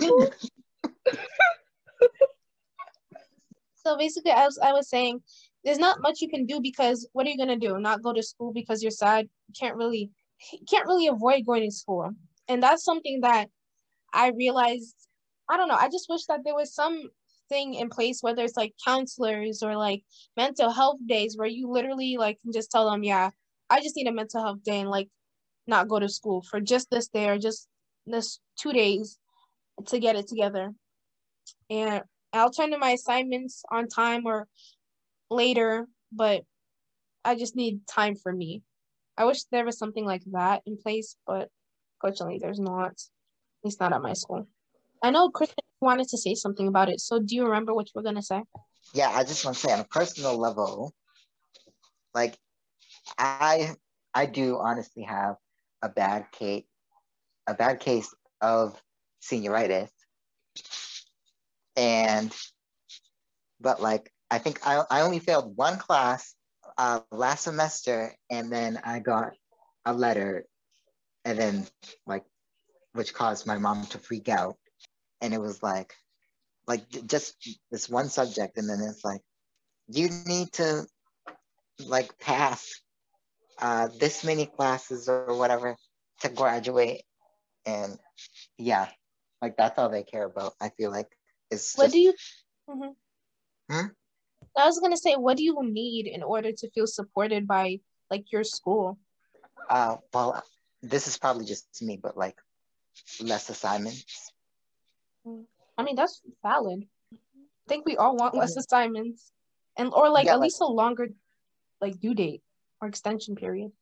so 3.74 3.96
basically, 3.96 4.32
as 4.32 4.58
I 4.62 4.72
was 4.72 4.88
saying, 4.88 5.22
there's 5.64 5.78
not 5.78 6.00
much 6.00 6.20
you 6.20 6.28
can 6.28 6.46
do 6.46 6.60
because 6.60 7.08
what 7.12 7.26
are 7.26 7.30
you 7.30 7.38
gonna 7.38 7.58
do? 7.58 7.78
Not 7.78 8.02
go 8.02 8.12
to 8.12 8.22
school 8.22 8.52
because 8.52 8.82
you're 8.82 8.90
sad? 8.90 9.28
Can't 9.58 9.76
really, 9.76 10.10
can't 10.68 10.86
really 10.86 11.06
avoid 11.06 11.46
going 11.46 11.64
to 11.64 11.70
school, 11.70 12.10
and 12.48 12.62
that's 12.62 12.84
something 12.84 13.20
that 13.22 13.48
I 14.12 14.30
realized. 14.30 14.94
I 15.48 15.56
don't 15.56 15.68
know. 15.68 15.74
I 15.74 15.88
just 15.88 16.08
wish 16.08 16.26
that 16.26 16.40
there 16.44 16.54
was 16.54 16.74
some 16.74 17.10
thing 17.48 17.74
in 17.74 17.90
place, 17.90 18.22
whether 18.22 18.44
it's 18.44 18.56
like 18.56 18.74
counselors 18.86 19.62
or 19.62 19.76
like 19.76 20.02
mental 20.36 20.70
health 20.70 20.98
days, 21.06 21.36
where 21.36 21.48
you 21.48 21.68
literally 21.68 22.16
like 22.16 22.40
can 22.40 22.52
just 22.52 22.70
tell 22.70 22.90
them, 22.90 23.02
yeah, 23.02 23.30
I 23.68 23.82
just 23.82 23.96
need 23.96 24.06
a 24.06 24.12
mental 24.12 24.42
health 24.42 24.62
day 24.64 24.80
and 24.80 24.88
like 24.88 25.08
not 25.66 25.88
go 25.88 25.98
to 25.98 26.08
school 26.08 26.42
for 26.42 26.60
just 26.60 26.90
this 26.90 27.08
day 27.08 27.28
or 27.28 27.38
just 27.38 27.68
this 28.06 28.40
two 28.58 28.72
days 28.72 29.18
to 29.86 29.98
get 29.98 30.16
it 30.16 30.28
together. 30.28 30.72
And 31.68 32.02
I'll 32.32 32.50
turn 32.50 32.70
to 32.70 32.78
my 32.78 32.90
assignments 32.90 33.64
on 33.70 33.88
time 33.88 34.26
or 34.26 34.46
later, 35.30 35.86
but 36.12 36.42
I 37.24 37.34
just 37.34 37.56
need 37.56 37.86
time 37.86 38.14
for 38.16 38.32
me. 38.32 38.62
I 39.16 39.24
wish 39.24 39.44
there 39.44 39.64
was 39.64 39.78
something 39.78 40.04
like 40.04 40.22
that 40.32 40.62
in 40.66 40.76
place, 40.76 41.16
but 41.26 41.48
fortunately 42.00 42.38
there's 42.40 42.60
not. 42.60 42.92
At 42.92 43.66
least 43.66 43.80
not 43.80 43.92
at 43.92 44.00
my 44.00 44.14
school. 44.14 44.48
I 45.02 45.10
know 45.10 45.28
Christian 45.28 45.58
wanted 45.82 46.08
to 46.08 46.18
say 46.18 46.34
something 46.34 46.66
about 46.66 46.88
it. 46.88 47.00
So 47.00 47.18
do 47.18 47.34
you 47.34 47.44
remember 47.44 47.74
what 47.74 47.86
you 47.88 47.92
were 47.94 48.02
gonna 48.02 48.22
say? 48.22 48.42
Yeah, 48.94 49.10
I 49.10 49.22
just 49.22 49.44
want 49.44 49.56
to 49.56 49.60
say 49.60 49.72
on 49.72 49.80
a 49.80 49.84
personal 49.84 50.38
level, 50.38 50.94
like 52.14 52.38
I 53.18 53.74
I 54.14 54.26
do 54.26 54.58
honestly 54.58 55.02
have 55.02 55.36
a 55.82 55.88
bad 55.88 56.30
case 56.32 56.64
a 57.46 57.54
bad 57.54 57.80
case 57.80 58.14
of 58.40 58.80
senioritis. 59.22 59.88
And 61.76 62.34
but 63.60 63.80
like 63.80 64.12
I 64.30 64.38
think 64.38 64.60
I, 64.66 64.82
I 64.90 65.00
only 65.02 65.18
failed 65.18 65.56
one 65.56 65.78
class 65.78 66.34
uh, 66.78 67.00
last 67.10 67.44
semester 67.44 68.14
and 68.30 68.50
then 68.50 68.80
I 68.84 69.00
got 69.00 69.32
a 69.84 69.92
letter 69.92 70.44
and 71.24 71.38
then 71.38 71.66
like 72.06 72.24
which 72.92 73.14
caused 73.14 73.46
my 73.46 73.58
mom 73.58 73.86
to 73.86 73.98
freak 73.98 74.28
out. 74.28 74.56
And 75.20 75.34
it 75.34 75.40
was 75.40 75.62
like 75.62 75.94
like 76.66 76.88
just 77.06 77.34
this 77.70 77.88
one 77.88 78.08
subject 78.08 78.56
and 78.56 78.68
then 78.68 78.80
it's 78.80 79.04
like 79.04 79.20
you 79.88 80.08
need 80.26 80.52
to 80.52 80.86
like 81.86 82.18
pass 82.18 82.80
uh, 83.60 83.88
this 83.98 84.24
many 84.24 84.46
classes 84.46 85.08
or 85.08 85.36
whatever 85.36 85.76
to 86.20 86.28
graduate. 86.28 87.02
And 87.66 87.98
yeah 88.56 88.88
like 89.42 89.56
that's 89.56 89.78
all 89.78 89.88
they 89.88 90.02
care 90.02 90.24
about 90.24 90.54
i 90.60 90.68
feel 90.70 90.90
like 90.90 91.08
is 91.50 91.74
what 91.76 91.84
just... 91.84 91.94
do 91.94 92.00
you 92.00 92.14
mm-hmm. 92.68 93.74
hmm? 93.74 93.86
i 94.56 94.66
was 94.66 94.78
gonna 94.78 94.96
say 94.96 95.14
what 95.14 95.36
do 95.36 95.44
you 95.44 95.56
need 95.62 96.06
in 96.06 96.22
order 96.22 96.52
to 96.52 96.70
feel 96.70 96.86
supported 96.86 97.46
by 97.46 97.78
like 98.10 98.32
your 98.32 98.44
school 98.44 98.98
uh 99.68 99.96
well 100.12 100.42
this 100.82 101.06
is 101.06 101.18
probably 101.18 101.44
just 101.44 101.66
me 101.82 101.98
but 102.00 102.16
like 102.16 102.36
less 103.20 103.50
assignments 103.50 104.32
I 105.80 105.82
mean, 105.82 105.96
that's 105.96 106.20
valid. 106.42 106.86
I 107.12 107.16
think 107.68 107.86
we 107.86 107.96
all 107.96 108.16
want 108.16 108.34
less 108.34 108.56
assignments 108.56 109.32
and 109.76 109.92
or 109.94 110.10
like 110.10 110.26
yeah, 110.26 110.32
at 110.32 110.40
like, 110.40 110.48
least 110.48 110.60
a 110.60 110.66
longer 110.66 111.08
like 111.80 112.00
due 112.00 112.14
date 112.14 112.42
or 112.80 112.88
extension 112.88 113.36
period. 113.36 113.72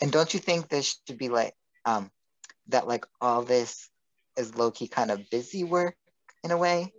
And 0.00 0.10
don't 0.10 0.32
you 0.32 0.40
think 0.40 0.68
there 0.68 0.82
should 0.82 1.18
be 1.18 1.28
like 1.28 1.54
um 1.84 2.10
that 2.68 2.88
like 2.88 3.06
all 3.20 3.42
this 3.42 3.88
is 4.36 4.54
low 4.56 4.70
key 4.70 4.88
kind 4.88 5.10
of 5.10 5.28
busy 5.30 5.64
work 5.64 5.96
in 6.44 6.50
a 6.50 6.56
way? 6.56 6.92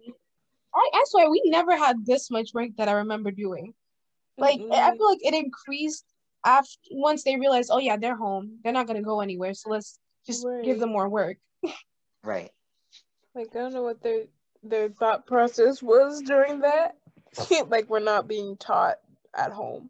I, 0.73 0.89
I 0.93 1.03
swear 1.07 1.29
we 1.29 1.41
never 1.45 1.75
had 1.75 2.05
this 2.05 2.31
much 2.31 2.53
work 2.53 2.69
that 2.77 2.87
I 2.87 2.93
remember 2.93 3.31
doing. 3.31 3.73
Like 4.37 4.59
mm-hmm. 4.59 4.71
I 4.71 4.95
feel 4.95 5.07
like 5.07 5.25
it 5.25 5.33
increased 5.33 6.05
after 6.45 6.77
once 6.91 7.23
they 7.23 7.35
realized, 7.35 7.69
oh 7.71 7.79
yeah, 7.79 7.97
they're 7.97 8.15
home. 8.15 8.59
They're 8.63 8.73
not 8.73 8.87
gonna 8.87 9.01
go 9.01 9.21
anywhere. 9.21 9.53
So 9.53 9.69
let's 9.69 9.99
just 10.25 10.45
right. 10.45 10.63
give 10.63 10.79
them 10.79 10.91
more 10.91 11.09
work. 11.09 11.37
right. 12.23 12.51
Like 13.35 13.49
I 13.55 13.59
don't 13.59 13.73
know 13.73 13.83
what 13.83 14.01
their 14.01 14.23
their 14.63 14.89
thought 14.89 15.25
process 15.25 15.81
was 15.81 16.21
during 16.21 16.61
that. 16.61 16.95
like 17.67 17.89
we're 17.89 17.99
not 17.99 18.27
being 18.27 18.57
taught 18.57 18.97
at 19.35 19.51
home. 19.51 19.89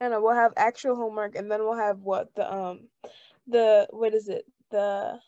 I 0.00 0.08
know 0.08 0.20
we'll 0.22 0.34
have 0.34 0.54
actual 0.56 0.96
homework 0.96 1.34
and 1.34 1.50
then 1.50 1.60
we'll 1.60 1.76
have 1.76 2.00
what 2.00 2.34
the 2.34 2.50
um 2.50 2.88
the 3.46 3.86
what 3.90 4.14
is 4.14 4.28
it 4.28 4.46
the 4.70 5.18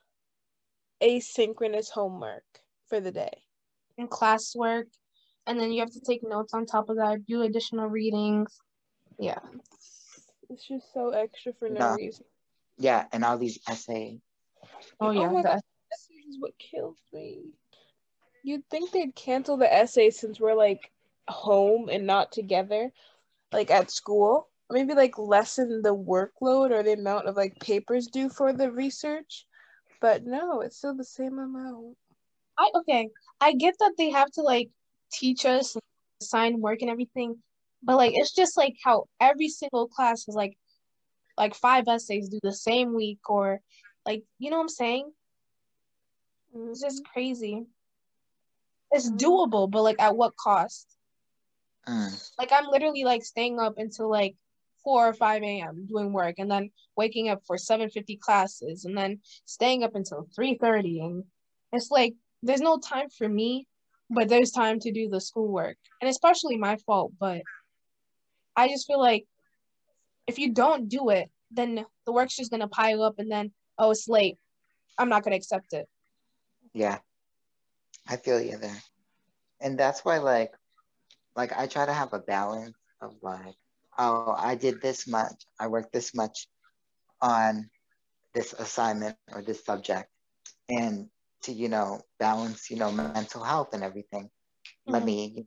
asynchronous 1.03 1.90
homework 1.90 2.44
for 2.88 3.00
the 3.00 3.12
day. 3.12 3.42
And 3.98 4.11
classwork. 4.11 4.86
And 5.46 5.59
then 5.59 5.72
you 5.72 5.80
have 5.80 5.92
to 5.92 6.00
take 6.00 6.22
notes 6.22 6.55
on 6.55 6.66
top 6.66 6.88
of 6.88 6.96
that 6.96 7.26
do 7.26 7.42
additional 7.42 7.88
readings. 7.88 8.61
Yeah. 9.18 9.40
It's 10.48 10.66
just 10.66 10.92
so 10.94 11.11
extra 11.11 11.53
for 11.59 11.68
no, 11.68 11.94
reason. 11.94 12.24
Yeah 12.78 13.07
and 13.12 13.24
all 13.24 13.38
these 13.38 13.59
essays 13.68 14.20
oh, 15.00 15.09
oh 15.09 15.11
yeah 15.11 15.28
oh 15.30 15.42
the, 15.42 15.62
is 16.28 16.40
what 16.40 16.53
kills 16.59 16.98
me. 17.12 17.42
You'd 18.42 18.68
think 18.70 18.90
they'd 18.90 19.14
cancel 19.14 19.57
the 19.57 19.72
essay 19.72 20.11
since 20.11 20.40
we're 20.40 20.55
like 20.55 20.90
home 21.28 21.88
and 21.88 22.07
not 22.07 22.32
together, 22.32 22.90
like 23.53 23.70
at 23.70 23.90
school. 23.90 24.48
Maybe 24.70 24.94
like 24.94 25.18
lessen 25.18 25.82
the 25.82 25.94
workload 25.94 26.70
or 26.70 26.82
the 26.82 26.94
amount 26.94 27.26
of 27.26 27.36
like 27.36 27.61
papers 27.61 28.07
due 28.07 28.30
for 28.30 28.53
the 28.53 28.72
research. 28.72 29.46
But 30.03 30.26
no, 30.26 30.61
it's 30.62 30.76
still 30.76 30.96
the 30.96 31.05
same 31.05 31.38
amount. 31.38 31.96
I 32.59 32.70
okay. 32.74 33.09
I 33.40 33.55
get 33.55 33.76
that 33.78 33.92
they 33.96 34.11
have 34.11 34.30
to 34.32 34.42
like 34.42 34.68
teach 35.12 35.46
us 35.46 35.76
sign 36.20 36.61
work 36.61 36.82
and 36.82 36.90
everything, 36.90 37.38
but 37.84 37.96
like 37.96 38.12
it's 38.14 38.34
just 38.34 38.57
like 38.57 38.74
how 38.84 39.05
every 39.20 39.48
single 39.48 39.86
class 39.86 40.28
is 40.28 40.34
like 40.34 40.59
like 41.38 41.55
five 41.55 41.86
essays 41.86 42.28
do 42.28 42.40
the 42.42 42.53
same 42.53 42.94
week 42.94 43.20
or 43.28 43.61
like 44.05 44.24
you 44.40 44.50
know 44.50 44.57
what 44.57 44.64
I'm 44.64 44.68
saying? 44.68 45.12
It's 46.53 46.80
just 46.80 47.05
crazy. 47.12 47.64
It's 48.90 49.09
doable, 49.09 49.70
but 49.70 49.82
like 49.82 50.03
at 50.03 50.16
what 50.16 50.36
cost? 50.36 50.96
Mm. 51.88 52.30
Like 52.40 52.50
I'm 52.53 52.66
literally 52.66 53.05
like 53.05 53.24
staying 53.24 53.61
up 53.61 53.74
until 53.78 54.11
like 54.11 54.34
four 54.84 55.08
or 55.08 55.14
five 55.14 55.42
a.m. 55.42 55.86
doing 55.88 56.12
work, 56.12 56.36
and 56.38 56.50
then 56.50 56.70
waking 56.96 57.28
up 57.28 57.42
for 57.46 57.56
seven 57.58 57.88
fifty 57.90 58.16
classes, 58.16 58.84
and 58.84 58.96
then 58.96 59.20
staying 59.44 59.84
up 59.84 59.94
until 59.94 60.26
three 60.34 60.56
thirty, 60.60 61.00
and 61.00 61.24
it's 61.72 61.90
like 61.90 62.14
there's 62.42 62.60
no 62.60 62.78
time 62.78 63.08
for 63.10 63.28
me, 63.28 63.66
but 64.10 64.28
there's 64.28 64.50
time 64.50 64.80
to 64.80 64.92
do 64.92 65.08
the 65.08 65.20
schoolwork, 65.20 65.76
and 66.00 66.10
especially 66.10 66.56
my 66.56 66.76
fault. 66.86 67.12
But 67.18 67.42
I 68.56 68.68
just 68.68 68.86
feel 68.86 69.00
like 69.00 69.26
if 70.26 70.38
you 70.38 70.52
don't 70.52 70.88
do 70.88 71.10
it, 71.10 71.30
then 71.50 71.84
the 72.06 72.12
work's 72.12 72.36
just 72.36 72.50
gonna 72.50 72.68
pile 72.68 73.02
up, 73.02 73.18
and 73.18 73.30
then 73.30 73.52
oh, 73.78 73.90
it's 73.90 74.08
late. 74.08 74.38
I'm 74.98 75.08
not 75.08 75.22
gonna 75.22 75.36
accept 75.36 75.72
it. 75.72 75.88
Yeah. 76.74 76.98
I 78.08 78.16
feel 78.16 78.40
you 78.40 78.56
there. 78.56 78.82
And 79.60 79.78
that's 79.78 80.04
why 80.04 80.18
like 80.18 80.52
like 81.36 81.52
I 81.56 81.66
try 81.66 81.86
to 81.86 81.92
have 81.92 82.12
a 82.12 82.18
balance 82.18 82.74
of 83.00 83.14
like, 83.22 83.54
oh, 83.99 84.34
I 84.36 84.55
did 84.55 84.80
this 84.80 85.07
much, 85.07 85.47
I 85.59 85.68
worked 85.68 85.93
this 85.93 86.14
much 86.14 86.49
on 87.20 87.70
this 88.34 88.53
assignment 88.53 89.16
or 89.32 89.43
this 89.43 89.64
subject. 89.64 90.09
And 90.68 91.09
to, 91.43 91.53
you 91.53 91.68
know, 91.68 92.01
balance, 92.18 92.70
you 92.70 92.76
know, 92.76 92.93
mental 92.93 93.43
health 93.43 93.74
and 93.74 93.82
everything. 93.82 94.24
Mm-hmm. 94.24 94.93
Let 94.93 95.05
me 95.05 95.47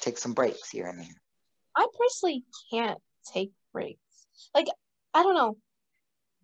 take 0.00 0.18
some 0.18 0.34
breaks 0.34 0.70
here 0.70 0.86
and 0.86 0.98
there. 0.98 1.22
I 1.76 1.86
personally 1.98 2.44
can't 2.70 2.98
take 3.32 3.52
breaks. 3.72 3.98
Like, 4.54 4.66
I 5.12 5.22
don't 5.22 5.34
know. 5.34 5.56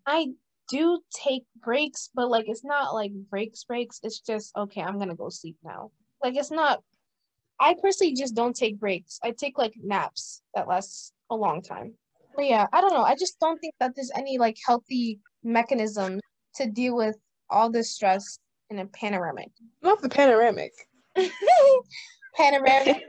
I 0.07 0.29
do 0.71 1.01
take 1.13 1.45
breaks, 1.63 2.11
but 2.15 2.31
like 2.31 2.49
it's 2.49 2.65
not 2.65 2.95
like 2.95 3.13
breaks, 3.13 3.65
breaks. 3.65 4.01
It's 4.03 4.21
just 4.21 4.57
okay, 4.57 4.81
I'm 4.83 4.99
gonna 4.99 5.17
go 5.17 5.29
sleep 5.29 5.57
now. 5.63 5.91
Like 6.23 6.37
it's 6.37 6.51
not 6.51 6.83
I 7.61 7.75
personally 7.81 8.15
just 8.15 8.35
don't 8.35 8.57
take 8.57 8.81
breaks. 8.81 9.19
I 9.23 9.33
take 9.33 9.59
like 9.59 9.75
naps 9.83 10.43
that 10.55 10.67
last 10.67 11.13
a 11.31 11.35
long 11.35 11.63
time. 11.63 11.95
But 12.37 12.47
yeah, 12.47 12.67
I 12.73 12.81
don't 12.81 12.93
know. 12.93 13.03
I 13.03 13.15
just 13.15 13.39
don't 13.41 13.59
think 13.59 13.75
that 13.81 13.95
there's 13.95 14.11
any 14.15 14.39
like 14.39 14.57
healthy 14.65 15.21
mechanism 15.43 16.21
to 16.57 16.67
deal 16.67 16.97
with 16.97 17.17
all 17.49 17.71
this 17.71 17.91
stress 17.91 18.39
in 18.71 18.79
a 18.79 18.87
panoramic. 18.87 19.51
Not 19.83 20.01
the 20.03 20.09
panoramic. 20.09 20.73
panoramic 22.37 23.03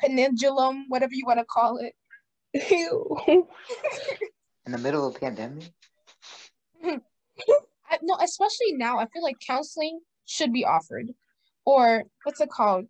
pendulum, 0.00 0.86
whatever 0.88 1.12
you 1.14 1.26
want 1.26 1.38
to 1.38 1.44
call 1.44 1.78
it. 1.78 1.94
In 4.66 4.72
the 4.72 4.78
middle 4.78 5.06
of 5.06 5.20
pandemic? 5.20 5.70
I, 6.84 7.98
no, 8.02 8.16
especially 8.22 8.72
now, 8.72 8.98
I 8.98 9.06
feel 9.06 9.22
like 9.22 9.36
counseling 9.46 10.00
should 10.24 10.52
be 10.52 10.64
offered, 10.64 11.12
or 11.64 12.04
what's 12.24 12.40
it 12.40 12.50
called? 12.50 12.86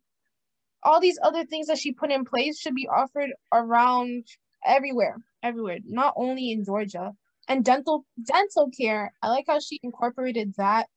All 0.84 1.00
these 1.00 1.18
other 1.22 1.44
things 1.44 1.66
that 1.68 1.78
she 1.78 1.92
put 1.92 2.10
in 2.10 2.24
place 2.24 2.58
should 2.58 2.74
be 2.74 2.88
offered 2.88 3.30
around 3.52 4.24
everywhere, 4.66 5.16
everywhere, 5.42 5.78
not 5.84 6.14
only 6.16 6.52
in 6.52 6.64
Georgia. 6.64 7.12
And 7.48 7.64
dental 7.64 8.06
dental 8.24 8.70
care, 8.70 9.12
I 9.20 9.28
like 9.28 9.46
how 9.48 9.58
she 9.58 9.80
incorporated 9.82 10.54
that 10.58 10.88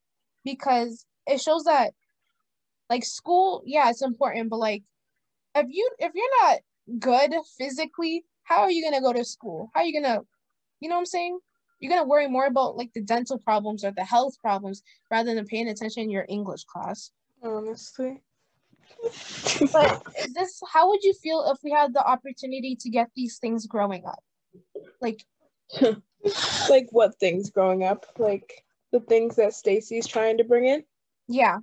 because 0.44 1.06
it 1.26 1.42
shows 1.42 1.64
that 1.64 1.94
like 2.90 3.04
school, 3.04 3.64
yeah, 3.66 3.90
it's 3.90 4.04
important, 4.04 4.50
but 4.50 4.60
like 4.60 4.84
if 5.56 5.66
you 5.70 5.90
if 6.00 6.12
you're 6.14 6.44
not 6.44 6.60
good 7.00 7.34
physically, 7.58 8.24
how 8.44 8.62
are 8.62 8.72
you 8.72 8.84
gonna 8.84 9.02
go 9.02 9.14
to 9.14 9.26
school? 9.26 9.72
How 9.74 9.82
are 9.82 9.86
you 9.86 10.02
gonna, 10.02 10.22
you 10.80 10.90
know 10.90 10.96
what 10.96 11.00
I'm 11.00 11.06
saying? 11.06 11.40
You're 11.80 11.90
gonna 11.92 12.08
worry 12.08 12.28
more 12.30 12.46
about 12.46 12.78
like 12.78 12.92
the 12.94 13.02
dental 13.02 13.40
problems 13.40 13.84
or 13.84 13.92
the 13.92 14.04
health 14.04 14.36
problems 14.40 14.84
rather 15.10 15.34
than 15.34 15.46
paying 15.46 15.68
attention 15.68 16.04
in 16.04 16.12
your 16.12 16.26
English 16.30 16.64
class. 16.66 17.12
Honestly. 17.44 18.22
but 19.72 20.04
this 20.34 20.62
how 20.72 20.90
would 20.90 21.04
you 21.04 21.14
feel 21.14 21.52
if 21.52 21.60
we 21.64 21.72
had 21.72 21.94
the 21.94 22.06
opportunity 22.06 22.76
to 22.80 22.90
get 22.90 23.10
these 23.16 23.38
things 23.38 23.68
growing 23.68 24.06
up? 24.06 24.24
Like 25.02 25.24
like 26.70 26.88
what 26.92 27.16
things 27.20 27.50
growing 27.50 27.84
up? 27.84 28.06
Like 28.18 28.64
the 28.92 29.00
things 29.00 29.36
that 29.36 29.54
Stacey's 29.54 30.08
trying 30.08 30.38
to 30.38 30.44
bring 30.44 30.66
in? 30.66 30.84
Yeah. 31.28 31.60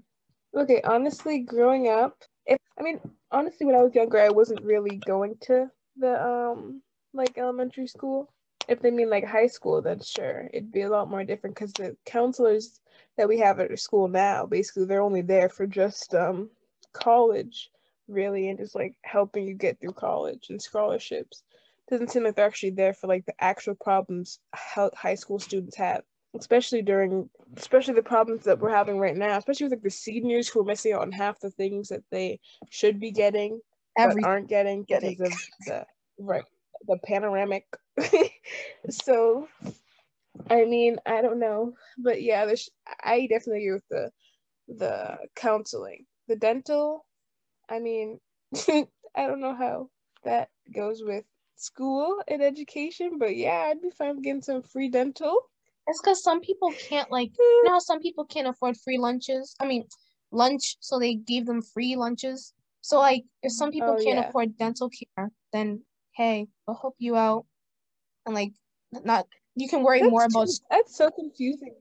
Okay, 0.55 0.83
honestly, 0.85 1.41
growing 1.41 1.89
up, 1.89 2.23
if 2.47 2.59
I 2.79 2.83
mean, 2.83 3.01
honestly, 3.31 3.67
when 3.67 3.75
I 3.75 3.83
was 3.83 3.95
younger, 3.95 4.19
I 4.19 4.29
wasn't 4.29 4.63
really 4.63 4.97
going 4.97 5.37
to 5.43 5.71
the 5.97 6.25
um 6.25 6.83
like 7.15 7.39
elementary 7.39 7.87
school. 7.87 8.31
If 8.69 8.81
they 8.81 8.91
mean 8.91 9.11
like 9.11 9.25
high 9.25 9.49
school, 9.49 9.83
then 9.83 10.01
sure, 10.01 10.49
it'd 10.53 10.73
be 10.73 10.83
a 10.83 10.91
lot 10.91 11.11
more 11.11 11.25
different 11.25 11.57
because 11.57 11.73
the 11.73 11.97
counselors 12.07 12.81
that 13.17 13.29
we 13.29 13.39
have 13.39 13.61
at 13.61 13.71
our 13.71 13.77
school 13.77 14.09
now, 14.09 14.47
basically, 14.47 14.85
they're 14.85 15.03
only 15.03 15.23
there 15.23 15.49
for 15.49 15.67
just 15.67 16.15
um 16.15 16.51
college, 16.93 17.71
really, 18.09 18.49
and 18.49 18.59
just 18.59 18.75
like 18.75 18.95
helping 19.03 19.47
you 19.47 19.55
get 19.55 19.81
through 19.81 19.93
college 19.93 20.47
and 20.51 20.61
scholarships. 20.61 21.43
Doesn't 21.91 22.11
seem 22.11 22.25
like 22.25 22.37
they're 22.37 22.47
actually 22.47 22.71
there 22.71 22.95
for 22.95 23.07
like 23.07 23.27
the 23.27 23.35
actual 23.41 23.75
problems 23.75 24.39
high 24.55 25.15
school 25.15 25.39
students 25.39 25.77
have 25.77 26.03
especially 26.39 26.83
during 26.83 27.29
especially 27.57 27.95
the 27.95 28.03
problems 28.03 28.45
that 28.45 28.59
we're 28.59 28.71
having 28.71 28.99
right 28.99 29.17
now 29.17 29.37
especially 29.37 29.65
with 29.65 29.73
like 29.73 29.83
the 29.83 29.91
seniors 29.91 30.49
who 30.49 30.61
are 30.61 30.65
missing 30.65 30.93
out 30.93 31.03
on 31.03 31.13
half 31.13 31.39
the 31.41 31.51
things 31.51 31.89
that 31.89 32.03
they 32.11 32.39
should 32.71 32.99
be 32.99 33.11
getting 33.11 33.61
Every- 33.99 34.23
but 34.23 34.29
aren't 34.29 34.49
getting 34.49 34.85
because 34.85 35.21
of 35.21 35.33
the 35.67 35.87
right 36.19 36.45
the 36.89 36.99
panoramic. 37.05 37.65
So 38.91 39.49
i 40.51 40.65
mean 40.65 40.97
i 41.07 41.21
don't 41.23 41.39
know 41.39 41.75
but 41.99 42.23
yeah 42.23 42.47
there's 42.47 42.69
i 43.05 43.27
definitely 43.31 43.65
agree 43.67 43.75
with 43.75 43.89
the 43.91 44.11
the 44.67 45.19
counseling 45.37 46.05
the 46.33 46.37
dental 46.37 47.05
i 47.69 47.79
mean 47.79 48.19
i 48.69 49.27
don't 49.27 49.41
know 49.41 49.55
how 49.55 49.89
that 50.25 50.49
goes 50.75 51.03
with 51.05 51.25
school 51.57 52.23
and 52.29 52.43
education 52.43 53.19
but 53.19 53.37
yeah 53.37 53.67
i'd 53.69 53.83
be 53.83 53.91
fine 53.91 54.21
getting 54.23 54.43
some 54.43 54.63
free 54.63 54.89
dental 54.89 55.37
it's 55.87 56.01
because 56.01 56.23
some 56.23 56.41
people 56.41 56.73
can't 56.89 57.11
like 57.11 57.31
you 57.39 57.65
know 57.65 57.79
some 57.79 58.01
people 58.01 58.25
can't 58.25 58.47
afford 58.47 58.77
free 58.77 58.99
lunches. 58.99 59.55
I 59.61 59.67
mean 59.67 59.85
lunch, 60.31 60.77
so 60.81 60.99
they 60.99 61.15
gave 61.15 61.47
them 61.47 61.63
free 61.63 61.97
lunches. 61.97 62.53
So 62.81 62.99
like 62.99 63.25
if 63.43 63.53
some 63.53 63.71
people 63.71 63.97
oh, 63.99 64.05
can't 64.05 64.19
yeah. 64.19 64.29
afford 64.29 64.57
dental 64.57 64.91
care, 64.91 65.31
then 65.53 65.83
hey, 66.17 66.47
we'll 66.67 66.79
help 66.81 66.97
you 66.99 67.17
out. 67.17 67.47
And 68.27 68.35
like 68.35 68.53
not 69.05 69.27
you 69.57 69.69
can 69.69 69.83
worry 69.83 70.01
that's 70.01 70.11
more 70.11 70.25
about 70.25 70.47
too, 70.47 70.55
that's 70.71 70.97
so 70.97 71.11
confusing. 71.11 71.75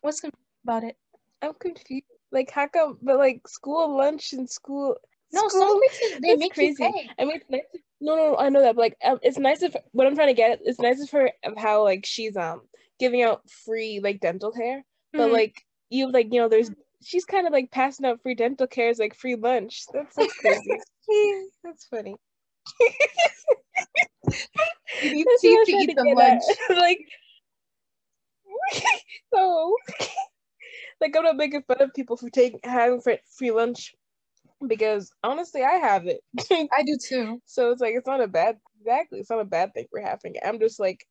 What's 0.00 0.20
confusing 0.20 0.46
about 0.64 0.84
it? 0.84 0.96
I'm 1.42 1.54
confused. 1.54 2.04
Like 2.32 2.50
how 2.50 2.66
come 2.66 2.98
but 3.02 3.18
like 3.18 3.46
school 3.46 3.96
lunch 3.96 4.32
and 4.32 4.48
school 4.48 4.96
no, 5.32 5.48
school, 5.48 5.60
some 5.60 5.80
places 5.80 6.20
they 6.20 6.36
make 6.36 6.54
crazy. 6.54 6.82
you 6.82 6.92
pay. 6.92 7.10
I 7.18 7.24
mean, 7.24 7.40
nice 7.48 7.62
no, 8.02 8.16
no, 8.16 8.36
I 8.36 8.48
know 8.48 8.60
that, 8.62 8.74
but 8.74 8.82
like, 8.82 8.96
um, 9.04 9.20
it's 9.22 9.38
nice 9.38 9.62
if 9.62 9.76
what 9.92 10.08
I'm 10.08 10.16
trying 10.16 10.26
to 10.26 10.34
get. 10.34 10.58
It's 10.64 10.80
nice 10.80 11.00
of 11.00 11.08
her 11.10 11.30
of 11.44 11.56
how 11.56 11.84
like 11.84 12.04
she's 12.04 12.36
um 12.36 12.62
giving 12.98 13.22
out 13.22 13.48
free 13.64 14.00
like 14.02 14.20
dental 14.20 14.50
care, 14.50 14.84
but 15.12 15.20
mm-hmm. 15.20 15.32
like 15.32 15.64
you 15.88 16.10
like 16.10 16.32
you 16.32 16.40
know 16.40 16.48
there's 16.48 16.70
she's 17.04 17.24
kind 17.24 17.46
of 17.46 17.52
like 17.52 17.70
passing 17.70 18.04
out 18.04 18.20
free 18.20 18.34
dental 18.34 18.66
care 18.66 18.88
as 18.88 18.98
like 18.98 19.14
free 19.14 19.36
lunch. 19.36 19.84
That's, 19.94 20.16
that's 20.16 20.32
crazy. 20.40 20.80
that's 21.62 21.84
funny. 21.86 22.16
you 25.02 25.12
need 25.14 25.26
to 25.40 25.72
eat 25.72 25.96
the 25.96 26.14
lunch. 26.16 26.42
like 26.76 27.06
so 29.34 29.76
like 31.02 31.16
I'm 31.16 31.24
not 31.24 31.36
making 31.36 31.62
fun 31.62 31.82
of 31.82 31.92
people 31.92 32.16
for 32.16 32.30
taking 32.30 32.60
having 32.64 33.02
free 33.36 33.50
lunch 33.50 33.94
because 34.66 35.12
honestly 35.22 35.62
I 35.62 35.72
have 35.72 36.06
it. 36.06 36.20
I 36.72 36.82
do 36.84 36.96
too. 36.96 37.42
So 37.44 37.72
it's 37.72 37.80
like 37.80 37.94
it's 37.94 38.06
not 38.06 38.22
a 38.22 38.28
bad 38.28 38.56
exactly 38.80 39.20
it's 39.20 39.30
not 39.30 39.40
a 39.40 39.44
bad 39.44 39.74
thing 39.74 39.86
for 39.90 40.00
having 40.00 40.36
it. 40.36 40.42
I'm 40.46 40.60
just 40.60 40.80
like 40.80 41.04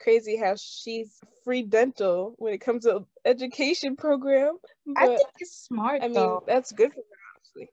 crazy 0.00 0.36
how 0.36 0.54
she's 0.56 1.20
free 1.44 1.62
dental 1.62 2.34
when 2.38 2.54
it 2.54 2.60
comes 2.60 2.84
to 2.84 3.04
education 3.24 3.96
program. 3.96 4.56
But, 4.86 5.02
I 5.02 5.06
think 5.08 5.28
it's 5.38 5.64
smart. 5.66 6.02
I 6.02 6.08
mean, 6.08 6.38
that's 6.46 6.72
good 6.72 6.92
for 6.92 7.00
her, 7.00 7.26
honestly. 7.36 7.68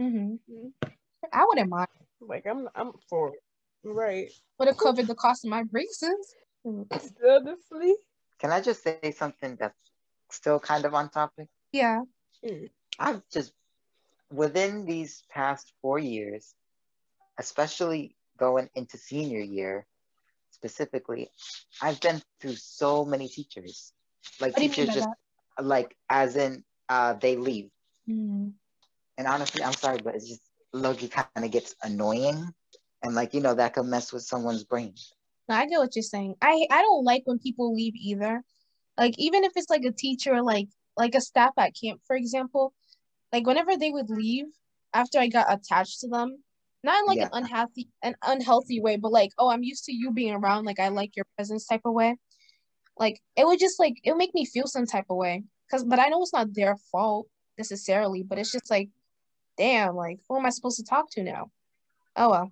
Mm-hmm. 0.00 0.54
mm-hmm. 0.54 0.88
I 1.32 1.44
wouldn't 1.44 1.68
mind. 1.68 1.88
Like 2.20 2.46
I'm, 2.46 2.68
I'm 2.74 2.92
for 3.08 3.28
it. 3.28 3.40
Right. 3.84 4.30
Would 4.58 4.68
have 4.68 4.76
covered 4.76 5.06
the 5.06 5.14
cost 5.14 5.44
of 5.44 5.50
my 5.50 5.62
braces. 5.62 6.34
Honestly. 6.66 7.94
Can 8.38 8.50
I 8.50 8.60
just 8.60 8.82
say 8.82 9.14
something 9.16 9.56
that's 9.58 9.89
still 10.32 10.58
kind 10.58 10.84
of 10.84 10.94
on 10.94 11.10
topic? 11.10 11.48
Yeah. 11.72 12.02
Mm. 12.44 12.70
I've 12.98 13.22
just 13.32 13.52
within 14.32 14.84
these 14.84 15.22
past 15.30 15.72
four 15.82 15.98
years, 15.98 16.54
especially 17.38 18.16
going 18.38 18.68
into 18.74 18.96
senior 18.96 19.40
year, 19.40 19.86
specifically, 20.50 21.30
I've 21.82 22.00
been 22.00 22.22
through 22.40 22.56
so 22.56 23.04
many 23.04 23.28
teachers. 23.28 23.92
Like 24.40 24.54
teachers 24.54 24.88
just 24.88 25.08
that? 25.08 25.64
like 25.64 25.96
as 26.08 26.36
in 26.36 26.64
uh 26.88 27.14
they 27.14 27.36
leave. 27.36 27.70
Mm. 28.08 28.52
And 29.18 29.26
honestly, 29.26 29.62
I'm 29.62 29.72
sorry, 29.72 30.00
but 30.02 30.14
it's 30.14 30.28
just 30.28 30.42
low 30.72 30.94
key 30.94 31.08
kind 31.08 31.28
of 31.36 31.50
gets 31.50 31.74
annoying. 31.82 32.52
And 33.02 33.14
like, 33.14 33.34
you 33.34 33.40
know, 33.40 33.54
that 33.54 33.74
could 33.74 33.86
mess 33.86 34.12
with 34.12 34.22
someone's 34.22 34.64
brain. 34.64 34.94
No, 35.48 35.56
I 35.56 35.66
get 35.66 35.78
what 35.78 35.96
you're 35.96 36.02
saying. 36.02 36.36
I 36.40 36.66
I 36.70 36.82
don't 36.82 37.04
like 37.04 37.22
when 37.24 37.38
people 37.38 37.74
leave 37.74 37.94
either. 37.96 38.42
Like 39.00 39.14
even 39.18 39.42
if 39.42 39.52
it's 39.56 39.70
like 39.70 39.84
a 39.84 39.92
teacher, 39.92 40.42
like 40.42 40.68
like 40.96 41.16
a 41.16 41.20
staff 41.20 41.52
at 41.58 41.72
camp, 41.80 42.02
for 42.06 42.14
example, 42.14 42.72
like 43.32 43.46
whenever 43.46 43.76
they 43.76 43.90
would 43.90 44.10
leave 44.10 44.46
after 44.94 45.18
I 45.18 45.26
got 45.26 45.52
attached 45.52 46.00
to 46.00 46.08
them, 46.08 46.36
not 46.82 47.00
in 47.00 47.06
like 47.06 47.18
yeah. 47.18 47.24
an 47.32 47.44
unhealthy 47.44 47.88
an 48.02 48.14
unhealthy 48.22 48.80
way 48.80 48.96
but 48.96 49.12
like 49.12 49.30
oh 49.38 49.50
i'm 49.50 49.62
used 49.62 49.84
to 49.84 49.92
you 49.92 50.12
being 50.12 50.32
around 50.32 50.64
like 50.64 50.80
i 50.80 50.88
like 50.88 51.14
your 51.16 51.26
presence 51.36 51.66
type 51.66 51.82
of 51.84 51.92
way 51.92 52.16
like 52.98 53.20
it 53.36 53.46
would 53.46 53.58
just 53.58 53.78
like 53.78 53.94
it 54.04 54.10
would 54.10 54.18
make 54.18 54.34
me 54.34 54.44
feel 54.44 54.66
some 54.66 54.86
type 54.86 55.06
of 55.10 55.16
way. 55.16 55.42
Because 55.66 55.84
but 55.84 55.98
i 55.98 56.08
know 56.08 56.22
it's 56.22 56.32
not 56.32 56.54
their 56.54 56.76
fault 56.92 57.26
necessarily 57.58 58.22
but 58.22 58.38
it's 58.38 58.52
just 58.52 58.70
like 58.70 58.88
damn 59.56 59.94
like 59.94 60.20
who 60.28 60.36
am 60.36 60.46
i 60.46 60.50
supposed 60.50 60.78
to 60.78 60.84
talk 60.84 61.10
to 61.12 61.22
now? 61.22 61.50
Oh 62.16 62.30
well. 62.30 62.50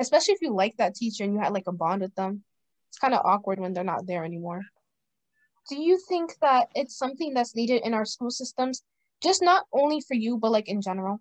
Especially 0.00 0.34
if 0.34 0.42
you 0.42 0.54
like 0.54 0.76
that 0.76 0.94
teacher 0.94 1.24
and 1.24 1.32
you 1.32 1.40
had 1.40 1.52
like 1.52 1.66
a 1.66 1.72
bond 1.72 2.02
with 2.02 2.14
them 2.14 2.42
it's 2.88 2.98
kind 2.98 3.14
of 3.14 3.24
awkward 3.24 3.60
when 3.60 3.72
they're 3.72 3.84
not 3.84 4.06
there 4.06 4.24
anymore 4.24 4.62
do 5.68 5.76
you 5.76 5.98
think 6.08 6.34
that 6.40 6.68
it's 6.74 6.96
something 6.96 7.34
that's 7.34 7.54
needed 7.54 7.82
in 7.84 7.94
our 7.94 8.04
school 8.04 8.30
systems 8.30 8.82
just 9.22 9.42
not 9.42 9.64
only 9.72 10.00
for 10.00 10.14
you 10.14 10.36
but 10.38 10.50
like 10.50 10.68
in 10.68 10.80
general 10.80 11.20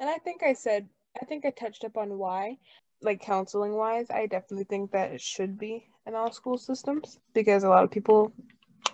and 0.00 0.08
i 0.08 0.18
think 0.18 0.42
i 0.42 0.52
said 0.52 0.88
I 1.20 1.24
think 1.24 1.44
I 1.44 1.50
touched 1.50 1.84
up 1.84 1.96
on 1.96 2.18
why, 2.18 2.58
like 3.02 3.20
counseling 3.20 3.74
wise, 3.74 4.06
I 4.10 4.26
definitely 4.26 4.64
think 4.64 4.92
that 4.92 5.12
it 5.12 5.20
should 5.20 5.58
be 5.58 5.86
in 6.06 6.14
all 6.14 6.32
school 6.32 6.58
systems 6.58 7.18
because 7.34 7.64
a 7.64 7.68
lot 7.68 7.84
of 7.84 7.90
people 7.90 8.32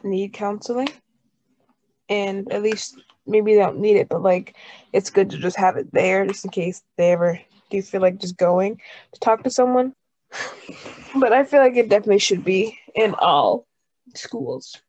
need 0.03 0.32
counseling. 0.32 0.88
And 2.09 2.51
at 2.53 2.62
least 2.62 2.99
maybe 3.26 3.55
they 3.55 3.61
don't 3.61 3.80
need 3.80 3.96
it, 3.96 4.09
but 4.09 4.22
like 4.22 4.57
it's 4.92 5.11
good 5.11 5.30
to 5.30 5.38
just 5.38 5.57
have 5.59 5.76
it 5.76 5.92
there 5.92 6.26
just 6.26 6.44
in 6.44 6.51
case 6.51 6.82
they 6.96 7.12
ever 7.12 7.38
do 7.70 7.82
feel 7.82 8.01
like 8.01 8.18
just 8.18 8.36
going 8.36 8.80
to 9.12 9.20
talk 9.20 9.44
to 9.44 9.51
someone. 9.51 9.94
but 11.20 11.32
I 11.32 11.44
feel 11.44 11.61
like 11.61 11.76
it 11.76 11.88
definitely 11.88 12.18
should 12.18 12.44
be 12.44 12.78
in 12.94 13.14
all 13.14 13.66
schools. 14.14 14.80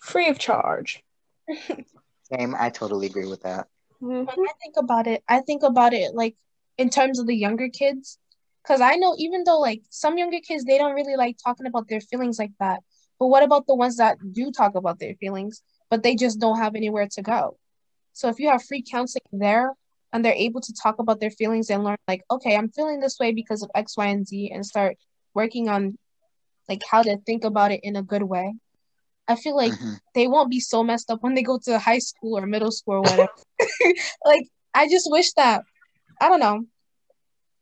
Free 0.00 0.28
of 0.28 0.38
charge. 0.38 1.02
Same, 2.32 2.54
I 2.58 2.70
totally 2.70 3.06
agree 3.06 3.26
with 3.26 3.42
that. 3.42 3.66
Mm-hmm. 4.02 4.24
When 4.24 4.48
I 4.48 4.52
think 4.62 4.76
about 4.78 5.06
it, 5.06 5.22
I 5.28 5.40
think 5.40 5.62
about 5.62 5.92
it 5.92 6.14
like 6.14 6.36
in 6.78 6.90
terms 6.90 7.18
of 7.18 7.26
the 7.26 7.34
younger 7.34 7.68
kids. 7.68 8.18
Cause 8.66 8.80
I 8.80 8.96
know 8.96 9.14
even 9.18 9.44
though 9.44 9.58
like 9.58 9.82
some 9.88 10.18
younger 10.18 10.38
kids 10.40 10.64
they 10.64 10.78
don't 10.78 10.94
really 10.94 11.16
like 11.16 11.38
talking 11.42 11.66
about 11.66 11.88
their 11.88 12.00
feelings 12.00 12.38
like 12.38 12.52
that. 12.60 12.80
But 13.18 13.28
what 13.28 13.42
about 13.42 13.66
the 13.66 13.74
ones 13.74 13.96
that 13.96 14.18
do 14.32 14.50
talk 14.50 14.74
about 14.74 14.98
their 14.98 15.14
feelings, 15.14 15.62
but 15.90 16.02
they 16.02 16.14
just 16.14 16.40
don't 16.40 16.58
have 16.58 16.74
anywhere 16.74 17.08
to 17.12 17.22
go? 17.22 17.58
So 18.12 18.28
if 18.28 18.38
you 18.38 18.48
have 18.50 18.64
free 18.64 18.82
counseling 18.82 19.22
there 19.32 19.72
and 20.12 20.24
they're 20.24 20.32
able 20.32 20.60
to 20.60 20.74
talk 20.74 20.98
about 20.98 21.20
their 21.20 21.30
feelings 21.30 21.70
and 21.70 21.84
learn 21.84 21.96
like, 22.08 22.22
okay, 22.30 22.56
I'm 22.56 22.70
feeling 22.70 23.00
this 23.00 23.18
way 23.18 23.32
because 23.32 23.62
of 23.62 23.70
X, 23.74 23.96
Y, 23.96 24.06
and 24.06 24.26
Z 24.26 24.50
and 24.52 24.64
start 24.64 24.96
working 25.34 25.68
on 25.68 25.96
like 26.70 26.82
how 26.88 27.02
to 27.02 27.18
think 27.26 27.44
about 27.44 27.72
it 27.72 27.80
in 27.82 27.96
a 27.96 28.02
good 28.02 28.22
way. 28.22 28.54
I 29.26 29.34
feel 29.34 29.56
like 29.56 29.72
mm-hmm. 29.72 29.94
they 30.14 30.28
won't 30.28 30.50
be 30.50 30.60
so 30.60 30.82
messed 30.82 31.10
up 31.10 31.22
when 31.22 31.34
they 31.34 31.42
go 31.42 31.58
to 31.64 31.78
high 31.78 31.98
school 31.98 32.38
or 32.38 32.46
middle 32.46 32.70
school 32.70 32.94
or 32.94 33.00
whatever. 33.02 33.28
like 34.24 34.46
I 34.72 34.88
just 34.88 35.10
wish 35.10 35.32
that 35.32 35.64
I 36.20 36.28
don't 36.28 36.40
know. 36.40 36.64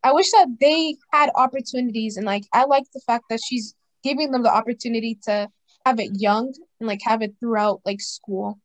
I 0.04 0.12
wish 0.12 0.30
that 0.30 0.48
they 0.60 0.96
had 1.10 1.30
opportunities 1.34 2.16
and 2.16 2.26
like 2.26 2.44
I 2.52 2.64
like 2.66 2.84
the 2.92 3.00
fact 3.06 3.24
that 3.30 3.40
she's 3.44 3.74
giving 4.04 4.30
them 4.30 4.42
the 4.42 4.54
opportunity 4.54 5.18
to 5.24 5.48
have 5.84 5.98
it 5.98 6.10
young 6.14 6.52
and 6.78 6.86
like 6.86 7.00
have 7.02 7.22
it 7.22 7.34
throughout 7.40 7.80
like 7.84 8.00
school. 8.00 8.58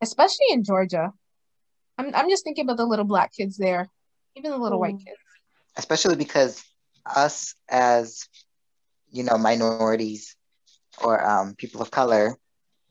Especially 0.00 0.46
in 0.50 0.64
Georgia. 0.64 1.12
I'm 1.96 2.14
I'm 2.14 2.28
just 2.28 2.44
thinking 2.44 2.64
about 2.64 2.76
the 2.76 2.86
little 2.86 3.04
black 3.04 3.32
kids 3.32 3.56
there, 3.56 3.88
even 4.36 4.50
the 4.50 4.58
little 4.58 4.78
mm. 4.78 4.82
white 4.82 4.98
kids. 4.98 5.18
Especially 5.76 6.16
because 6.16 6.62
us 7.06 7.54
as 7.68 8.28
you 9.12 9.22
know 9.22 9.38
minorities 9.38 10.36
or 11.02 11.24
um, 11.24 11.54
people 11.54 11.80
of 11.80 11.90
color, 11.90 12.36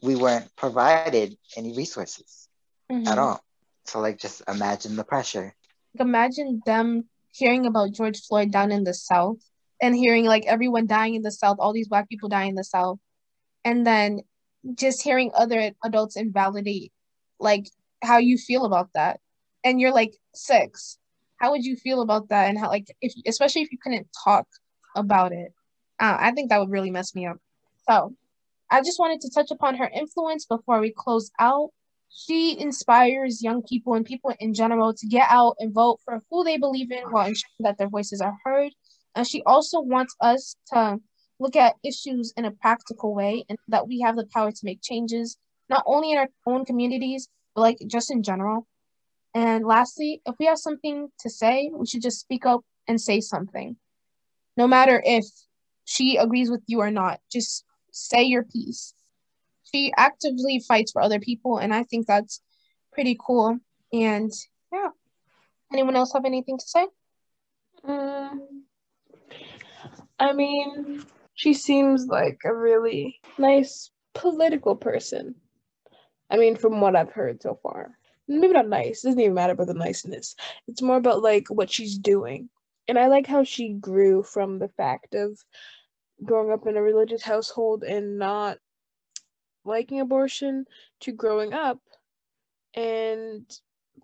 we 0.02 0.16
weren't 0.16 0.56
provided 0.56 1.36
any 1.58 1.76
resources 1.76 2.48
mm-hmm. 2.92 3.08
at 3.08 3.18
all. 3.18 3.44
So 3.86 4.00
like 4.00 4.20
just 4.20 4.42
imagine 4.48 4.96
the 4.96 5.04
pressure. 5.04 5.56
Imagine 6.00 6.62
them 6.66 7.10
hearing 7.34 7.66
about 7.66 7.92
George 7.94 8.20
Floyd 8.22 8.52
down 8.52 8.72
in 8.72 8.84
the 8.84 8.94
South 8.94 9.38
and 9.82 9.96
hearing 9.96 10.26
like 10.26 10.46
everyone 10.46 10.88
dying 10.88 11.16
in 11.16 11.22
the 11.22 11.32
South, 11.32 11.58
all 11.60 11.74
these 11.74 11.88
black 11.88 12.08
people 12.08 12.30
dying 12.30 12.50
in 12.50 12.56
the 12.56 12.64
South, 12.64 13.00
and 13.66 13.86
then 13.86 14.22
just 14.76 15.02
hearing 15.02 15.32
other 15.34 15.72
adults 15.84 16.16
invalidate 16.16 16.92
like 17.40 17.68
how 18.04 18.18
you 18.18 18.38
feel 18.38 18.66
about 18.66 18.90
that. 18.94 19.20
And 19.64 19.82
you're 19.82 19.94
like 19.94 20.16
six. 20.34 20.98
How 21.38 21.52
would 21.52 21.66
you 21.66 21.76
feel 21.76 22.02
about 22.02 22.30
that? 22.30 22.50
And 22.50 22.58
how 22.58 22.70
like 22.70 22.88
if 23.02 23.14
especially 23.28 23.64
if 23.64 23.72
you 23.72 23.78
couldn't 23.82 24.08
talk 24.24 24.48
about 24.96 25.32
it. 25.32 25.54
Uh, 26.02 26.18
I 26.20 26.32
think 26.32 26.50
that 26.50 26.60
would 26.60 26.72
really 26.72 26.92
mess 26.92 27.16
me 27.16 27.28
up. 27.28 27.38
So 27.88 28.14
I 28.70 28.82
just 28.82 29.00
wanted 29.00 29.22
to 29.22 29.30
touch 29.30 29.52
upon 29.52 29.76
her 29.76 29.90
influence 29.94 30.46
before 30.46 30.82
we 30.82 30.92
close 30.92 31.32
out 31.40 31.70
she 32.14 32.60
inspires 32.60 33.42
young 33.42 33.64
people 33.64 33.94
and 33.94 34.06
people 34.06 34.34
in 34.40 34.54
general 34.54 34.94
to 34.94 35.08
get 35.08 35.28
out 35.30 35.56
and 35.60 35.74
vote 35.74 36.00
for 36.04 36.22
who 36.30 36.44
they 36.44 36.58
believe 36.58 36.92
in 36.92 37.04
while 37.10 37.28
ensuring 37.28 37.62
that 37.62 37.78
their 37.78 37.88
voices 37.88 38.20
are 38.20 38.38
heard. 38.44 38.74
And 39.16 39.26
she 39.26 39.42
also 39.44 39.80
wants 39.80 40.16
us 40.20 40.56
to 40.74 41.00
look 41.40 41.56
at 41.56 41.76
issues 41.84 42.34
in 42.36 42.46
a 42.46 42.52
practical 42.52 43.16
way 43.16 43.46
and 43.48 43.58
that 43.70 43.88
we 43.88 44.02
have 44.02 44.18
the 44.18 44.28
power 44.28 44.52
to 44.52 44.62
make 44.64 44.82
changes, 44.82 45.38
not 45.70 45.84
only 45.86 46.12
in 46.12 46.18
our 46.18 46.28
own 46.46 46.66
communities, 46.66 47.30
but 47.56 47.62
like 47.62 47.78
just 47.88 48.12
in 48.12 48.24
general. 48.24 48.68
And 49.34 49.66
lastly, 49.66 50.22
if 50.26 50.36
we 50.38 50.46
have 50.46 50.60
something 50.60 51.08
to 51.20 51.30
say, 51.30 51.72
we 51.74 51.86
should 51.86 52.02
just 52.02 52.20
speak 52.20 52.46
up 52.46 52.62
and 52.88 53.00
say 53.00 53.22
something. 53.22 53.78
No 54.58 54.68
matter 54.68 55.02
if 55.06 55.26
she 55.92 56.18
agrees 56.18 56.50
with 56.50 56.64
you 56.68 56.80
or 56.80 56.92
not, 56.92 57.20
just 57.32 57.66
say 57.92 58.24
your 58.24 58.44
piece 58.44 58.94
she 59.72 59.92
actively 59.96 60.60
fights 60.60 60.92
for 60.92 61.02
other 61.02 61.20
people, 61.20 61.58
and 61.58 61.74
I 61.74 61.84
think 61.84 62.08
that's 62.08 62.42
pretty 62.92 63.18
cool. 63.20 63.58
And 63.94 64.32
yeah, 64.72 64.90
anyone 65.72 65.96
else 65.96 66.14
have 66.14 66.26
anything 66.26 66.58
to 66.58 66.66
say? 66.66 66.88
Um, 67.84 68.64
I 70.20 70.34
mean, 70.34 71.04
she 71.34 71.54
seems 71.54 72.06
like 72.08 72.42
a 72.46 72.54
really 72.54 73.20
nice 73.38 73.92
political 74.14 74.76
person. 74.76 75.36
I 76.30 76.38
mean, 76.38 76.56
from 76.56 76.80
what 76.82 76.96
I've 76.96 77.12
heard 77.12 77.42
so 77.42 77.60
far. 77.62 77.98
Maybe 78.28 78.54
not 78.54 78.70
nice. 78.70 79.04
It 79.04 79.10
doesn't 79.10 79.20
even 79.20 79.34
matter 79.34 79.54
about 79.54 79.68
the 79.68 79.74
niceness. 79.74 80.36
It's 80.68 80.82
more 80.82 80.96
about 80.96 81.22
like 81.22 81.50
what 81.50 81.72
she's 81.72 81.98
doing. 81.98 82.50
And 82.88 82.98
I 82.98 83.08
like 83.08 83.28
how 83.28 83.44
she 83.44 83.74
grew 83.74 84.24
from 84.24 84.60
the 84.60 84.70
fact 84.70 85.16
of 85.16 85.38
growing 86.24 86.52
up 86.52 86.68
in 86.68 86.78
a 86.78 86.82
religious 86.82 87.22
household 87.22 87.84
and 87.84 88.18
not 88.18 88.58
liking 89.64 90.00
abortion 90.00 90.66
to 91.02 91.12
growing 91.12 91.54
up 91.54 91.80
and 92.74 93.46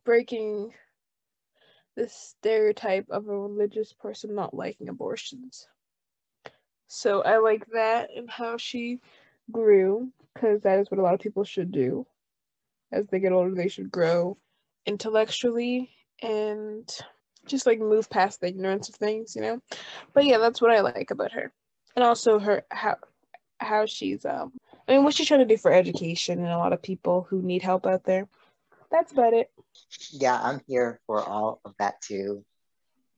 breaking 0.04 0.74
the 1.96 2.08
stereotype 2.08 3.08
of 3.10 3.28
a 3.28 3.38
religious 3.38 3.94
person 3.94 4.36
not 4.36 4.54
liking 4.54 4.90
abortions. 4.90 5.68
So 6.88 7.22
I 7.22 7.38
like 7.38 7.66
that 7.74 8.10
and 8.16 8.30
how 8.30 8.58
she 8.58 9.00
grew 9.52 10.12
because 10.34 10.62
that 10.62 10.80
is 10.80 10.90
what 10.92 11.00
a 11.00 11.04
lot 11.04 11.16
of 11.16 11.20
people 11.20 11.44
should 11.44 11.72
do. 11.72 12.06
As 12.92 13.08
they 13.08 13.20
get 13.20 13.34
older, 13.34 13.54
they 13.54 13.68
should 13.68 13.92
grow 13.92 14.38
intellectually 14.86 15.90
and 16.22 16.90
just 17.46 17.66
like 17.66 17.80
move 17.80 18.10
past 18.10 18.40
the 18.40 18.48
ignorance 18.48 18.90
of 18.90 18.96
things, 18.96 19.36
you 19.36 19.42
know. 19.42 19.60
But 20.14 20.26
yeah, 20.26 20.38
that's 20.38 20.62
what 20.62 20.72
I 20.72 20.82
like 20.82 21.12
about 21.12 21.32
her, 21.34 21.52
and 21.98 22.06
also 22.06 22.38
her 22.40 22.64
how 22.70 22.96
how 23.60 23.86
she's 23.86 24.24
um 24.24 24.54
I 24.88 24.94
mean, 24.94 25.04
what 25.04 25.16
she's 25.16 25.28
trying 25.28 25.42
to 25.42 25.46
do 25.46 25.58
for 25.58 25.74
education 25.74 26.40
and 26.40 26.48
a 26.48 26.58
lot 26.58 26.72
of 26.72 26.82
people 26.82 27.28
who 27.30 27.42
need 27.42 27.62
help 27.62 27.86
out 27.86 28.06
there. 28.06 28.30
That's 28.90 29.12
about 29.12 29.34
it. 29.34 29.52
Yeah, 30.12 30.40
I'm 30.42 30.62
here 30.66 31.02
for 31.06 31.22
all 31.22 31.60
of 31.66 31.74
that 31.78 32.02
too. 32.02 32.46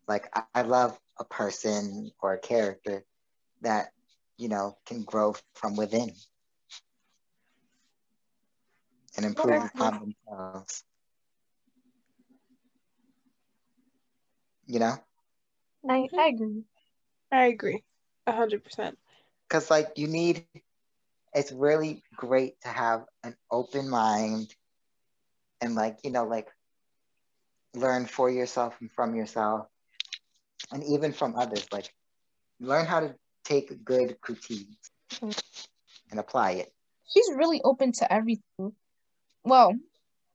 Like, 0.08 0.36
I, 0.36 0.44
I 0.56 0.62
love 0.64 0.98
a 1.20 1.26
person 1.26 2.10
or 2.24 2.34
a 2.34 2.40
character 2.40 3.04
that, 3.62 3.90
you 4.40 4.50
know, 4.50 4.80
can 4.88 5.04
grow 5.04 5.36
from 5.54 5.76
within 5.76 6.12
and 9.16 9.28
improve 9.28 9.64
upon 9.76 10.16
themselves. 10.28 10.84
You 14.66 14.80
know? 14.80 14.96
I, 15.88 16.08
I 16.18 16.28
agree. 16.30 16.64
I 17.32 17.46
agree. 17.46 17.84
A 18.30 18.34
hundred 18.34 18.64
percent. 18.64 19.00
Because, 19.50 19.72
like, 19.72 19.98
you 19.98 20.20
need 20.20 20.48
it's 21.34 21.52
really 21.52 22.04
great 22.16 22.60
to 22.62 22.68
have 22.70 23.06
an 23.24 23.36
open 23.52 23.90
mind 23.90 24.56
and 25.62 25.76
like 25.76 25.98
you 26.04 26.12
know 26.12 26.26
like 26.26 26.48
learn 27.76 28.06
for 28.06 28.30
yourself 28.30 28.76
and 28.82 28.92
from 28.92 29.16
yourself 29.16 29.68
and 30.72 30.84
even 30.84 31.14
from 31.14 31.36
others. 31.36 31.68
Like 31.72 31.94
learn 32.60 32.86
how 32.86 33.02
to 33.02 33.16
take 33.44 33.84
good 33.86 34.20
critiques 34.22 34.92
and 36.12 36.20
apply 36.20 36.52
it. 36.52 36.74
She's 37.08 37.30
really 37.36 37.62
open 37.64 37.92
to 37.94 38.12
everything. 38.12 38.74
Well 39.44 39.76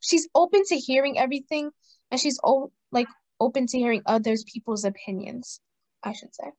she's 0.00 0.28
open 0.34 0.62
to 0.68 0.76
hearing 0.76 1.18
everything 1.18 1.70
and 2.10 2.20
she's 2.20 2.38
o- 2.44 2.72
like 2.92 3.08
open 3.40 3.66
to 3.68 3.78
hearing 3.78 4.02
others 4.06 4.44
people's 4.44 4.84
opinions 4.84 5.60
i 6.02 6.12
should 6.12 6.34
say 6.34 6.52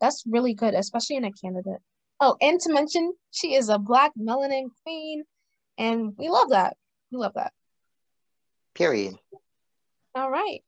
that's 0.00 0.24
really 0.26 0.54
good 0.54 0.74
especially 0.74 1.16
in 1.16 1.24
a 1.24 1.32
candidate 1.32 1.80
Oh, 2.20 2.36
and 2.40 2.58
to 2.60 2.72
mention, 2.72 3.14
she 3.30 3.54
is 3.54 3.68
a 3.68 3.78
black 3.78 4.12
melanin 4.18 4.70
queen, 4.82 5.24
and 5.76 6.14
we 6.18 6.28
love 6.28 6.50
that. 6.50 6.76
We 7.12 7.18
love 7.18 7.34
that. 7.34 7.52
Period. 8.74 9.14
All 10.14 10.30
right. 10.30 10.62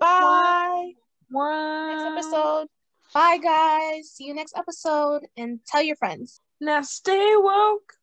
Bye. 0.00 0.92
Bye. 1.30 1.94
Next 1.94 2.04
episode. 2.04 2.66
Bye, 3.14 3.38
guys. 3.38 4.10
See 4.10 4.24
you 4.24 4.34
next 4.34 4.56
episode, 4.56 5.26
and 5.36 5.60
tell 5.66 5.82
your 5.82 5.96
friends. 5.96 6.40
Now 6.60 6.82
stay 6.82 7.34
woke. 7.36 7.94